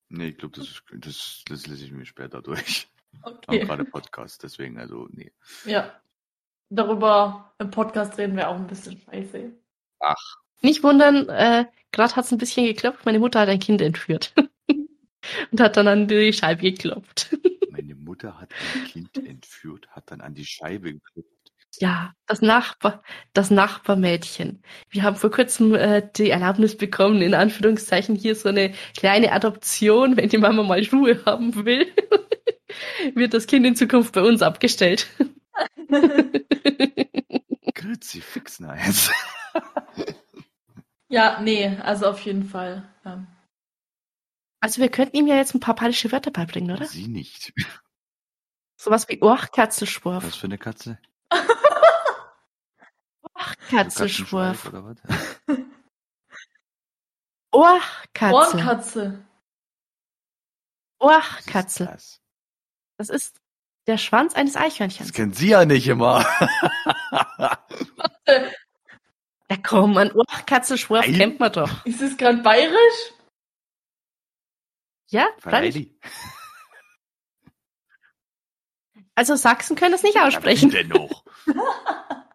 Nee, 0.08 0.28
ich 0.30 0.38
glaube, 0.38 0.56
das, 0.56 0.68
ist- 0.70 0.84
das, 0.94 1.44
das 1.48 1.68
lese 1.68 1.84
ich 1.86 1.92
mir 1.92 2.06
später 2.06 2.42
durch. 2.42 2.88
Wir 3.12 3.24
haben 3.24 3.38
Okay. 3.48 3.60
gerade 3.66 3.84
Podcast, 3.86 4.44
deswegen, 4.44 4.78
also, 4.78 5.08
nee. 5.12 5.34
Ja. 5.66 6.00
Darüber 6.70 7.54
im 7.60 7.70
Podcast 7.72 8.18
reden 8.18 8.38
wir 8.38 8.48
auch 8.48 8.56
ein 8.56 8.68
bisschen 8.68 8.98
scheiße. 9.00 9.52
Nicht 10.62 10.84
wundern, 10.84 11.30
äh, 11.30 11.66
gerade 11.92 12.16
hat 12.16 12.26
es 12.26 12.32
ein 12.32 12.38
bisschen 12.38 12.66
geklopft. 12.66 13.06
Meine 13.06 13.20
Mutter 13.20 13.40
hat 13.40 13.50
ein 13.50 13.60
Kind 13.60 13.82
entführt. 13.82 14.34
Und 15.52 15.60
hat 15.60 15.78
dann 15.78 15.88
an 15.88 16.08
die 16.08 16.34
Scheibe 16.34 16.62
geklopft. 16.62 17.36
Meine 17.72 17.96
Mutter 17.96 18.40
hat 18.40 18.52
ein 18.76 18.86
Kind 18.86 19.18
entführt, 19.18 19.88
hat 19.90 20.12
dann 20.12 20.22
an 20.22 20.36
die 20.36 20.46
Scheibe 20.46 20.94
geklopft. 20.94 21.30
Ja, 21.80 22.14
das 22.26 22.42
Nachbar, 22.42 23.04
das 23.34 23.52
Nachbarmädchen. 23.52 24.64
Wir 24.90 25.04
haben 25.04 25.18
vor 25.18 25.30
kurzem 25.30 25.76
äh, 25.76 26.08
die 26.16 26.30
Erlaubnis 26.30 26.78
bekommen, 26.78 27.22
in 27.22 27.34
Anführungszeichen 27.34 28.16
hier 28.16 28.36
so 28.36 28.50
eine 28.50 28.74
kleine 28.98 29.34
Adoption, 29.34 30.16
wenn 30.16 30.30
die 30.30 30.38
Mama 30.38 30.64
mal 30.64 30.86
Ruhe 30.92 31.22
haben 31.26 31.66
will, 31.66 31.88
wird 33.16 33.34
das 33.34 33.48
Kind 33.48 33.66
in 33.66 33.76
Zukunft 33.76 34.14
bei 34.14 34.22
uns 34.22 34.42
abgestellt. 34.42 35.08
Grüezi, 37.74 38.22
fix 38.22 38.60
nice. 38.60 39.12
Ja, 41.08 41.40
nee, 41.42 41.78
also 41.82 42.08
auf 42.08 42.20
jeden 42.22 42.44
Fall. 42.46 42.88
Ähm, 43.06 43.28
Also 44.60 44.82
wir 44.82 44.90
könnten 44.90 45.16
ihm 45.18 45.28
ja 45.28 45.36
jetzt 45.36 45.54
ein 45.54 45.60
paar 45.60 45.76
badische 45.76 46.12
Wörter 46.12 46.32
beibringen, 46.32 46.76
oder? 46.76 46.86
Sie 46.86 47.08
nicht. 47.08 47.54
Sowas 48.78 49.08
wie 49.10 49.22
Orchkatzelschwurf. 49.22 50.24
Was 50.26 50.36
für 50.36 50.48
eine 50.48 50.58
Katze? 50.58 50.98
Orchkatzelschwurf. 53.36 54.64
Katzenschweif 54.64 54.66
oder 54.68 54.86
was? 54.86 54.98
Ohrenkatze. 57.54 59.26
Orchkatze. 61.00 61.86
Was 61.88 62.00
ist 62.04 62.22
Das 62.98 63.10
ist 63.10 63.42
der 63.88 63.98
Schwanz 63.98 64.34
eines 64.34 64.54
Das 64.54 64.62
Das 64.62 64.72
Eichhörnchens. 64.74 65.14
kennen 65.14 65.34
Sie 65.34 65.50
ja 65.50 65.66
nicht 65.66 65.88
immer. 65.88 66.26
Ja 69.56 69.62
komm, 69.64 69.98
ein 69.98 70.12
Orchkatzelschwurf 70.12 71.06
Ei. 71.06 71.14
kennt 71.14 71.40
man 71.40 71.52
doch. 71.52 71.86
Ist 71.86 72.02
es 72.02 72.18
gerade 72.18 72.40
bayerisch? 72.40 73.14
Ja, 75.10 75.28
freilich. 75.40 75.92
Also 79.14 79.36
Sachsen 79.36 79.76
können 79.78 79.94
es 79.94 80.02
nicht 80.04 80.20
aussprechen. 80.20 80.72
wie 80.72 80.76
denn 80.78 80.88
noch? 80.90 81.24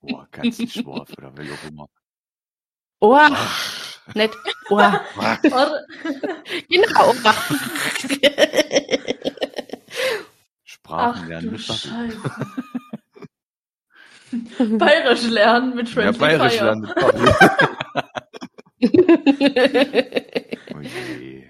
Boah, 0.00 0.26
Katzenschwarf 0.30 1.10
oder 1.18 1.36
wie 1.36 1.50
auch 1.52 1.64
immer. 1.68 1.88
Orch, 3.00 3.30
Ach, 3.32 4.14
Nicht 4.14 4.34
Ohr. 4.70 5.04
Oder, 5.44 5.84
Genau. 6.68 7.14
Sprachen 10.64 11.22
ach 11.22 11.26
lernen 11.26 11.50
du. 11.50 11.58
Scheiße. 11.58 12.20
Bayerisch 14.78 15.24
lernen 15.28 15.74
mit 15.74 15.88
Ja, 15.88 15.94
Friendly 15.94 16.18
bayerisch 16.18 16.54
Fire. 16.54 16.64
lernen 16.64 16.82
mit. 16.82 16.94
Oh 20.74 20.80
je. 20.80 21.44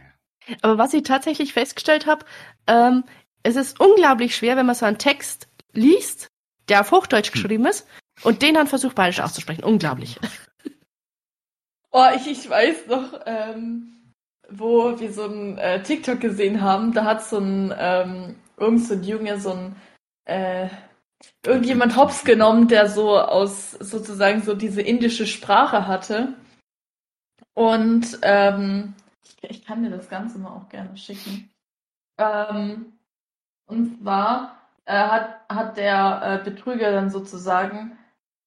Aber 0.63 0.79
was 0.79 0.95
ich 0.95 1.03
tatsächlich 1.03 1.53
festgestellt 1.53 2.07
habe, 2.07 2.25
ähm, 2.67 3.05
es 3.43 3.57
ist 3.57 3.79
unglaublich 3.81 4.35
schwer, 4.35 4.57
wenn 4.57 4.67
man 4.67 4.75
so 4.75 4.87
einen 4.87 4.99
Text 4.99 5.49
liest, 5.73 6.29
der 6.69 6.81
auf 6.81 6.91
Hochdeutsch 6.91 7.33
geschrieben 7.33 7.67
ist, 7.67 7.87
und 8.23 8.43
den 8.43 8.55
dann 8.55 8.67
versucht, 8.67 8.95
bayerisch 8.95 9.21
auszusprechen. 9.21 9.65
Unglaublich. 9.65 10.19
Oh, 11.91 12.05
ich, 12.15 12.27
ich 12.31 12.49
weiß 12.49 12.87
noch, 12.89 13.19
ähm, 13.25 14.13
wo 14.51 15.01
wir 15.01 15.11
so 15.11 15.25
ein 15.25 15.57
äh, 15.57 15.83
TikTok 15.83 16.21
gesehen 16.21 16.61
haben, 16.61 16.93
da 16.93 17.05
hat 17.05 17.25
so 17.25 17.39
ein, 17.39 17.75
ähm, 17.79 18.37
irgend 18.59 18.85
so 18.85 18.93
ein 18.93 19.03
Junge 19.05 19.41
so 19.41 19.53
ein, 19.53 19.77
äh, 20.27 20.69
irgendjemand 21.45 21.97
hops 21.97 22.25
genommen, 22.25 22.69
der 22.69 22.89
so 22.89 23.19
aus 23.19 23.73
sozusagen 23.73 24.43
so 24.43 24.55
diese 24.55 24.83
indische 24.83 25.27
Sprache 25.27 25.87
hatte. 25.87 26.35
Und 27.55 28.19
ähm, 28.23 28.95
ich, 29.25 29.51
ich 29.51 29.65
kann 29.65 29.83
dir 29.83 29.91
das 29.91 30.09
Ganze 30.09 30.39
mal 30.39 30.51
auch 30.51 30.69
gerne 30.69 30.97
schicken. 30.97 31.51
Ähm, 32.19 32.93
und 33.67 34.01
zwar 34.01 34.59
äh, 34.85 34.95
hat, 34.95 35.41
hat 35.49 35.77
der 35.77 36.41
äh, 36.41 36.51
Betrüger 36.51 36.93
dann 36.93 37.11
sozusagen 37.11 37.99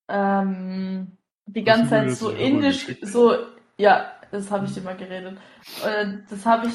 ähm, 0.10 1.18
die 1.46 1.64
ganze 1.64 1.90
Zeit 1.90 2.12
so 2.12 2.30
indisch, 2.30 2.88
so, 3.02 3.36
ja, 3.78 4.12
das 4.32 4.50
habe 4.50 4.66
ich 4.66 4.74
dir 4.74 4.82
mal 4.82 4.96
geredet. 4.96 5.38
Äh, 5.86 6.18
das 6.30 6.46
habe 6.46 6.68
ich, 6.68 6.74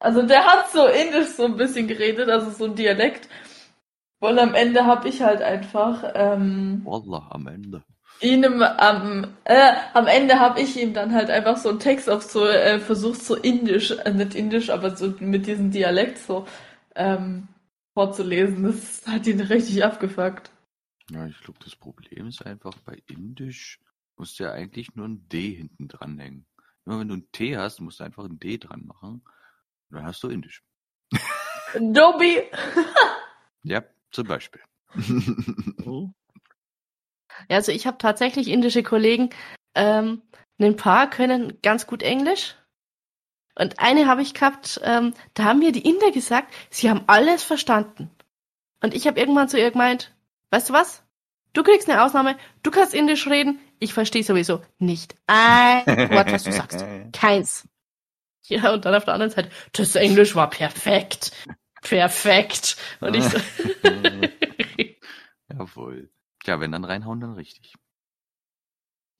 also 0.00 0.22
der 0.22 0.44
hat 0.44 0.70
so 0.70 0.86
indisch 0.86 1.30
so 1.30 1.44
ein 1.44 1.56
bisschen 1.56 1.86
geredet, 1.88 2.28
also 2.28 2.50
so 2.50 2.64
ein 2.66 2.74
Dialekt. 2.74 3.28
Und 4.22 4.38
am 4.38 4.54
Ende 4.54 4.86
habe 4.86 5.08
ich 5.08 5.20
halt 5.20 5.42
einfach 5.42 6.12
ähm, 6.14 6.82
Wallah, 6.84 7.26
am 7.32 7.48
Ende. 7.48 7.82
ihn 8.20 8.44
im, 8.44 8.62
am, 8.62 9.26
äh, 9.42 9.72
am 9.94 10.06
Ende 10.06 10.38
habe 10.38 10.60
ich 10.60 10.80
ihm 10.80 10.94
dann 10.94 11.12
halt 11.12 11.28
einfach 11.28 11.56
so 11.56 11.70
einen 11.70 11.80
Text 11.80 12.08
auf 12.08 12.22
so 12.22 12.46
äh, 12.46 12.78
versucht 12.78 13.20
so 13.20 13.34
indisch, 13.34 13.90
äh, 13.90 14.12
nicht 14.12 14.36
indisch, 14.36 14.70
aber 14.70 14.94
so 14.94 15.12
mit 15.18 15.48
diesem 15.48 15.72
Dialekt 15.72 16.18
so 16.18 16.46
ähm, 16.94 17.48
vorzulesen. 17.94 18.62
Das 18.62 19.04
hat 19.08 19.26
ihn 19.26 19.40
richtig 19.40 19.84
abgefuckt. 19.84 20.52
Ja, 21.10 21.26
ich 21.26 21.40
glaube, 21.40 21.58
das 21.64 21.74
Problem 21.74 22.28
ist 22.28 22.46
einfach, 22.46 22.74
bei 22.84 23.02
Indisch 23.08 23.80
musst 24.16 24.38
du 24.38 24.44
ja 24.44 24.52
eigentlich 24.52 24.94
nur 24.94 25.08
ein 25.08 25.28
D 25.30 25.52
hinten 25.52 25.88
dranhängen. 25.88 26.46
Immer 26.86 27.00
wenn 27.00 27.08
du 27.08 27.14
ein 27.16 27.32
T 27.32 27.56
hast, 27.56 27.80
musst 27.80 27.98
du 27.98 28.04
einfach 28.04 28.26
ein 28.26 28.38
D 28.38 28.56
dran 28.58 28.86
machen. 28.86 29.24
Und 29.90 29.96
dann 29.96 30.04
hast 30.04 30.22
du 30.22 30.28
Indisch. 30.28 30.62
Dobby! 31.74 32.42
Ja, 33.64 33.82
zum 34.12 34.26
Beispiel. 34.26 34.60
Ja, 37.48 37.56
also 37.56 37.72
ich 37.72 37.86
habe 37.86 37.98
tatsächlich 37.98 38.48
indische 38.48 38.82
Kollegen. 38.82 39.30
Ähm, 39.74 40.22
ein 40.60 40.76
paar 40.76 41.08
können 41.10 41.60
ganz 41.62 41.86
gut 41.86 42.02
Englisch. 42.02 42.56
Und 43.54 43.78
eine 43.80 44.06
habe 44.06 44.22
ich 44.22 44.34
gehabt, 44.34 44.80
ähm, 44.82 45.14
da 45.34 45.44
haben 45.44 45.58
mir 45.58 45.72
die 45.72 45.86
Inder 45.86 46.10
gesagt, 46.10 46.52
sie 46.70 46.88
haben 46.88 47.04
alles 47.06 47.42
verstanden. 47.42 48.10
Und 48.80 48.94
ich 48.94 49.06
habe 49.06 49.20
irgendwann 49.20 49.48
zu 49.48 49.58
ihr 49.58 49.70
gemeint, 49.70 50.14
weißt 50.50 50.70
du 50.70 50.72
was? 50.72 51.02
Du 51.52 51.62
kriegst 51.62 51.88
eine 51.88 52.02
Ausnahme, 52.02 52.36
du 52.62 52.70
kannst 52.70 52.94
Indisch 52.94 53.26
reden, 53.26 53.60
ich 53.78 53.92
verstehe 53.92 54.24
sowieso 54.24 54.62
nicht 54.78 55.14
ein 55.26 55.84
Wort, 56.10 56.32
was 56.32 56.44
du 56.44 56.52
sagst. 56.52 56.84
Keins. 57.12 57.68
Ja, 58.46 58.72
und 58.72 58.84
dann 58.84 58.94
auf 58.94 59.04
der 59.04 59.14
anderen 59.14 59.32
Seite, 59.32 59.50
das 59.72 59.94
Englisch 59.94 60.34
war 60.34 60.48
perfekt. 60.48 61.32
Perfekt. 61.82 62.76
Und 63.00 63.14
ich 63.14 63.24
so, 63.24 63.38
Jawohl. 65.48 66.10
Ja, 66.44 66.60
wenn 66.60 66.72
dann 66.72 66.84
reinhauen, 66.84 67.20
dann 67.20 67.34
richtig. 67.34 67.74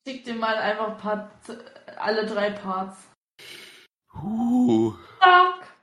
Schick 0.06 0.24
dir 0.24 0.34
mal 0.34 0.56
einfach 0.56 0.88
ein 0.88 0.96
paar, 0.98 1.30
alle 1.96 2.26
drei 2.26 2.50
Parts. 2.50 2.96
Huh. 4.14 4.94
Zack! 5.20 5.76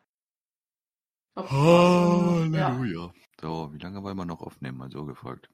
Ja. 1.37 1.49
Halleluja. 1.49 3.13
So, 3.39 3.73
wie 3.73 3.77
lange 3.77 4.03
wollen 4.03 4.17
wir 4.17 4.25
noch 4.25 4.41
aufnehmen? 4.41 4.77
Mal 4.77 4.91
so 4.91 5.05
gefragt. 5.05 5.49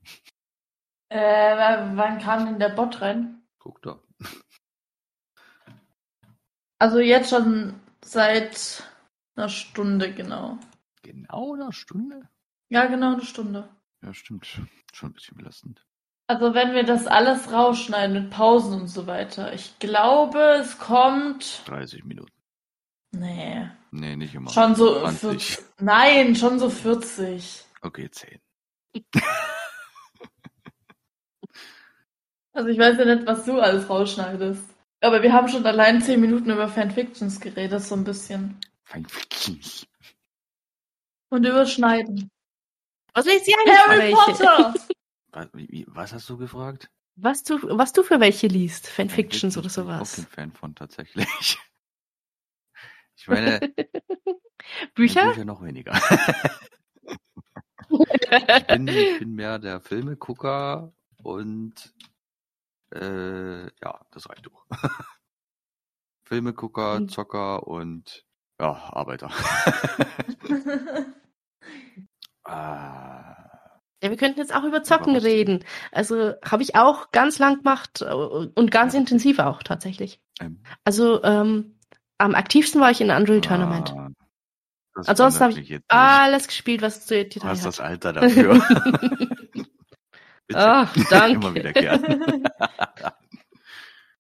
Äh, 1.10 1.18
wann 1.96 2.20
kam 2.20 2.46
denn 2.46 2.60
der 2.60 2.70
Bot 2.70 3.02
rein? 3.02 3.44
Guck 3.60 3.82
da. 3.84 4.00
Also 6.80 7.00
jetzt 7.00 7.30
schon 7.30 7.80
seit 8.04 8.84
einer 9.36 9.50
Stunde, 9.50 10.12
genau. 10.14 10.58
Genau 11.06 11.54
eine 11.54 11.72
Stunde? 11.72 12.28
Ja, 12.70 12.88
genau 12.88 13.14
eine 13.14 13.24
Stunde. 13.24 13.70
Ja, 14.02 14.12
stimmt. 14.16 14.48
Schon 14.92 15.10
ein 15.10 15.14
bisschen 15.14 15.38
belastend. 15.38 15.86
Also 16.26 16.56
wenn 16.56 16.74
wir 16.74 16.84
das 16.84 17.06
alles 17.06 17.52
rausschneiden 17.52 18.24
mit 18.24 18.32
Pausen 18.32 18.82
und 18.82 18.88
so 18.88 19.06
weiter. 19.06 19.54
Ich 19.54 19.78
glaube, 19.78 20.40
es 20.60 20.80
kommt. 20.80 21.62
30 21.68 22.06
Minuten. 22.06 22.32
Nee. 23.12 23.70
Nee, 23.92 24.16
nicht 24.16 24.34
immer. 24.34 24.50
Schon 24.50 24.74
so 24.74 25.00
20. 25.00 25.22
40. 25.22 25.66
Nein, 25.80 26.36
schon 26.36 26.58
so 26.58 26.72
40. 26.72 27.64
Okay, 27.82 28.10
10. 28.10 28.40
Also 32.54 32.70
ich 32.70 32.80
weiß 32.80 32.98
ja 32.98 33.04
nicht, 33.04 33.28
was 33.28 33.44
du 33.44 33.60
alles 33.60 33.90
rausschneidest. 33.90 34.64
Aber 35.02 35.22
wir 35.22 35.34
haben 35.34 35.50
schon 35.50 35.66
allein 35.66 36.02
10 36.02 36.22
Minuten 36.22 36.50
über 36.50 36.70
Fanfictions 36.70 37.42
geredet, 37.42 37.82
so 37.84 37.96
ein 37.96 38.06
bisschen. 38.06 38.58
Wirklich. 38.94 39.90
Und 41.36 41.46
überschneiden. 41.46 42.30
was 43.14 43.26
lest 43.26 43.48
ihr 43.48 43.56
eigentlich 43.60 43.80
für 43.82 43.90
Harry 43.90 44.00
welche? 44.00 44.16
Potter! 44.16 44.74
Was, 45.88 46.14
hast 46.14 46.30
du 46.30 46.38
gefragt? 46.38 46.90
Was 47.18 47.44
du, 47.44 47.56
was 47.78 47.92
du 47.92 48.04
für 48.04 48.22
welche 48.22 48.48
liest? 48.48 48.88
Fanfictions 48.88 49.58
oder 49.58 49.70
bin 49.70 49.86
ich 49.86 50.00
auch 50.00 50.06
sowas? 50.06 50.16
kein 50.16 50.28
Fan 50.28 50.52
von 50.54 50.76
tatsächlich. 50.76 51.28
Ich 53.18 53.28
meine, 53.30 53.60
Bücher? 54.94 55.26
Bücher 55.28 55.46
noch 55.46 55.64
weniger. 55.64 55.94
ich, 57.90 58.68
bin, 58.68 58.88
ich 58.88 59.20
bin 59.20 59.36
mehr 59.36 59.58
der 59.58 59.80
Filmegucker 59.80 60.94
und 61.24 61.94
äh, 62.94 63.64
ja, 63.64 64.06
das 64.12 64.30
reicht 64.30 64.46
doch. 64.46 64.66
Filmegucker, 66.26 66.98
Hm. 66.98 67.10
Zocker 67.10 67.66
und 67.68 68.26
ja, 68.60 68.72
Arbeiter. 68.72 69.32
Ah, 72.44 73.36
Ja, 74.04 74.10
wir 74.10 74.18
könnten 74.18 74.40
jetzt 74.40 74.54
auch 74.54 74.64
über 74.64 74.84
Zocken 74.84 75.16
reden. 75.16 75.64
Also 75.92 76.34
habe 76.44 76.64
ich 76.64 76.76
auch 76.76 77.12
ganz 77.12 77.40
lang 77.40 77.58
gemacht 77.58 78.02
äh, 78.02 78.14
und 78.14 78.72
ganz 78.72 78.94
Ja. 78.94 79.00
intensiv 79.00 79.40
auch 79.40 79.64
tatsächlich. 79.64 80.20
ähm, 80.40 80.62
Also 80.84 81.24
ähm, 81.24 81.80
am 82.18 82.36
aktivsten 82.36 82.80
war 82.82 82.92
ich 82.92 83.02
in 83.02 83.10
Unreal 83.12 83.42
Tournament. 83.42 83.92
ah, 83.96 84.10
das 84.96 85.08
Ansonsten 85.10 85.44
habe 85.44 85.54
ich 85.54 85.70
jetzt 85.70 85.82
nicht. 85.82 85.86
alles 85.92 86.48
gespielt, 86.48 86.82
was 86.82 87.06
zu 87.06 87.16
Du 87.16 87.24
Detail 87.30 87.50
hast 87.50 87.60
hat. 87.62 87.68
das 87.68 87.80
Alter 87.80 88.14
dafür. 88.14 88.54
Bitte. 90.48 90.60
Ach, 90.60 90.96
danke. 91.10 91.34
Immer 91.36 91.56
wieder 91.56 91.74
gern. 91.74 92.24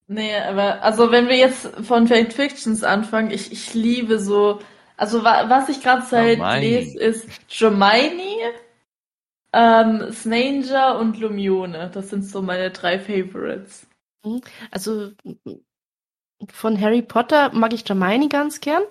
Nee, 0.08 0.36
aber 0.38 0.84
also 0.84 1.10
wenn 1.12 1.28
wir 1.30 1.36
jetzt 1.38 1.66
von 1.84 2.08
Fanfictions 2.08 2.84
anfangen, 2.84 3.32
ich, 3.32 3.52
ich 3.52 3.74
liebe 3.74 4.20
so, 4.20 4.60
also 4.98 5.24
wa 5.24 5.50
was 5.50 5.70
ich 5.70 5.82
gerade 5.82 6.04
seit 6.04 6.40
Hermione. 6.40 6.60
lese, 6.60 7.00
ist 7.00 7.28
Hermione, 7.50 8.54
ähm, 9.54 10.12
Snanger 10.12 11.00
und 11.00 11.18
Lumione. 11.20 11.90
Das 11.94 12.10
sind 12.10 12.24
so 12.26 12.42
meine 12.42 12.72
drei 12.72 13.00
Favorites. 13.00 13.88
Also 14.72 15.12
von 16.52 16.80
Harry 16.82 17.02
Potter 17.02 17.54
mag 17.54 17.74
ich 17.74 17.88
Hermione 17.88 18.30
ganz 18.30 18.60
gern. 18.60 18.84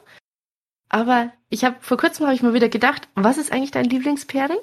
Aber 0.89 1.33
ich 1.49 1.65
habe 1.65 1.77
vor 1.81 1.97
kurzem 1.97 2.27
habe 2.27 2.35
ich 2.35 2.43
mal 2.43 2.55
wieder 2.55 2.69
gedacht, 2.69 3.09
was 3.15 3.39
ist 3.39 3.53
eigentlich 3.53 3.73
dein 3.73 3.85
Lieblingspairing? 3.87 4.59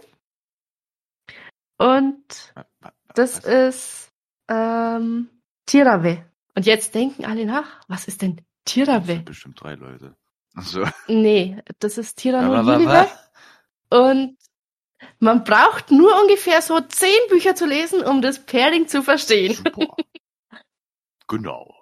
Und 1.78 2.54
das 3.16 3.44
Was? 3.44 3.46
ist 3.46 4.12
ähm, 4.50 5.30
Tirave. 5.66 6.26
Und 6.56 6.66
jetzt 6.66 6.96
denken 6.96 7.26
alle 7.26 7.46
nach, 7.46 7.82
was 7.88 8.08
ist 8.08 8.22
denn 8.22 8.38
Das 8.38 8.46
Tirave? 8.66 9.14
sind 9.14 9.26
bestimmt 9.26 9.62
drei 9.62 9.76
Leute. 9.76 10.16
Also, 10.56 10.84
Nee, 11.08 11.58
das 11.80 11.98
ist 11.98 12.18
Gilliver. 12.22 12.64
wa- 12.66 13.08
Und 13.90 14.38
man 15.20 15.44
braucht 15.44 15.92
nur 15.92 16.20
ungefähr 16.22 16.62
so 16.62 16.80
zehn 16.82 17.10
Bücher 17.30 17.56
zu 17.56 17.66
lesen, 17.66 18.04
um 18.04 18.22
das 18.22 18.46
Pairing 18.46 18.88
zu 18.88 19.02
verstehen. 19.04 19.58
Boah. 19.74 19.96
Genau. 21.28 21.74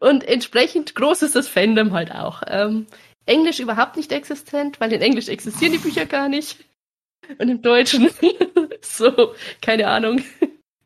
Und 0.00 0.24
entsprechend 0.24 0.94
groß 0.94 1.22
ist 1.22 1.34
das 1.36 1.48
Fandom 1.48 1.92
halt 1.92 2.12
auch. 2.12 2.42
Ähm, 2.46 2.86
Englisch 3.26 3.58
überhaupt 3.60 3.96
nicht 3.96 4.12
existent, 4.12 4.80
weil 4.80 4.92
in 4.92 5.02
Englisch 5.02 5.28
existieren 5.28 5.72
die 5.72 5.78
Bücher 5.78 6.06
gar 6.06 6.28
nicht. 6.28 6.58
Und 7.38 7.48
im 7.48 7.60
Deutschen 7.62 8.10
so, 8.82 9.34
keine 9.60 9.88
Ahnung, 9.88 10.22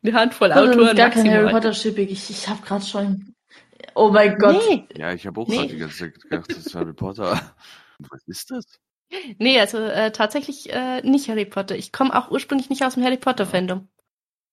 eine 0.03 0.13
Handvoll 0.13 0.51
Autoren 0.51 0.87
ist 0.87 0.95
gar 0.97 1.09
kein 1.09 1.23
Harry 1.29 1.43
maximal. 1.43 1.51
Potter 1.53 1.73
Shipping. 1.73 2.09
Ich, 2.09 2.29
ich 2.29 2.47
habe 2.49 2.61
gerade 2.65 2.85
schon, 2.85 3.33
Oh 3.95 4.09
mein 4.11 4.37
Gott. 4.37 4.55
Nee, 4.69 4.87
Ja, 4.95 5.13
ich 5.13 5.25
habe 5.27 5.39
auch 5.41 5.47
Nee. 5.47 5.57
gerade 5.57 5.69
die 5.73 5.77
ganze 5.79 5.97
Zeit 5.97 6.21
gedacht, 6.21 6.49
das 6.51 6.57
ist 6.65 6.75
Harry 6.75 6.93
Potter. 6.93 7.55
Was 8.09 8.23
ist 8.27 8.51
das? 8.51 8.65
nee, 9.37 9.59
also 9.59 9.77
äh, 9.77 10.11
tatsächlich 10.11 10.71
äh, 10.73 11.01
nicht 11.03 11.29
Harry 11.29 11.45
Potter. 11.45 11.75
Ich 11.75 11.91
komme 11.91 12.15
auch 12.15 12.31
ursprünglich 12.31 12.69
nicht 12.69 12.83
aus 12.83 12.95
dem 12.95 13.03
Harry 13.03 13.17
Potter-Fandom. 13.17 13.87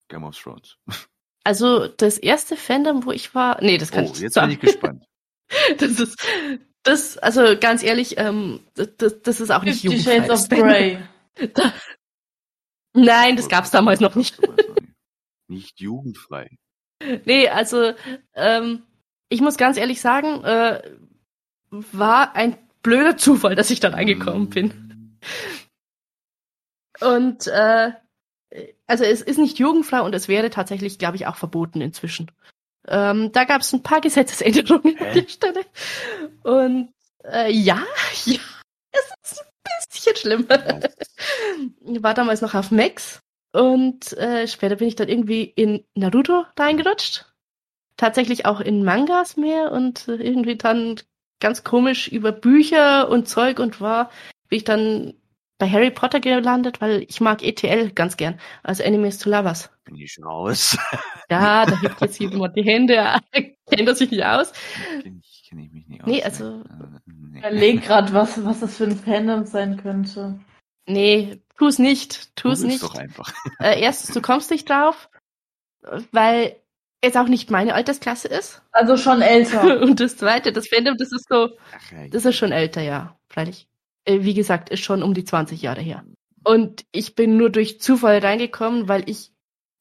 Game 0.08 0.24
of 0.24 0.38
Thrones. 0.38 0.76
Also 1.42 1.88
das 1.88 2.18
erste 2.18 2.54
Fandom, 2.54 3.06
wo 3.06 3.12
ich 3.12 3.34
war, 3.34 3.62
nee, 3.62 3.78
das 3.78 3.90
kann 3.90 4.04
Oh, 4.04 4.08
ich 4.08 4.12
nicht 4.12 4.20
jetzt 4.20 4.34
bin 4.34 4.42
sagen. 4.42 4.52
ich 4.52 4.60
gespannt. 4.60 5.04
Das 5.78 5.98
ist, 5.98 6.22
das, 6.82 7.16
also 7.16 7.58
ganz 7.58 7.82
ehrlich, 7.82 8.18
ähm, 8.18 8.60
das, 8.74 9.22
das 9.22 9.40
ist 9.40 9.50
auch 9.50 9.62
nicht 9.62 9.80
Fifty 9.80 9.86
jugendfrei. 9.96 10.16
Shades 10.16 10.28
das 10.28 10.42
of. 10.44 10.48
Grey. 10.50 10.98
Da, 11.54 11.72
nein, 12.92 13.36
das 13.36 13.48
gab's 13.48 13.70
damals 13.70 14.00
noch 14.00 14.14
nicht. 14.16 14.36
Sowas 14.36 14.50
noch 14.68 14.74
nicht. 14.76 14.92
Nicht 15.48 15.80
jugendfrei. 15.80 16.50
Nee, 17.24 17.48
also 17.48 17.94
ähm, 18.34 18.82
ich 19.30 19.40
muss 19.40 19.56
ganz 19.56 19.78
ehrlich 19.78 20.00
sagen, 20.02 20.44
äh, 20.44 20.82
war 21.70 22.34
ein 22.36 22.58
blöder 22.82 23.16
Zufall, 23.16 23.54
dass 23.54 23.70
ich 23.70 23.80
dann 23.80 23.94
angekommen 23.94 24.44
Mm. 24.44 24.50
bin. 24.50 25.18
Und 27.00 27.46
äh, 27.46 27.92
also 28.86 29.04
es 29.04 29.22
ist 29.22 29.38
nicht 29.38 29.58
jugendfrei 29.58 30.00
und 30.00 30.14
es 30.14 30.28
wäre 30.28 30.50
tatsächlich, 30.50 30.98
glaube 30.98 31.16
ich, 31.16 31.26
auch 31.26 31.36
verboten 31.36 31.80
inzwischen. 31.80 32.30
Ähm, 32.88 33.30
da 33.32 33.44
gab 33.44 33.60
es 33.60 33.72
ein 33.72 33.82
paar 33.82 34.00
Gesetzesänderungen 34.00 34.98
an 34.98 35.06
Hä? 35.06 35.20
der 35.22 35.28
Stelle. 35.28 35.64
Und 36.42 36.92
äh, 37.24 37.52
ja, 37.52 37.82
ja, 38.24 38.40
es 38.92 39.32
ist 39.32 39.40
ein 39.40 39.86
bisschen 39.92 40.16
schlimm. 40.16 40.46
Was? 40.48 40.60
Ich 41.86 42.02
war 42.02 42.14
damals 42.14 42.40
noch 42.40 42.54
auf 42.54 42.70
Max 42.70 43.20
und 43.52 44.12
äh, 44.14 44.48
später 44.48 44.76
bin 44.76 44.88
ich 44.88 44.96
dann 44.96 45.08
irgendwie 45.08 45.44
in 45.44 45.84
Naruto 45.94 46.44
reingerutscht. 46.58 47.29
Tatsächlich 48.00 48.46
auch 48.46 48.60
in 48.60 48.82
Mangas 48.82 49.36
mehr 49.36 49.72
und 49.72 50.08
äh, 50.08 50.14
irgendwie 50.14 50.56
dann 50.56 50.98
ganz 51.38 51.64
komisch 51.64 52.08
über 52.08 52.32
Bücher 52.32 53.10
und 53.10 53.28
Zeug 53.28 53.58
und 53.58 53.82
war, 53.82 54.08
bin 54.48 54.56
ich 54.56 54.64
dann 54.64 55.12
bei 55.58 55.68
Harry 55.68 55.90
Potter 55.90 56.18
gelandet, 56.20 56.80
weil 56.80 57.04
ich 57.10 57.20
mag 57.20 57.42
ETL 57.42 57.90
ganz 57.90 58.16
gern, 58.16 58.40
also 58.62 58.82
Enemies 58.82 59.18
to 59.18 59.28
Lovers. 59.28 59.68
Bin 59.84 59.96
ich 59.96 60.16
raus? 60.24 60.78
Ja, 61.28 61.66
da 61.66 61.78
hebt 61.82 62.00
jetzt 62.00 62.18
jemand 62.18 62.56
die 62.56 62.62
Hände, 62.64 63.04
kennt 63.32 63.86
er 63.88 63.94
sich 63.94 64.10
nicht 64.10 64.24
aus. 64.24 64.52
Kenn 65.02 65.20
ich, 65.22 65.46
kenn 65.50 65.58
ich 65.58 65.70
mich 65.70 65.86
nicht 65.86 66.00
aus. 66.02 66.06
Nee, 66.08 66.22
also- 66.22 66.62
Äh, 66.62 67.02
nee. 67.06 67.38
Überleg 67.40 67.82
grad, 67.84 68.14
was, 68.14 68.42
was 68.46 68.60
das 68.60 68.78
für 68.78 68.84
ein 68.84 68.96
Fandom 68.96 69.44
sein 69.44 69.76
könnte. 69.76 70.40
Nee, 70.86 71.42
tu 71.58 71.66
es 71.66 71.78
nicht, 71.78 72.34
tu 72.34 72.48
es 72.48 72.62
nicht. 72.62 72.82
doch 72.82 72.94
einfach. 72.94 73.30
Äh, 73.58 73.78
erstens, 73.82 74.14
du 74.14 74.22
kommst 74.22 74.50
nicht 74.50 74.70
drauf, 74.70 75.10
weil 76.12 76.56
es 77.00 77.16
auch 77.16 77.28
nicht 77.28 77.50
meine 77.50 77.74
Altersklasse 77.74 78.28
ist. 78.28 78.62
Also 78.72 78.96
schon 78.96 79.22
älter. 79.22 79.80
Und 79.82 80.00
das 80.00 80.16
zweite, 80.16 80.52
das 80.52 80.68
Fandom, 80.68 80.96
das 80.96 81.12
ist 81.12 81.28
so, 81.28 81.50
das 82.10 82.24
ist 82.24 82.36
schon 82.36 82.52
älter, 82.52 82.82
ja, 82.82 83.18
freilich. 83.28 83.68
Äh, 84.04 84.20
wie 84.22 84.34
gesagt, 84.34 84.70
ist 84.70 84.84
schon 84.84 85.02
um 85.02 85.14
die 85.14 85.24
20 85.24 85.62
Jahre 85.62 85.80
her. 85.80 86.04
Und 86.44 86.84
ich 86.92 87.14
bin 87.14 87.36
nur 87.36 87.50
durch 87.50 87.80
Zufall 87.80 88.18
reingekommen, 88.18 88.88
weil 88.88 89.08
ich 89.08 89.32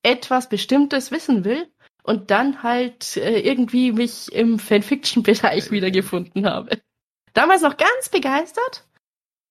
etwas 0.04 0.50
Bestimmtes 0.50 1.12
wissen 1.12 1.46
will 1.46 1.68
und 2.04 2.32
dann 2.32 2.64
halt 2.64 3.18
äh, 3.18 3.40
irgendwie 3.40 3.92
mich 3.92 4.32
im 4.32 4.60
Fanfiction-Bereich 4.60 5.72
wiedergefunden 5.72 6.46
habe. 6.46 6.80
Damals 7.34 7.62
noch 7.62 7.78
ganz 7.78 8.10
begeistert 8.10 8.88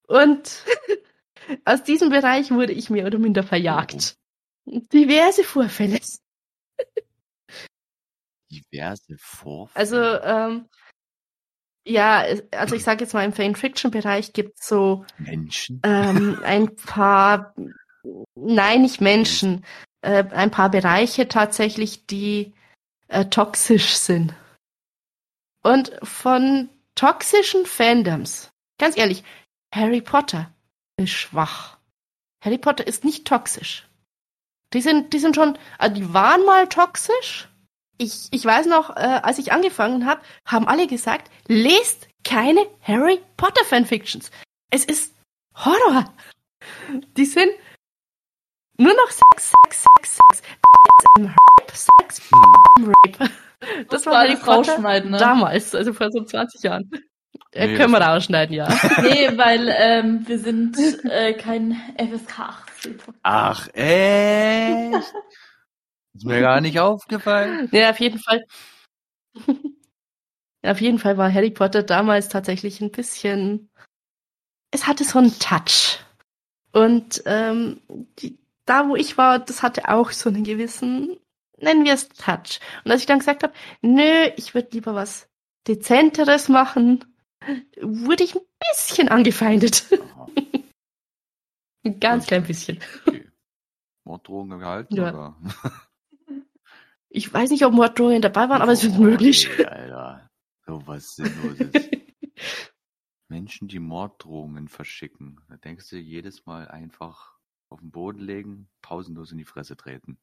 und 0.06 0.64
aus 1.64 1.82
diesem 1.82 2.10
Bereich 2.10 2.50
wurde 2.50 2.72
ich 2.72 2.90
mehr 2.90 3.06
oder 3.06 3.18
minder 3.18 3.42
verjagt. 3.42 4.16
Diverse 4.66 5.44
Vorfälle. 5.44 5.98
Diverse 8.50 9.16
Vorfälle. 9.18 9.78
Also, 9.80 9.96
ähm, 10.24 10.68
ja, 11.86 12.22
es- 12.24 12.42
also 12.52 12.74
ich 12.74 12.84
sage 12.84 13.04
jetzt 13.04 13.14
mal, 13.14 13.24
im 13.24 13.32
Fanfiction-Bereich 13.32 14.32
gibt's 14.32 14.68
so 14.68 15.04
Menschen. 15.18 15.80
ähm, 15.84 16.38
ein 16.44 16.76
paar, 16.76 17.54
nein, 18.34 18.82
nicht 18.82 19.00
Menschen, 19.00 19.64
äh, 20.02 20.24
ein 20.30 20.50
paar 20.50 20.70
Bereiche 20.70 21.28
tatsächlich, 21.28 22.06
die 22.06 22.52
äh, 23.08 23.24
toxisch 23.26 23.94
sind. 23.96 24.34
Und 25.62 25.92
von 26.02 26.68
toxischen 26.94 27.66
Fandoms, 27.66 28.50
ganz 28.78 28.96
ehrlich, 28.96 29.24
Harry 29.74 30.00
Potter 30.00 30.52
ist 30.96 31.10
schwach. 31.10 31.78
Harry 32.44 32.58
Potter 32.58 32.86
ist 32.86 33.04
nicht 33.04 33.26
toxisch. 33.26 33.88
Die 34.72 34.80
sind, 34.80 35.12
die 35.12 35.18
sind 35.18 35.34
schon, 35.34 35.58
also 35.78 35.94
die 35.94 36.12
waren 36.12 36.44
mal 36.44 36.68
toxisch. 36.68 37.48
Ich, 37.98 38.28
ich 38.30 38.44
weiß 38.44 38.66
noch, 38.66 38.90
äh, 38.96 39.20
als 39.22 39.38
ich 39.38 39.52
angefangen 39.52 40.06
habe, 40.06 40.20
haben 40.46 40.68
alle 40.68 40.86
gesagt, 40.86 41.30
lest 41.48 42.08
keine 42.24 42.60
Harry 42.82 43.20
Potter 43.36 43.64
Fanfictions. 43.64 44.30
Es 44.70 44.84
ist 44.84 45.14
Horror. 45.56 46.12
Die 47.16 47.24
sind 47.24 47.50
nur 48.78 48.92
noch 48.94 49.10
Sex, 49.10 49.52
Sex, 49.64 49.84
Sex, 49.96 50.18
Sex, 50.18 50.42
Rape, 51.18 51.72
Sex, 51.72 52.20
Hm. 52.78 52.92
Rape. 53.04 53.30
Das 53.90 54.06
war 54.06 54.12
war 54.12 54.20
Harry 54.20 54.30
alles 54.30 54.42
Potter 54.44 55.00
ne? 55.00 55.16
damals, 55.18 55.74
also 55.74 55.92
vor 55.92 56.10
so 56.12 56.22
20 56.22 56.62
Jahren. 56.62 56.88
Äh, 57.52 57.66
Nee, 57.68 57.76
können 57.76 57.90
wir 57.92 57.98
das- 57.98 58.08
rausschneiden, 58.08 58.54
ja. 58.54 58.68
Nee, 59.02 59.36
weil 59.36 59.68
ähm, 59.76 60.22
wir 60.28 60.38
sind 60.38 60.76
äh, 61.04 61.32
kein 61.32 61.72
FSK 61.96 62.38
18. 62.38 63.02
Ach, 63.22 63.68
echt? 63.74 65.12
Ist 66.18 66.24
mir 66.24 66.40
gar 66.40 66.60
nicht 66.60 66.78
aufgefallen. 66.80 67.68
Ja, 67.72 67.90
auf 67.90 68.00
jeden 68.00 68.18
Fall. 68.18 68.44
Auf 70.64 70.80
jeden 70.80 70.98
Fall 70.98 71.16
war 71.16 71.32
Harry 71.32 71.50
Potter 71.52 71.84
damals 71.84 72.28
tatsächlich 72.28 72.80
ein 72.80 72.90
bisschen. 72.90 73.70
Es 74.72 74.88
hatte 74.88 75.04
so 75.04 75.20
einen 75.20 75.38
Touch. 75.38 76.00
Und 76.72 77.22
ähm, 77.26 77.80
die, 78.18 78.36
da, 78.66 78.88
wo 78.88 78.96
ich 78.96 79.16
war, 79.16 79.38
das 79.38 79.62
hatte 79.62 79.88
auch 79.88 80.10
so 80.10 80.28
einen 80.28 80.42
gewissen, 80.42 81.16
nennen 81.58 81.84
wir 81.84 81.94
es 81.94 82.08
Touch. 82.08 82.58
Und 82.84 82.90
als 82.90 83.00
ich 83.02 83.06
dann 83.06 83.20
gesagt 83.20 83.44
habe, 83.44 83.54
nö, 83.82 84.30
ich 84.36 84.52
würde 84.54 84.68
lieber 84.72 84.96
was 84.96 85.28
Dezenteres 85.68 86.48
machen, 86.48 87.04
wurde 87.80 88.24
ich 88.24 88.34
ein 88.34 88.42
bisschen 88.72 89.08
angefeindet. 89.08 89.84
Ein 91.84 92.00
ganz 92.00 92.26
klein 92.26 92.42
bisschen. 92.42 92.80
okay. 93.06 93.28
Morddrohungen 94.04 94.58
gehalten, 94.58 94.96
Ja. 94.96 95.08
oder? 95.10 95.36
Ich 97.10 97.32
weiß 97.32 97.50
nicht, 97.50 97.64
ob 97.64 97.72
Morddrohungen 97.72 98.22
dabei 98.22 98.48
waren, 98.48 98.62
aber 98.62 98.72
es 98.72 98.84
ist 98.84 98.98
möglich. 98.98 99.48
Okay, 99.50 99.64
Alter. 99.64 100.30
So 100.66 100.86
was 100.86 101.16
Sinnloses. 101.16 101.72
Menschen, 103.28 103.68
die 103.68 103.78
Morddrohungen 103.78 104.68
verschicken. 104.68 105.40
Da 105.48 105.56
denkst 105.56 105.88
du 105.90 105.96
jedes 105.96 106.46
Mal 106.46 106.68
einfach 106.68 107.36
auf 107.70 107.80
den 107.80 107.90
Boden 107.90 108.20
legen, 108.20 108.68
pausenlos 108.82 109.32
in 109.32 109.38
die 109.38 109.44
Fresse 109.44 109.76
treten. 109.76 110.18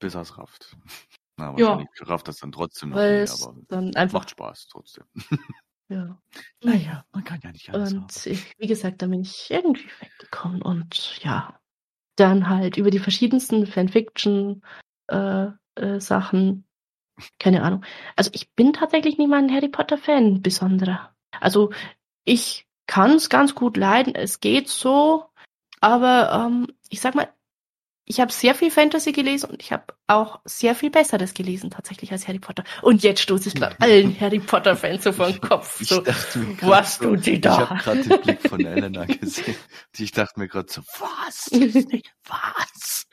Bis 0.00 0.14
er's 0.14 0.38
rafft. 0.38 0.76
Na, 1.36 1.56
Ja. 1.56 1.68
wahrscheinlich 1.68 1.88
rafft 2.02 2.28
das 2.28 2.38
dann 2.38 2.52
trotzdem 2.52 2.90
noch 2.90 2.96
Weil 2.96 3.22
es 3.22 3.42
aber 3.42 3.60
dann 3.68 3.94
einfach, 3.96 4.20
macht 4.20 4.30
Spaß 4.30 4.68
trotzdem. 4.68 5.04
ja. 5.88 6.20
Naja. 6.62 7.04
Man 7.12 7.24
kann 7.24 7.40
ja 7.42 7.52
nicht 7.52 7.70
alles. 7.70 7.92
Und 7.92 8.26
ich, 8.26 8.58
wie 8.58 8.66
gesagt, 8.66 9.02
da 9.02 9.06
bin 9.06 9.22
ich 9.22 9.50
irgendwie 9.50 9.88
weggekommen 10.00 10.62
und 10.62 11.18
ja, 11.22 11.60
dann 12.16 12.48
halt 12.48 12.76
über 12.76 12.90
die 12.90 12.98
verschiedensten 12.98 13.66
Fanfiction 13.66 14.62
äh, 15.10 15.50
äh, 15.76 16.00
Sachen, 16.00 16.66
keine 17.38 17.62
Ahnung. 17.62 17.84
Also 18.16 18.30
ich 18.34 18.52
bin 18.54 18.72
tatsächlich 18.72 19.18
nicht 19.18 19.28
mal 19.28 19.38
ein 19.42 19.52
Harry 19.52 19.68
Potter 19.68 19.98
Fan, 19.98 20.42
besonderer. 20.42 21.14
Also 21.40 21.72
ich 22.24 22.66
kann 22.86 23.12
es 23.12 23.28
ganz 23.30 23.54
gut 23.54 23.76
leiden, 23.76 24.14
es 24.14 24.40
geht 24.40 24.68
so, 24.68 25.26
aber 25.80 26.32
ähm, 26.48 26.68
ich 26.88 27.00
sag 27.00 27.14
mal, 27.14 27.28
ich 28.04 28.20
habe 28.20 28.32
sehr 28.32 28.56
viel 28.56 28.72
Fantasy 28.72 29.12
gelesen 29.12 29.50
und 29.50 29.62
ich 29.62 29.72
habe 29.72 29.84
auch 30.08 30.40
sehr 30.44 30.74
viel 30.74 30.90
Besseres 30.90 31.32
gelesen 31.32 31.70
tatsächlich 31.70 32.10
als 32.10 32.26
Harry 32.26 32.40
Potter. 32.40 32.64
Und 32.82 33.04
jetzt 33.04 33.20
stoße 33.22 33.48
ich 33.48 33.54
gerade 33.54 33.80
allen 33.80 34.18
Harry 34.20 34.40
Potter 34.40 34.76
Fans 34.76 35.04
so 35.04 35.12
vor 35.12 35.28
den 35.30 35.40
Kopf. 35.40 35.80
Ich 35.80 35.88
So, 35.88 36.00
dachte 36.00 36.40
mir 36.40 36.56
grad 36.56 36.70
was 36.70 36.98
tut 36.98 37.26
Ich 37.26 37.40
da? 37.40 37.58
habe 37.58 37.74
gerade 37.76 38.02
den 38.02 38.18
Blick 38.18 38.42
von 38.42 38.64
Elena 38.64 39.04
gesehen. 39.20 39.56
Ich 39.96 40.10
dachte 40.12 40.40
mir 40.40 40.48
gerade 40.48 40.72
so, 40.72 40.82
was? 40.98 41.50
Was? 42.26 43.06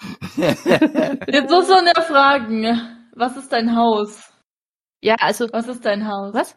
Jetzt 0.36 1.50
muss 1.50 1.68
man 1.68 1.86
ja 1.86 2.00
fragen, 2.02 3.08
was 3.14 3.36
ist 3.36 3.52
dein 3.52 3.74
Haus? 3.76 4.32
Ja, 5.00 5.16
also 5.20 5.48
Was 5.52 5.68
ist 5.68 5.84
dein 5.84 6.06
Haus? 6.08 6.34
Was? 6.34 6.56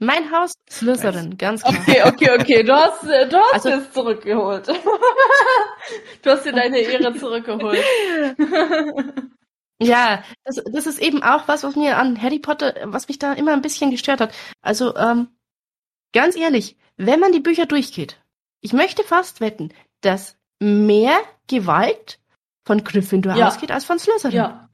Mein 0.00 0.30
Haus 0.32 0.52
Slytherin, 0.68 1.36
ganz 1.38 1.62
klar. 1.62 1.74
Okay, 1.80 2.02
okay, 2.04 2.30
okay. 2.40 2.62
Du 2.64 2.72
hast, 2.74 3.04
äh, 3.04 3.28
du 3.28 3.36
hast 3.38 3.54
Also- 3.66 3.68
es 3.70 3.92
zurückgeholt. 3.92 4.68
du 6.22 6.30
hast 6.30 6.44
dir 6.44 6.52
deine 6.52 6.78
Ehre 6.78 7.14
zurückgeholt. 7.14 7.82
Ja, 9.82 10.22
das, 10.44 10.62
das 10.72 10.86
ist 10.86 11.00
eben 11.00 11.22
auch 11.24 11.48
was, 11.48 11.64
was 11.64 11.74
mir 11.74 11.98
an 11.98 12.22
Harry 12.22 12.38
Potter, 12.38 12.74
was 12.84 13.08
mich 13.08 13.18
da 13.18 13.32
immer 13.32 13.52
ein 13.52 13.60
bisschen 13.60 13.90
gestört 13.90 14.20
hat. 14.20 14.32
Also, 14.62 14.94
ähm, 14.96 15.28
ganz 16.12 16.36
ehrlich, 16.36 16.76
wenn 16.96 17.18
man 17.18 17.32
die 17.32 17.40
Bücher 17.40 17.66
durchgeht, 17.66 18.16
ich 18.60 18.72
möchte 18.72 19.02
fast 19.02 19.40
wetten, 19.40 19.74
dass 20.00 20.36
mehr 20.60 21.18
Gewalt 21.48 22.20
von 22.64 22.82
Gryffindor 22.84 23.36
Ja. 23.36 23.48
ausgeht 23.48 23.70
als 23.70 23.84
von 23.84 23.98
Slytherin. 23.98 24.36
ja. 24.36 24.68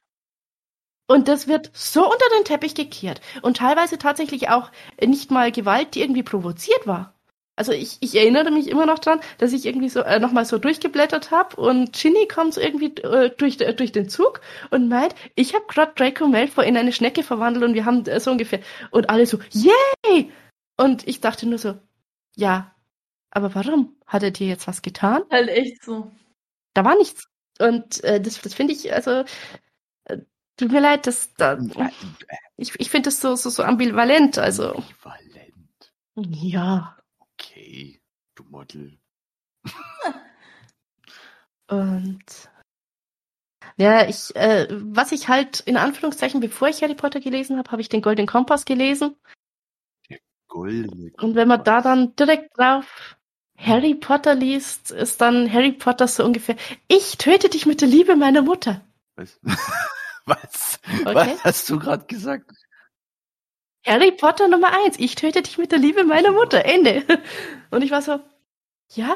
Und 1.07 1.27
das 1.27 1.47
wird 1.49 1.71
so 1.73 2.05
unter 2.05 2.25
den 2.37 2.45
Teppich 2.45 2.73
gekehrt. 2.73 3.19
Und 3.41 3.57
teilweise 3.57 3.97
tatsächlich 3.97 4.47
auch 4.49 4.71
nicht 5.03 5.29
mal 5.29 5.51
Gewalt, 5.51 5.93
die 5.95 6.01
irgendwie 6.01 6.23
provoziert 6.23 6.87
war. 6.87 7.13
Also 7.57 7.73
ich, 7.73 7.97
ich 7.99 8.15
erinnere 8.15 8.49
mich 8.49 8.69
immer 8.69 8.85
noch 8.85 8.97
dran, 8.97 9.19
dass 9.37 9.51
ich 9.51 9.65
irgendwie 9.65 9.89
so 9.89 9.99
äh, 9.99 10.19
nochmal 10.19 10.45
so 10.45 10.57
durchgeblättert 10.57 11.29
habe 11.29 11.57
und 11.57 11.91
Ginny 11.93 12.27
kommt 12.27 12.53
so 12.53 12.61
irgendwie 12.61 12.95
äh, 13.01 13.29
durch, 13.37 13.59
äh, 13.59 13.73
durch 13.73 13.91
den 13.91 14.07
Zug 14.07 14.39
und 14.71 14.87
meint, 14.87 15.13
ich 15.35 15.53
habe 15.53 15.65
gerade 15.67 15.91
Draco 15.95 16.27
Malfoy 16.27 16.65
in 16.65 16.77
eine 16.77 16.93
Schnecke 16.93 17.23
verwandelt 17.23 17.65
und 17.65 17.73
wir 17.73 17.83
haben 17.85 18.05
äh, 18.05 18.19
so 18.21 18.31
ungefähr 18.31 18.61
und 18.89 19.09
alle 19.09 19.25
so, 19.25 19.37
yay! 19.51 20.31
Und 20.77 21.05
ich 21.07 21.19
dachte 21.19 21.45
nur 21.45 21.59
so, 21.59 21.77
ja, 22.37 22.73
aber 23.31 23.53
warum? 23.53 23.95
Hat 24.07 24.23
er 24.23 24.31
dir 24.31 24.47
jetzt 24.47 24.67
was 24.67 24.81
getan? 24.81 25.23
Halt 25.29 25.49
echt 25.49 25.83
so. 25.83 26.09
Da 26.73 26.85
war 26.85 26.95
nichts. 26.95 27.27
Und 27.59 28.03
äh, 28.03 28.21
das, 28.21 28.41
das 28.41 28.53
finde 28.53 28.73
ich, 28.73 28.93
also, 28.93 29.23
äh, 30.05 30.17
tut 30.57 30.71
mir 30.71 30.81
leid, 30.81 31.07
dass 31.07 31.33
da, 31.35 31.59
ich, 32.57 32.79
ich 32.79 32.89
finde 32.89 33.07
das 33.07 33.21
so, 33.21 33.35
so, 33.35 33.49
so 33.49 33.63
ambivalent, 33.63 34.37
also. 34.37 34.75
Ambivalent. 34.75 35.93
Ja. 36.15 36.97
Okay, 37.19 38.01
du 38.35 38.43
Model. 38.45 38.97
Und 41.67 42.49
ja, 43.77 44.07
ich, 44.07 44.35
äh, 44.35 44.67
was 44.69 45.11
ich 45.11 45.27
halt 45.27 45.61
in 45.61 45.77
Anführungszeichen, 45.77 46.39
bevor 46.39 46.67
ich 46.67 46.81
Harry 46.83 46.95
Potter 46.95 47.19
gelesen 47.19 47.57
habe, 47.57 47.71
habe 47.71 47.81
ich 47.81 47.89
den 47.89 48.01
Golden 48.01 48.27
Kompass 48.27 48.65
gelesen. 48.65 49.15
Goldene 50.47 51.11
Und 51.21 51.35
wenn 51.35 51.47
man 51.47 51.63
da 51.63 51.81
Kompass. 51.81 51.83
dann 51.83 52.15
direkt 52.15 52.57
drauf 52.57 53.17
Harry 53.61 53.95
Potter 53.95 54.35
liest, 54.35 54.91
ist 54.91 55.21
dann 55.21 55.51
Harry 55.51 55.71
Potter 55.71 56.07
so 56.07 56.25
ungefähr, 56.25 56.55
ich 56.87 57.17
töte 57.17 57.49
dich 57.49 57.65
mit 57.65 57.81
der 57.81 57.87
Liebe 57.87 58.15
meiner 58.15 58.41
Mutter. 58.41 58.81
Was? 59.15 59.39
Was? 60.25 60.79
Okay. 61.01 61.13
Was 61.13 61.43
hast 61.43 61.69
du 61.69 61.79
gerade 61.79 62.05
gesagt? 62.05 62.51
Harry 63.85 64.11
Potter 64.11 64.47
Nummer 64.47 64.71
eins, 64.85 64.97
ich 64.99 65.15
töte 65.15 65.41
dich 65.41 65.57
mit 65.57 65.71
der 65.71 65.79
Liebe 65.79 66.03
meiner 66.03 66.31
Mutter. 66.31 66.65
Ende. 66.65 67.03
Und 67.71 67.83
ich 67.83 67.91
war 67.91 68.01
so, 68.01 68.19
ja, 68.93 69.15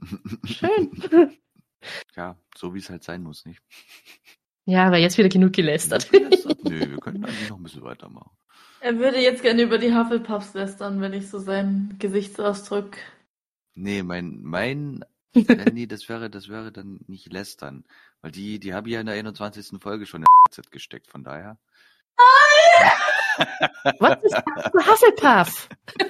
schön. 0.44 1.36
Ja, 2.16 2.36
so 2.56 2.74
wie 2.74 2.78
es 2.78 2.90
halt 2.90 3.04
sein 3.04 3.22
muss, 3.22 3.44
nicht? 3.44 3.60
Ja, 4.64 4.86
aber 4.86 4.98
jetzt 4.98 5.18
wieder 5.18 5.28
genug 5.28 5.52
gelästert. 5.52 6.08
Nö, 6.12 6.90
wir 6.90 6.98
können 6.98 7.24
eigentlich 7.24 7.48
noch 7.48 7.56
ein 7.56 7.62
bisschen 7.62 7.82
weitermachen. 7.82 8.30
Er 8.80 8.98
würde 8.98 9.18
jetzt 9.18 9.42
gerne 9.42 9.62
über 9.62 9.78
die 9.78 9.94
Hufflepuffs 9.94 10.54
lästern, 10.54 11.00
wenn 11.00 11.12
ich 11.12 11.28
so 11.28 11.38
seinen 11.38 11.96
Gesichtsausdruck. 11.98 12.96
Nee, 13.74 14.02
mein, 14.02 14.40
mein, 14.42 15.04
äh, 15.34 15.70
nee, 15.70 15.86
das 15.86 16.08
wäre, 16.08 16.30
das 16.30 16.48
wäre 16.48 16.72
dann 16.72 17.00
nicht 17.06 17.32
lästern. 17.32 17.84
Weil 18.20 18.30
die, 18.30 18.58
die 18.58 18.74
habe 18.74 18.88
ich 18.88 18.94
ja 18.94 19.00
in 19.00 19.06
der 19.06 19.16
21. 19.16 19.80
Folge 19.80 20.06
schon 20.06 20.22
in 20.22 20.26
Z 20.50 20.70
gesteckt, 20.70 21.08
von 21.08 21.24
daher. 21.24 21.58
Was 23.98 24.22
ist 24.22 24.34
das 24.34 24.70
für 24.70 24.86
Hufflepuff? 24.90 25.68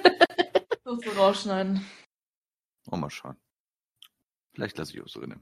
So 0.85 0.99
so 0.99 1.11
rausschneiden. 1.11 1.85
Oh, 2.91 2.97
mal 2.97 3.09
schauen. 3.09 3.37
Vielleicht 4.53 4.77
lasse 4.77 4.93
ich 4.93 5.01
auch 5.01 5.07
so 5.07 5.21
drinnen. 5.21 5.41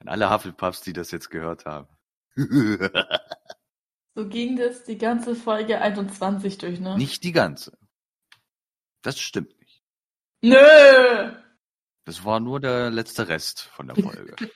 An 0.00 0.08
alle 0.08 0.28
Hufflepuffs, 0.28 0.80
die 0.80 0.92
das 0.92 1.12
jetzt 1.12 1.30
gehört 1.30 1.66
haben. 1.66 1.86
So 4.16 4.28
ging 4.28 4.56
das 4.56 4.84
die 4.84 4.98
ganze 4.98 5.36
Folge 5.36 5.80
21 5.80 6.58
durch, 6.58 6.80
ne? 6.80 6.96
nicht 6.96 7.22
die 7.22 7.32
ganze. 7.32 7.78
Das 9.02 9.20
stimmt. 9.20 9.54
Nö! 10.42 11.32
Das 12.04 12.24
war 12.24 12.40
nur 12.40 12.60
der 12.60 12.90
letzte 12.90 13.28
Rest 13.28 13.62
von 13.62 13.88
der 13.88 13.96
Folge. 13.96 14.36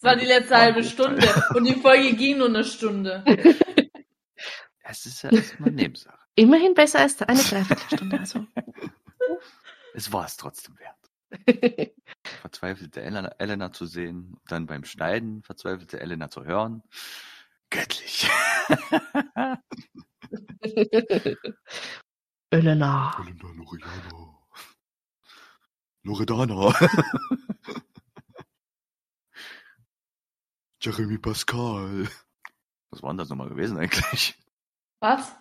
Das 0.00 0.10
war 0.10 0.16
die 0.16 0.26
letzte 0.26 0.56
halbe 0.56 0.82
Stunde 0.82 1.28
und 1.54 1.64
die 1.64 1.76
Folge 1.76 2.16
ging 2.16 2.38
nur 2.38 2.48
eine 2.48 2.64
Stunde. 2.64 3.24
Es 4.82 5.06
ist 5.06 5.22
ja 5.22 5.30
erstmal 5.30 5.70
Nebensache. 5.70 6.18
Immerhin 6.34 6.74
besser 6.74 6.98
als 6.98 7.22
eine 7.22 7.40
Dreiviertelstunde. 7.40 8.18
Also. 8.18 8.46
Es 9.94 10.12
war 10.12 10.26
es 10.26 10.36
trotzdem 10.36 10.76
wert. 10.78 11.92
Verzweifelte 12.40 13.00
Elena, 13.00 13.28
Elena 13.38 13.72
zu 13.72 13.86
sehen, 13.86 14.36
dann 14.48 14.66
beim 14.66 14.84
Schneiden 14.84 15.42
verzweifelte 15.42 16.00
Elena 16.00 16.30
zu 16.30 16.44
hören. 16.44 16.82
Göttlich. 17.70 18.28
Elena. 22.50 23.16
Elena 23.20 23.52
Loriana. 23.54 24.31
Loredana. 26.04 26.74
Jeremy 30.80 31.18
Pascal. 31.18 32.08
Was 32.90 33.02
war 33.02 33.10
denn 33.12 33.18
das 33.18 33.28
nochmal 33.28 33.48
gewesen 33.48 33.78
eigentlich? 33.78 34.36
Was? 35.00 35.36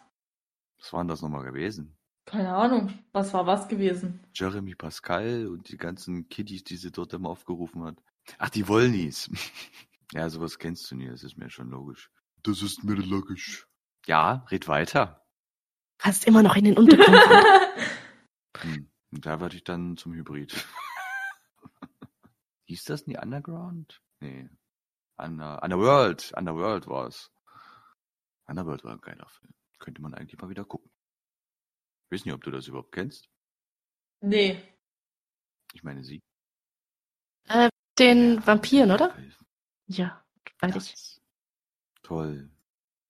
Was 0.79 0.93
war 0.93 1.03
denn 1.03 1.07
das 1.09 1.21
nochmal 1.21 1.43
gewesen? 1.43 1.97
Keine 2.25 2.53
Ahnung. 2.53 2.93
Was 3.11 3.33
war 3.33 3.47
was 3.47 3.67
gewesen? 3.67 4.23
Jeremy 4.33 4.75
Pascal 4.75 5.47
und 5.47 5.69
die 5.69 5.77
ganzen 5.77 6.29
Kiddies, 6.29 6.63
die 6.63 6.77
sie 6.77 6.91
dort 6.91 7.13
immer 7.13 7.29
aufgerufen 7.29 7.83
hat. 7.83 7.97
Ach, 8.37 8.49
die 8.49 8.67
Wollnies. 8.67 9.29
Ja, 10.13 10.29
sowas 10.29 10.59
kennst 10.59 10.91
du 10.91 10.95
nie, 10.95 11.07
das 11.07 11.23
ist 11.23 11.37
mir 11.37 11.49
schon 11.49 11.69
logisch. 11.69 12.11
Das 12.43 12.61
ist 12.61 12.83
mir 12.83 12.95
logisch. 12.95 13.65
Ja, 14.05 14.45
red 14.51 14.67
weiter. 14.67 15.25
Hast 16.01 16.25
immer 16.27 16.43
noch 16.43 16.57
in 16.57 16.65
den 16.65 16.77
Untergrund. 16.77 17.17
Hm. 18.57 18.90
Und 19.11 19.25
da 19.25 19.39
werde 19.39 19.55
ich 19.55 19.63
dann 19.63 19.97
zum 19.97 20.13
Hybrid. 20.13 20.53
Hieß 22.65 22.85
das 22.85 23.07
nie 23.07 23.17
Underground? 23.17 24.01
Nee. 24.19 24.49
Under, 25.17 25.61
Underworld. 25.61 26.31
Underworld 26.35 26.87
war 26.87 27.07
es. 27.07 27.31
Underworld 28.47 28.83
war 28.83 28.93
ein 28.93 29.01
geiler 29.01 29.27
Film. 29.27 29.53
Könnte 29.79 30.01
man 30.01 30.13
eigentlich 30.13 30.39
mal 30.39 30.49
wieder 30.49 30.65
gucken. 30.65 30.89
Ich 32.05 32.11
weiß 32.11 32.25
nicht, 32.25 32.33
ob 32.33 32.43
du 32.43 32.51
das 32.51 32.67
überhaupt 32.67 32.91
kennst. 32.91 33.29
nee. 34.21 34.61
Ich 35.73 35.83
meine 35.83 36.03
sie. 36.03 36.21
Den 37.97 38.45
Vampiren, 38.45 38.91
oder? 38.91 39.15
Ja, 39.87 40.21
weiß 40.59 40.75
ich. 40.93 41.21
Toll. 42.03 42.49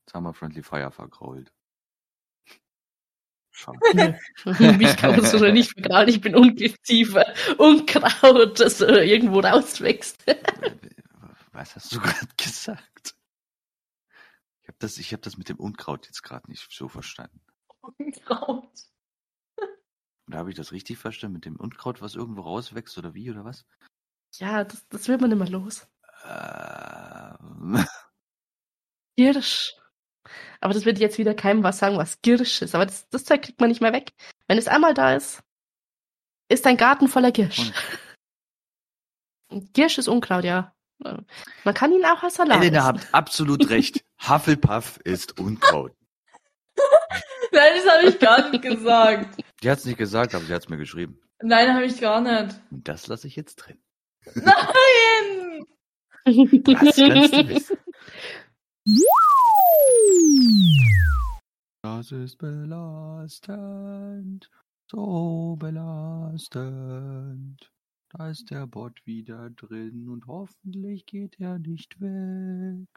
Summer 0.07 0.33
Friendly 0.33 0.61
Fire 0.61 0.91
vergrault. 0.91 1.51
Schade. 3.51 4.19
Mich 4.77 4.97
kann 4.97 5.11
man 5.11 5.25
so 5.25 5.37
nicht 5.39 5.71
vergrauen. 5.79 6.07
Ich 6.07 6.21
bin 6.21 6.35
Ungeziefer. 6.35 7.25
Unkraut, 7.57 8.59
das 8.59 8.81
äh, 8.81 9.03
irgendwo 9.03 9.39
rauswächst. 9.39 10.25
Was 11.51 11.75
hast 11.75 11.93
du 11.93 11.99
gerade 11.99 12.27
gesagt? 12.37 13.15
Ich 14.61 14.67
habe 14.67 14.77
das, 14.79 14.97
ich 14.97 15.13
hab 15.13 15.21
das 15.21 15.37
mit 15.37 15.49
dem 15.49 15.57
Unkraut 15.57 16.05
jetzt 16.05 16.23
gerade 16.23 16.49
nicht 16.49 16.65
so 16.71 16.87
verstanden. 16.87 17.41
Unkraut. 17.97 18.71
Oder 20.27 20.37
habe 20.37 20.49
ich 20.49 20.55
das 20.55 20.71
richtig 20.71 20.97
verstanden 20.97 21.33
mit 21.33 21.45
dem 21.45 21.57
Unkraut, 21.57 22.01
was 22.01 22.15
irgendwo 22.15 22.41
rauswächst 22.41 22.97
oder 22.97 23.13
wie 23.13 23.29
oder 23.29 23.43
was? 23.43 23.65
Ja, 24.35 24.63
das, 24.63 24.87
das 24.87 25.07
wird 25.09 25.19
man 25.19 25.31
immer 25.31 25.47
los. 25.47 25.87
Ähm, 26.23 27.83
Girsch. 29.17 29.73
Aber 30.61 30.73
das 30.73 30.85
wird 30.85 30.99
jetzt 30.99 31.17
wieder 31.17 31.33
keinem 31.33 31.63
was 31.63 31.79
sagen, 31.79 31.97
was 31.97 32.21
Girsch 32.21 32.61
ist. 32.61 32.75
Aber 32.75 32.85
das, 32.85 33.09
das 33.09 33.25
Zeug 33.25 33.41
kriegt 33.41 33.59
man 33.59 33.69
nicht 33.69 33.81
mehr 33.81 33.93
weg. 33.93 34.13
Wenn 34.47 34.57
es 34.57 34.67
einmal 34.67 34.93
da 34.93 35.15
ist, 35.15 35.41
ist 36.49 36.65
dein 36.65 36.77
Garten 36.77 37.07
voller 37.07 37.31
Girsch. 37.31 37.71
Und 39.49 39.73
Girsch 39.73 39.97
ist 39.97 40.07
Unkraut, 40.07 40.43
ja. 40.43 40.73
Man 40.99 41.73
kann 41.73 41.91
ihn 41.91 42.05
auch 42.05 42.21
als 42.21 42.35
Salat 42.35 42.57
Elena 42.59 42.77
essen. 42.77 42.87
habt 42.87 43.13
absolut 43.13 43.69
recht. 43.69 44.03
Hufflepuff 44.29 44.99
ist 45.03 45.39
Unkraut. 45.39 45.93
Nein, 47.51 47.71
das 47.83 47.93
habe 47.93 48.07
ich 48.07 48.19
gar 48.19 48.49
nicht 48.49 48.61
gesagt. 48.61 49.43
Die 49.63 49.69
hat's 49.69 49.83
nicht 49.85 49.97
gesagt, 49.97 50.35
aber 50.35 50.45
sie 50.45 50.53
hat's 50.53 50.69
mir 50.69 50.77
geschrieben. 50.77 51.19
Nein, 51.41 51.73
habe 51.73 51.85
ich 51.85 51.99
gar 51.99 52.21
nicht. 52.21 52.55
Und 52.69 52.87
das 52.87 53.07
lasse 53.07 53.27
ich 53.27 53.35
jetzt 53.35 53.55
drin. 53.55 53.81
Nein! 54.35 55.65
Das 56.23 56.77
kannst 56.77 56.97
du 56.99 57.49
wissen. 57.49 57.77
Das 61.83 62.11
ist 62.11 62.37
belastend, 62.37 63.69
so 64.89 65.55
belastend. 65.59 66.61
Da 68.09 68.29
ist 68.29 68.49
der 68.51 68.67
Bot 68.67 69.05
wieder 69.05 69.49
drin 69.51 70.09
und 70.09 70.27
hoffentlich 70.27 71.05
geht 71.05 71.39
er 71.39 71.59
nicht 71.59 72.01
weg. 72.01 72.87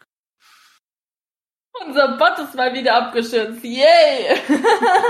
Unser 1.87 2.17
Bot 2.17 2.39
ist 2.39 2.55
mal 2.55 2.73
wieder 2.73 2.95
abgeschützt. 2.97 3.65
Yay! 3.65 4.39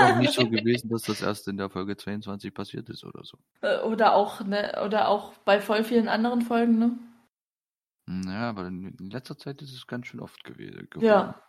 Auch 0.01 0.17
nicht 0.17 0.33
so 0.33 0.49
gewesen, 0.49 0.89
dass 0.89 1.03
das 1.03 1.21
erst 1.21 1.47
in 1.47 1.57
der 1.57 1.69
Folge 1.69 1.95
22 1.95 2.53
passiert 2.53 2.89
ist 2.89 3.03
oder 3.03 3.23
so. 3.23 3.37
Äh, 3.61 3.79
oder 3.81 4.13
auch, 4.13 4.43
ne, 4.43 4.81
oder 4.83 5.07
auch 5.07 5.33
bei 5.45 5.59
voll 5.61 5.83
vielen 5.83 6.07
anderen 6.07 6.41
Folgen, 6.41 6.79
ne? 6.79 6.97
Ja, 8.07 8.49
aber 8.49 8.67
in 8.67 8.95
in 8.99 9.09
letzter 9.09 9.37
Zeit 9.37 9.61
ist 9.61 9.73
es 9.73 9.87
ganz 9.87 10.07
schön 10.07 10.19
oft 10.19 10.43
gewesen. 10.43 10.87
Ja. 10.99 11.41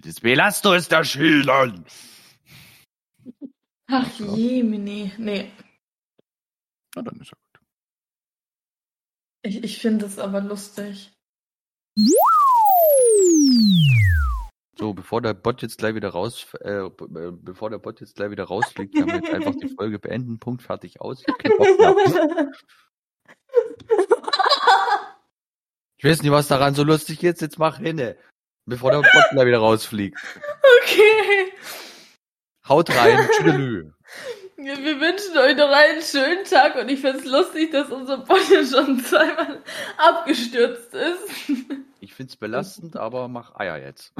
Das 0.00 0.20
Belasto 0.20 0.72
ist 0.72 0.90
der 0.90 1.04
Schildern. 1.04 1.84
Ach 3.86 4.08
je, 4.18 4.62
nee. 4.62 5.12
Nee. 5.18 5.52
Na, 6.94 7.02
dann 7.02 7.20
ist 7.20 7.32
er 7.32 7.36
gut. 7.36 7.60
Ich, 9.42 9.62
ich 9.62 9.78
finde 9.78 10.06
es 10.06 10.18
aber 10.18 10.40
lustig. 10.40 11.12
So, 14.78 14.94
bevor 14.94 15.20
der 15.20 15.34
Bot 15.34 15.60
jetzt 15.60 15.78
gleich 15.78 15.94
wieder 15.94 16.08
raus, 16.08 16.46
äh, 16.60 16.86
äh, 16.86 16.90
bevor 16.90 17.68
der 17.68 17.78
Bot 17.78 18.00
jetzt 18.00 18.16
gleich 18.16 18.30
wieder 18.30 18.44
rausfliegt, 18.44 18.94
können 18.94 19.08
wir 19.08 19.16
jetzt 19.16 19.30
einfach 19.30 19.54
die 19.54 19.68
Folge 19.76 19.98
beenden. 19.98 20.38
Punkt, 20.38 20.62
fertig, 20.62 21.00
aus. 21.00 21.22
Ich 25.98 26.10
weiß 26.10 26.22
nicht, 26.22 26.32
was 26.32 26.48
daran 26.48 26.74
so 26.74 26.82
lustig 26.82 27.22
ist. 27.22 27.40
Jetzt 27.40 27.60
mach 27.60 27.78
hinne. 27.78 28.16
Bevor 28.66 28.90
der 28.90 28.98
Bot 28.98 29.24
gleich 29.30 29.46
wieder 29.46 29.58
rausfliegt. 29.58 30.18
Okay. 30.82 31.52
Haut 32.68 32.90
rein. 32.90 33.28
Tschüdelü. 33.36 33.92
Wir 34.56 35.00
wünschen 35.00 35.36
euch 35.36 35.56
noch 35.56 35.70
einen 35.70 36.02
schönen 36.02 36.44
Tag 36.44 36.76
und 36.76 36.88
ich 36.88 37.00
find's 37.00 37.24
lustig, 37.24 37.72
dass 37.72 37.90
unser 37.90 38.18
Bot 38.18 38.48
ja 38.48 38.64
schon 38.64 39.00
zweimal 39.00 39.60
abgestürzt 39.96 40.94
ist. 40.94 41.50
Ich 41.98 42.14
find's 42.14 42.36
belastend, 42.36 42.96
aber 42.96 43.26
mach 43.26 43.56
Eier 43.56 43.78
jetzt. 43.78 44.12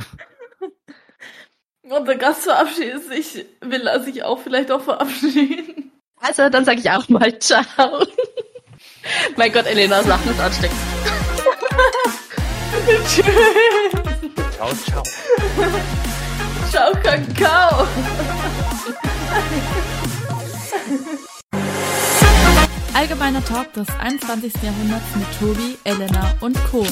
Unser 1.83 2.17
Gast 2.17 2.45
verabschiedet 2.45 3.05
sich, 3.05 3.45
will 3.61 3.87
er 3.87 4.01
sich 4.01 4.23
auch 4.23 4.39
vielleicht 4.39 4.71
auch 4.71 4.83
verabschieden. 4.83 5.93
Also, 6.17 6.49
dann 6.49 6.65
sage 6.65 6.79
ich 6.79 6.91
auch 6.91 7.09
mal 7.09 7.39
ciao. 7.41 8.07
mein 9.37 9.53
Gott, 9.53 9.67
Elenas 9.67 10.07
Lachen 10.07 10.31
ist 10.31 10.41
ansteckend. 10.41 10.79
Tschüss. 13.07 13.25
Ciao, 14.57 14.71
ciao. 14.87 15.03
Ciao, 16.71 16.93
Kakao. 17.03 17.87
Allgemeiner 22.95 23.45
Talk 23.45 23.73
des 23.73 23.89
21. 23.99 24.53
Jahrhunderts 24.63 25.17
mit 25.17 25.27
Tobi, 25.39 25.79
Elena 25.85 26.35
und 26.41 26.57
Co. 26.71 26.87